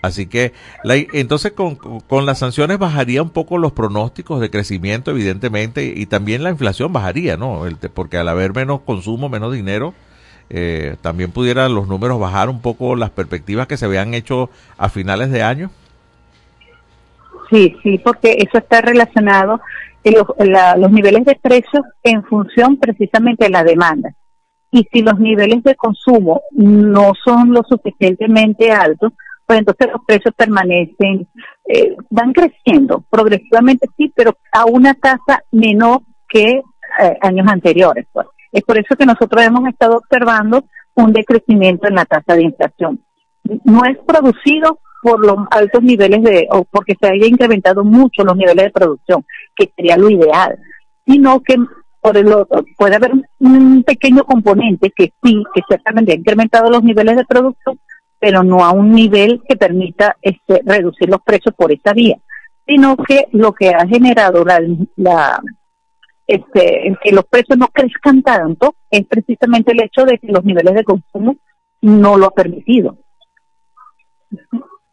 así 0.00 0.26
que, 0.26 0.52
la, 0.84 0.94
entonces 0.96 1.52
con, 1.52 1.76
con 1.76 2.24
las 2.24 2.38
sanciones 2.38 2.78
bajaría 2.78 3.22
un 3.22 3.30
poco 3.30 3.58
los 3.58 3.72
pronósticos 3.72 4.40
de 4.40 4.50
crecimiento, 4.50 5.10
evidentemente, 5.10 5.92
y 5.94 6.06
también 6.06 6.42
la 6.42 6.50
inflación 6.50 6.92
bajaría, 6.92 7.36
¿no? 7.36 7.66
El, 7.66 7.76
porque 7.76 8.16
al 8.16 8.28
haber 8.28 8.54
menos 8.54 8.80
consumo, 8.80 9.28
menos 9.28 9.52
dinero, 9.52 9.92
eh, 10.48 10.96
también 11.00 11.30
pudieran 11.32 11.74
los 11.74 11.88
números 11.88 12.20
bajar 12.20 12.48
un 12.48 12.60
poco 12.60 12.94
las 12.94 13.10
perspectivas 13.10 13.66
que 13.66 13.76
se 13.76 13.86
habían 13.86 14.14
hecho 14.14 14.50
a 14.78 14.88
finales 14.88 15.30
de 15.30 15.42
año. 15.42 15.70
Sí, 17.52 17.76
sí, 17.82 17.98
porque 17.98 18.38
eso 18.38 18.58
está 18.58 18.80
relacionado 18.80 19.60
en 20.04 20.14
los, 20.80 20.90
niveles 20.90 21.26
de 21.26 21.38
precios 21.40 21.84
en 22.02 22.24
función 22.24 22.78
precisamente 22.78 23.44
de 23.44 23.50
la 23.50 23.62
demanda. 23.62 24.14
Y 24.70 24.88
si 24.90 25.02
los 25.02 25.20
niveles 25.20 25.62
de 25.62 25.74
consumo 25.74 26.40
no 26.52 27.12
son 27.22 27.52
lo 27.52 27.62
suficientemente 27.68 28.72
altos, 28.72 29.12
pues 29.44 29.58
entonces 29.58 29.88
los 29.92 30.02
precios 30.06 30.34
permanecen, 30.34 31.28
eh, 31.68 31.94
van 32.08 32.32
creciendo 32.32 33.04
progresivamente, 33.10 33.86
sí, 33.98 34.10
pero 34.16 34.34
a 34.50 34.64
una 34.64 34.94
tasa 34.94 35.44
menor 35.50 36.00
que 36.26 36.62
eh, 37.00 37.18
años 37.20 37.46
anteriores. 37.48 38.06
Pues. 38.12 38.28
Es 38.50 38.62
por 38.62 38.78
eso 38.78 38.96
que 38.96 39.04
nosotros 39.04 39.44
hemos 39.44 39.68
estado 39.68 39.98
observando 39.98 40.64
un 40.94 41.12
decrecimiento 41.12 41.86
en 41.86 41.96
la 41.96 42.06
tasa 42.06 42.34
de 42.34 42.44
inflación. 42.44 43.04
No 43.64 43.84
es 43.84 43.98
producido 44.06 44.78
por 45.02 45.20
los 45.20 45.36
altos 45.50 45.82
niveles 45.82 46.22
de, 46.22 46.46
o 46.50 46.64
porque 46.64 46.94
se 46.98 47.08
haya 47.08 47.26
incrementado 47.26 47.84
mucho 47.84 48.22
los 48.22 48.36
niveles 48.36 48.66
de 48.66 48.70
producción, 48.70 49.26
que 49.56 49.72
sería 49.74 49.96
lo 49.96 50.08
ideal, 50.08 50.56
sino 51.04 51.40
que 51.40 51.56
por 52.00 52.16
el 52.16 52.32
otro 52.32 52.64
puede 52.76 52.96
haber 52.96 53.12
un, 53.40 53.82
pequeño 53.82 54.24
componente 54.24 54.92
que 54.94 55.12
sí, 55.22 55.42
que 55.54 55.62
ciertamente 55.66 56.12
ha 56.12 56.16
incrementado 56.16 56.70
los 56.70 56.82
niveles 56.84 57.16
de 57.16 57.24
producción, 57.24 57.78
pero 58.18 58.44
no 58.44 58.64
a 58.64 58.70
un 58.70 58.92
nivel 58.92 59.42
que 59.48 59.56
permita 59.56 60.16
este, 60.22 60.62
reducir 60.64 61.08
los 61.08 61.20
precios 61.22 61.54
por 61.56 61.72
esa 61.72 61.92
vía, 61.92 62.16
sino 62.64 62.96
que 62.96 63.26
lo 63.32 63.52
que 63.52 63.70
ha 63.70 63.86
generado 63.86 64.44
la, 64.44 64.60
la 64.96 65.42
este, 66.28 66.96
que 67.02 67.12
los 67.12 67.24
precios 67.26 67.58
no 67.58 67.68
crezcan 67.68 68.22
tanto 68.22 68.76
es 68.88 69.04
precisamente 69.06 69.72
el 69.72 69.82
hecho 69.82 70.04
de 70.04 70.18
que 70.18 70.28
los 70.28 70.44
niveles 70.44 70.74
de 70.74 70.84
consumo 70.84 71.36
no 71.80 72.16
lo 72.16 72.26
ha 72.26 72.30
permitido. 72.30 72.96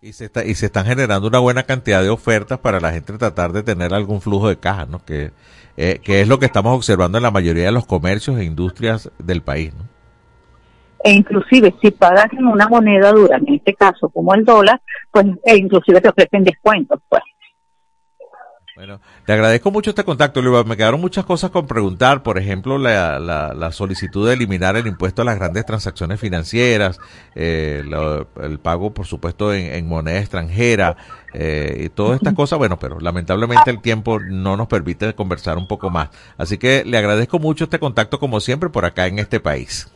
Y 0.01 0.13
se, 0.13 0.25
está, 0.25 0.45
y 0.45 0.55
se 0.55 0.67
están 0.67 0.85
generando 0.85 1.27
una 1.27 1.39
buena 1.39 1.63
cantidad 1.63 2.01
de 2.01 2.09
ofertas 2.09 2.57
para 2.59 2.79
la 2.79 2.93
gente 2.93 3.17
tratar 3.17 3.51
de 3.51 3.63
tener 3.63 3.93
algún 3.93 4.21
flujo 4.21 4.47
de 4.47 4.57
caja, 4.57 4.85
¿no? 4.85 5.03
Que, 5.03 5.31
eh, 5.75 5.99
que 6.01 6.21
es 6.21 6.27
lo 6.29 6.39
que 6.39 6.45
estamos 6.45 6.73
observando 6.73 7.17
en 7.17 7.23
la 7.23 7.31
mayoría 7.31 7.65
de 7.65 7.73
los 7.73 7.85
comercios 7.85 8.39
e 8.39 8.45
industrias 8.45 9.11
del 9.17 9.41
país, 9.41 9.73
¿no? 9.73 9.83
E 11.03 11.11
inclusive 11.11 11.73
si 11.81 11.91
pagas 11.91 12.31
en 12.31 12.45
una 12.45 12.69
moneda 12.69 13.11
dura, 13.11 13.37
en 13.37 13.55
este 13.55 13.73
caso 13.73 14.07
como 14.07 14.33
el 14.33 14.45
dólar, 14.45 14.79
pues 15.11 15.25
e 15.43 15.57
inclusive 15.57 15.99
te 15.99 16.07
ofrecen 16.07 16.45
descuentos, 16.45 17.01
pues. 17.09 17.23
Bueno, 18.80 19.01
le 19.27 19.34
agradezco 19.34 19.71
mucho 19.71 19.89
este 19.89 20.05
contacto, 20.05 20.41
Luis. 20.41 20.65
Me 20.65 20.77
quedaron 20.77 21.01
muchas 21.01 21.25
cosas 21.25 21.51
con 21.51 21.67
preguntar, 21.67 22.23
por 22.23 22.38
ejemplo, 22.38 22.77
la, 22.77 23.19
la, 23.19 23.71
solicitud 23.73 24.25
de 24.25 24.36
eliminar 24.36 24.77
el 24.77 24.88
impuesto 24.88 25.21
a 25.21 25.25
las 25.25 25.38
grandes 25.38 25.65
transacciones 25.65 26.17
financieras, 26.17 26.97
eh, 27.36 27.84
el 28.41 28.59
pago, 28.59 28.93
por 28.93 29.05
supuesto, 29.05 29.53
en, 29.53 29.86
moneda 29.86 30.19
extranjera, 30.19 30.95
eh, 31.34 31.88
y 31.88 31.89
todas 31.89 32.21
estas 32.21 32.34
cosas. 32.34 32.57
Bueno, 32.57 32.80
pero 32.80 33.01
lamentablemente 33.01 33.69
el 33.69 33.82
tiempo 33.82 34.17
no 34.17 34.55
nos 34.55 34.69
permite 34.69 35.13
conversar 35.13 35.57
un 35.57 35.67
poco 35.67 35.89
más. 35.89 36.07
Así 36.38 36.57
que 36.57 36.86
le 36.86 36.97
agradezco 36.97 37.38
mucho 37.38 37.65
este 37.65 37.80
contacto, 37.80 38.17
como 38.17 38.39
siempre, 38.39 38.69
por 38.69 38.86
acá 38.86 39.07
en 39.07 39.19
este 39.19 39.41
país. 39.41 39.91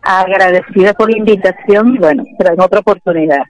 Agradecida 0.00 0.94
por 0.94 1.10
la 1.10 1.18
invitación 1.18 1.96
y 1.96 1.98
bueno, 1.98 2.24
pero 2.38 2.54
en 2.54 2.60
otra 2.62 2.80
oportunidad. 2.80 3.42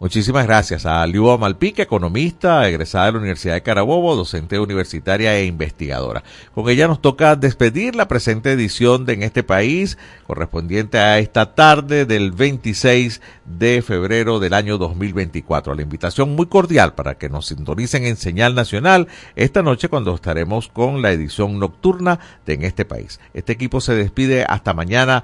Muchísimas 0.00 0.46
gracias 0.46 0.86
a 0.86 1.06
Liuba 1.06 1.36
Malpique, 1.36 1.82
economista, 1.82 2.66
egresada 2.66 3.04
de 3.04 3.12
la 3.12 3.18
Universidad 3.18 3.52
de 3.52 3.62
Carabobo, 3.62 4.16
docente 4.16 4.58
universitaria 4.58 5.36
e 5.36 5.44
investigadora. 5.44 6.24
Con 6.54 6.70
ella 6.70 6.88
nos 6.88 7.02
toca 7.02 7.36
despedir 7.36 7.94
la 7.94 8.08
presente 8.08 8.50
edición 8.50 9.04
de 9.04 9.12
En 9.12 9.22
este 9.22 9.42
país, 9.42 9.98
correspondiente 10.26 10.96
a 10.96 11.18
esta 11.18 11.54
tarde 11.54 12.06
del 12.06 12.32
26 12.32 13.20
de 13.44 13.82
febrero 13.82 14.40
del 14.40 14.54
año 14.54 14.78
2024. 14.78 15.74
La 15.74 15.82
invitación 15.82 16.34
muy 16.34 16.46
cordial 16.46 16.94
para 16.94 17.18
que 17.18 17.28
nos 17.28 17.48
sintonicen 17.48 18.06
en 18.06 18.16
señal 18.16 18.54
nacional 18.54 19.06
esta 19.36 19.62
noche 19.62 19.90
cuando 19.90 20.14
estaremos 20.14 20.68
con 20.68 21.02
la 21.02 21.12
edición 21.12 21.58
nocturna 21.58 22.20
de 22.46 22.54
En 22.54 22.64
este 22.64 22.86
país. 22.86 23.20
Este 23.34 23.52
equipo 23.52 23.82
se 23.82 23.94
despide 23.94 24.46
hasta 24.48 24.72
mañana, 24.72 25.22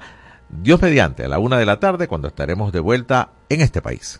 Dios 0.49 0.79
mediante, 0.79 1.23
a 1.23 1.29
la 1.29 1.39
una 1.39 1.57
de 1.57 1.65
la 1.65 1.79
tarde, 1.79 2.07
cuando 2.07 2.27
estaremos 2.27 2.71
de 2.71 2.79
vuelta 2.79 3.31
en 3.49 3.61
este 3.61 3.81
país. 3.81 4.19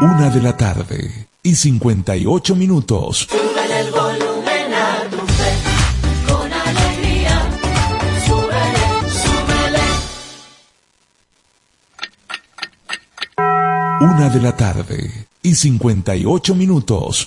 Una 0.00 0.30
de 0.30 0.42
la 0.42 0.56
tarde 0.56 1.28
y 1.42 1.54
58 1.54 2.56
minutos. 2.56 3.28
Sube 3.30 3.80
el 3.80 3.90
volumen 3.90 4.74
a 4.74 5.08
tu 5.10 5.18
fe, 5.18 5.52
con 6.26 6.52
alegría. 6.52 7.50
Súbele, 8.26 8.86
súbele. 9.22 9.84
Una 14.00 14.28
de 14.28 14.40
la 14.40 14.56
tarde 14.56 15.26
y 15.42 15.54
58 15.54 16.54
minutos. 16.54 17.26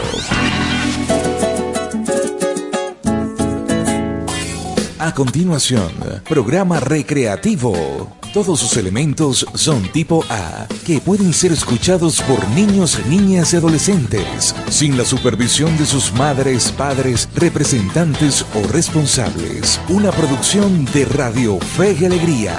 A 4.99 5.13
continuación, 5.15 5.93
programa 6.29 6.81
recreativo. 6.81 8.16
Todos 8.37 8.61
sus 8.61 8.76
elementos 8.76 9.47
son 9.55 9.82
tipo 9.93 10.22
A, 10.28 10.66
que 10.84 11.01
pueden 11.01 11.32
ser 11.32 11.53
escuchados 11.53 12.20
por 12.20 12.47
niños, 12.51 13.01
niñas 13.07 13.55
y 13.55 13.57
adolescentes, 13.57 14.55
sin 14.68 14.99
la 14.99 15.07
supervisión 15.07 15.74
de 15.78 15.87
sus 15.87 16.12
madres, 16.12 16.70
padres, 16.70 17.30
representantes 17.34 18.45
o 18.55 18.62
responsables. 18.70 19.80
Una 19.89 20.12
producción 20.12 20.84
de 20.93 21.07
Radio 21.07 21.59
Fe 21.59 21.97
y 21.99 22.05
Alegría. 22.05 22.59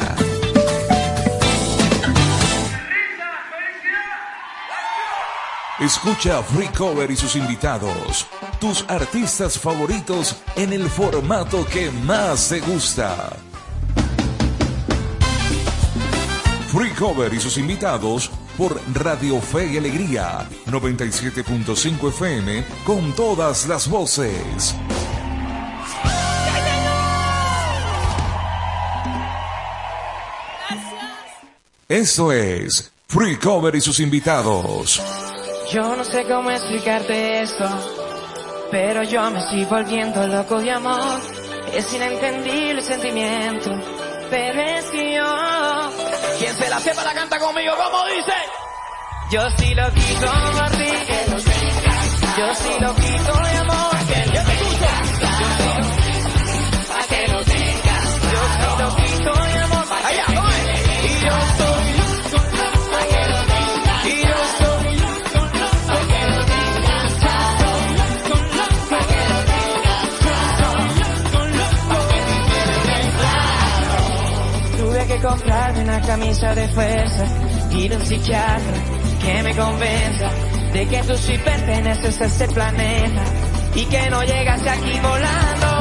Escucha 5.80 6.42
Free 6.42 6.70
Cover 6.70 7.12
y 7.12 7.16
sus 7.16 7.36
invitados, 7.36 8.26
tus 8.60 8.84
artistas 8.88 9.60
favoritos 9.60 10.38
en 10.56 10.74
el 10.74 10.90
formato 10.90 11.64
que 11.68 11.92
más 11.92 12.50
te 12.50 12.62
gusta. 12.62 13.38
Free 16.78 16.92
Cover 16.92 17.34
y 17.34 17.40
sus 17.40 17.58
invitados 17.58 18.30
por 18.56 18.80
Radio 18.94 19.42
Fe 19.42 19.66
y 19.66 19.78
Alegría 19.78 20.48
97.5 20.68 22.10
FM 22.10 22.64
con 22.86 23.14
todas 23.14 23.68
las 23.68 23.90
voces. 23.90 24.76
Esto 31.90 32.32
es 32.32 32.92
Free 33.08 33.38
Cover 33.38 33.74
y 33.74 33.82
sus 33.82 34.00
invitados. 34.00 35.02
Yo 35.74 35.96
no 35.96 36.04
sé 36.04 36.26
cómo 36.26 36.52
explicarte 36.52 37.42
esto, 37.42 37.68
pero 38.70 39.02
yo 39.02 39.32
me 39.32 39.40
estoy 39.40 39.66
volviendo 39.66 40.28
loco 40.28 40.60
de 40.60 40.70
amor. 40.70 41.22
Es 41.74 41.92
inentendible 41.92 42.74
el 42.74 42.84
sentimiento, 42.84 43.72
pero 44.30 44.62
es 44.62 44.86
que 44.92 45.16
yo... 45.16 46.17
Quien 46.38 46.56
se 46.56 46.70
la 46.70 46.80
sepa 46.80 47.04
la 47.04 47.14
canta 47.14 47.40
conmigo, 47.40 47.74
como 47.76 48.06
dice. 48.06 48.34
Yo 49.32 49.42
sí 49.58 49.74
lo 49.74 49.92
quito 49.92 50.32
tengas. 50.72 51.46
Yo 52.38 52.56
sí 52.56 52.70
lo 52.80 52.96
quito 52.96 53.34
de 53.44 53.58
amor, 53.58 53.97
camisa 76.02 76.54
de 76.54 76.68
fuerza, 76.70 77.24
a 77.24 77.96
un 77.96 78.06
psiquiatra 78.06 78.74
que 79.22 79.44
me 79.44 79.56
convenza 79.56 80.30
de 80.74 80.88
que 80.88 81.02
tú 81.04 81.16
sí 81.18 81.38
perteneces 81.38 82.22
a 82.22 82.26
este 82.26 82.48
planeta 82.50 83.24
y 83.76 83.86
que 83.86 84.10
no 84.10 84.24
llegaste 84.24 84.70
aquí 84.70 85.00
volando. 85.00 85.77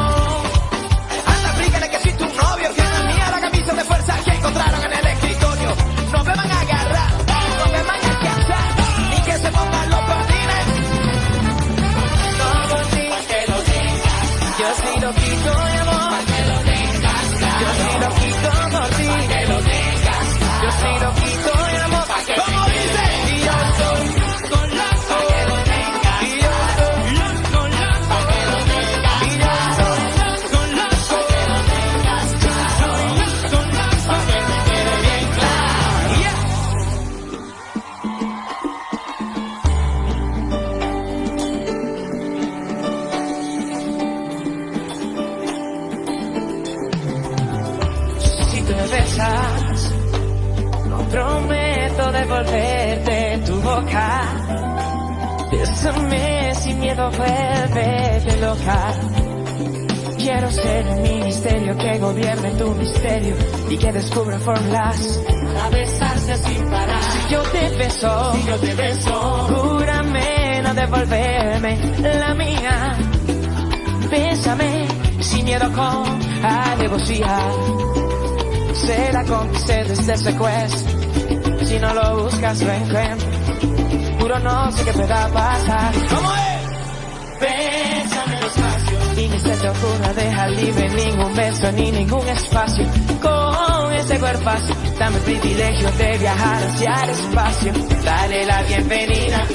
Bésame 55.86 56.54
sin 56.56 56.80
miedo, 56.80 57.10
vuélvete 57.12 58.36
loca. 58.40 58.92
Quiero 60.18 60.50
ser 60.50 60.84
el 60.84 61.00
ministerio 61.00 61.76
que 61.76 61.98
gobierne 61.98 62.50
tu 62.54 62.74
misterio 62.74 63.36
y 63.70 63.76
que 63.78 63.92
descubra 63.92 64.38
fórmulas 64.40 65.20
Para 65.54 65.68
besarte 65.70 66.36
sin 66.38 66.68
parar. 66.68 67.02
Si 67.02 67.32
yo 67.32 67.42
te 67.42 67.76
beso, 67.76 68.32
Si 68.32 68.42
yo 68.48 68.56
te 68.56 68.74
beso. 68.74 69.48
júrame 69.48 70.62
no 70.62 70.74
devolverme 70.74 71.78
la 72.02 72.34
mía. 72.34 72.98
Bésame 74.10 74.88
sin 75.20 75.44
miedo 75.44 75.70
con 75.72 76.44
alevosía. 76.44 77.38
Será 78.74 79.24
cómplice 79.24 79.84
de 79.84 79.92
este 79.92 80.16
secuestro. 80.16 80.96
Si 81.64 81.78
no 81.78 81.94
lo 81.94 82.24
buscas, 82.24 82.60
lo 82.62 82.72
encuentro. 82.72 83.25
No 84.42 84.70
sé 84.70 84.84
qué 84.84 84.92
pueda 84.92 85.28
pasar. 85.28 85.92
¿Cómo 86.10 86.32
es? 86.34 87.40
Bésame 87.40 88.40
despacio. 88.40 88.98
Y 89.16 89.28
ni 89.28 89.38
se 89.40 89.56
te 89.56 89.68
ocurra 89.68 90.12
dejar 90.12 90.50
libre 90.50 90.88
ningún 90.90 91.34
beso 91.34 91.72
ni 91.72 91.90
ningún 91.90 92.28
espacio. 92.28 92.84
Con 93.22 93.92
ese 93.94 94.18
cuerpazo, 94.18 94.74
dame 94.98 95.16
el 95.16 95.22
privilegio 95.22 95.90
de 95.92 96.18
viajar 96.18 96.62
hacia 96.64 96.94
el 97.04 97.10
espacio. 97.10 97.72
Dale 98.04 98.46
la 98.46 98.62
bienvenida. 98.62 99.46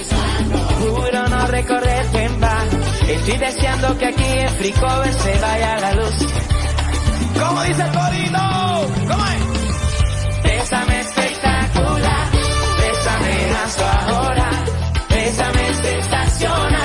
Juro 0.80 1.28
no 1.30 1.48
recorrerte 1.48 2.24
en 2.24 2.40
vano. 2.40 2.80
Estoy 3.08 3.38
deseando 3.38 3.98
que 3.98 4.06
aquí 4.08 4.24
en 4.24 4.50
Fricover 4.50 5.14
se 5.14 5.40
vaya 5.40 5.80
la 5.80 5.94
luz. 5.94 6.16
¿Cómo 7.40 7.64
dice 7.64 7.82
el 7.84 7.92
corito? 7.92 8.40
¿Cómo 9.08 9.26
es? 9.26 9.41
Sensacional. 16.42 16.81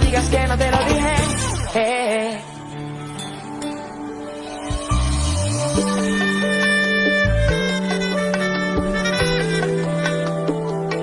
Digas 0.00 0.28
que 0.28 0.46
no 0.46 0.56
te 0.56 0.70
lo 0.70 0.78
dije. 0.78 1.14
Eh. 1.74 2.40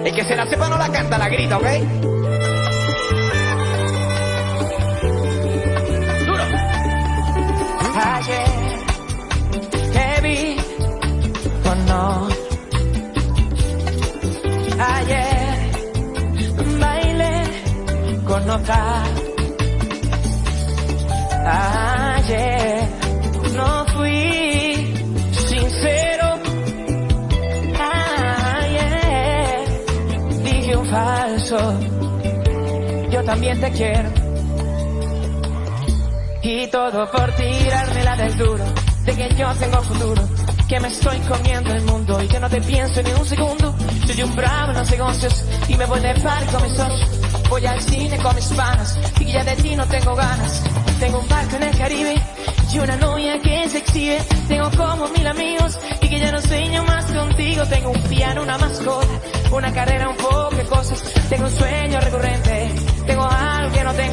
El 0.05 0.15
que 0.15 0.23
se 0.23 0.35
la 0.35 0.45
sepa 0.47 0.69
no 0.69 0.77
la 0.77 0.89
canta, 0.89 1.17
la 1.17 1.29
grita, 1.29 1.57
¿ok? 1.57 1.65
Ayer 21.45 22.89
no 23.55 23.85
fui 23.93 24.93
sincero. 25.31 26.39
Ayer 28.59 29.67
dije 30.43 30.75
un 30.75 30.85
falso. 30.87 31.79
Yo 33.11 33.23
también 33.23 33.61
te 33.61 33.71
quiero. 33.71 34.09
Y 36.41 36.67
todo 36.67 37.11
por 37.11 37.31
tirarme 37.35 38.03
la 38.03 38.15
del 38.15 38.37
duro. 38.37 38.65
De 39.05 39.15
que 39.15 39.35
yo 39.35 39.53
tengo 39.53 39.81
futuro. 39.83 40.27
Que 40.67 40.79
me 40.79 40.87
estoy 40.87 41.19
comiendo 41.19 41.73
el 41.73 41.83
mundo 41.83 42.21
y 42.21 42.27
que 42.27 42.39
no 42.39 42.49
te 42.49 42.59
pienso 42.61 43.01
ni 43.03 43.11
un 43.11 43.25
segundo. 43.25 43.75
Soy 44.05 44.23
un 44.23 44.35
bravo 44.35 44.71
en 44.71 44.79
los 44.79 44.89
negocios 44.89 45.45
y 45.69 45.75
me 45.75 45.85
voy 45.85 45.99
de 46.01 46.13
par 46.15 46.43
con 46.47 46.63
mis 46.63 46.73
socios. 46.73 47.06
Voy 47.49 47.65
al 47.65 47.81
cine 47.81 48.17
con 48.17 48.35
mis 48.35 48.47
panas 48.47 48.99
y 49.19 49.31
ya 49.31 49.43
de 49.43 49.55
ti 49.55 49.75
no 49.75 49.85
tengo 49.87 50.15
ganas. 50.15 50.63
Tengo 50.99 51.19
un 51.19 51.27
barco 51.27 51.55
en 51.55 51.63
el 51.63 51.77
Caribe 51.77 52.15
y 52.73 52.79
una 52.79 52.95
novia 52.97 53.39
que 53.39 53.69
se 53.69 53.77
exhibe. 53.79 54.19
Tengo 54.47 54.69
como 54.71 55.07
mil 55.09 55.25
amigos 55.25 55.79
y 56.01 56.09
que 56.09 56.19
ya 56.19 56.31
no 56.31 56.41
sueño 56.41 56.83
más 56.83 57.05
contigo. 57.11 57.65
Tengo 57.65 57.91
un 57.91 58.01
piano, 58.03 58.43
una 58.43 58.57
mascota, 58.57 59.07
una 59.51 59.71
carrera, 59.73 60.09
un 60.09 60.17
poco 60.17 60.55
de 60.55 60.63
cosas. 60.65 61.01
Tengo 61.29 61.45
un 61.45 61.51
sueño 61.51 61.99
recurrente. 62.01 62.71
Tengo 63.05 63.23
algo 63.23 63.73
que 63.73 63.83
no 63.83 63.93
tengo. 63.93 64.06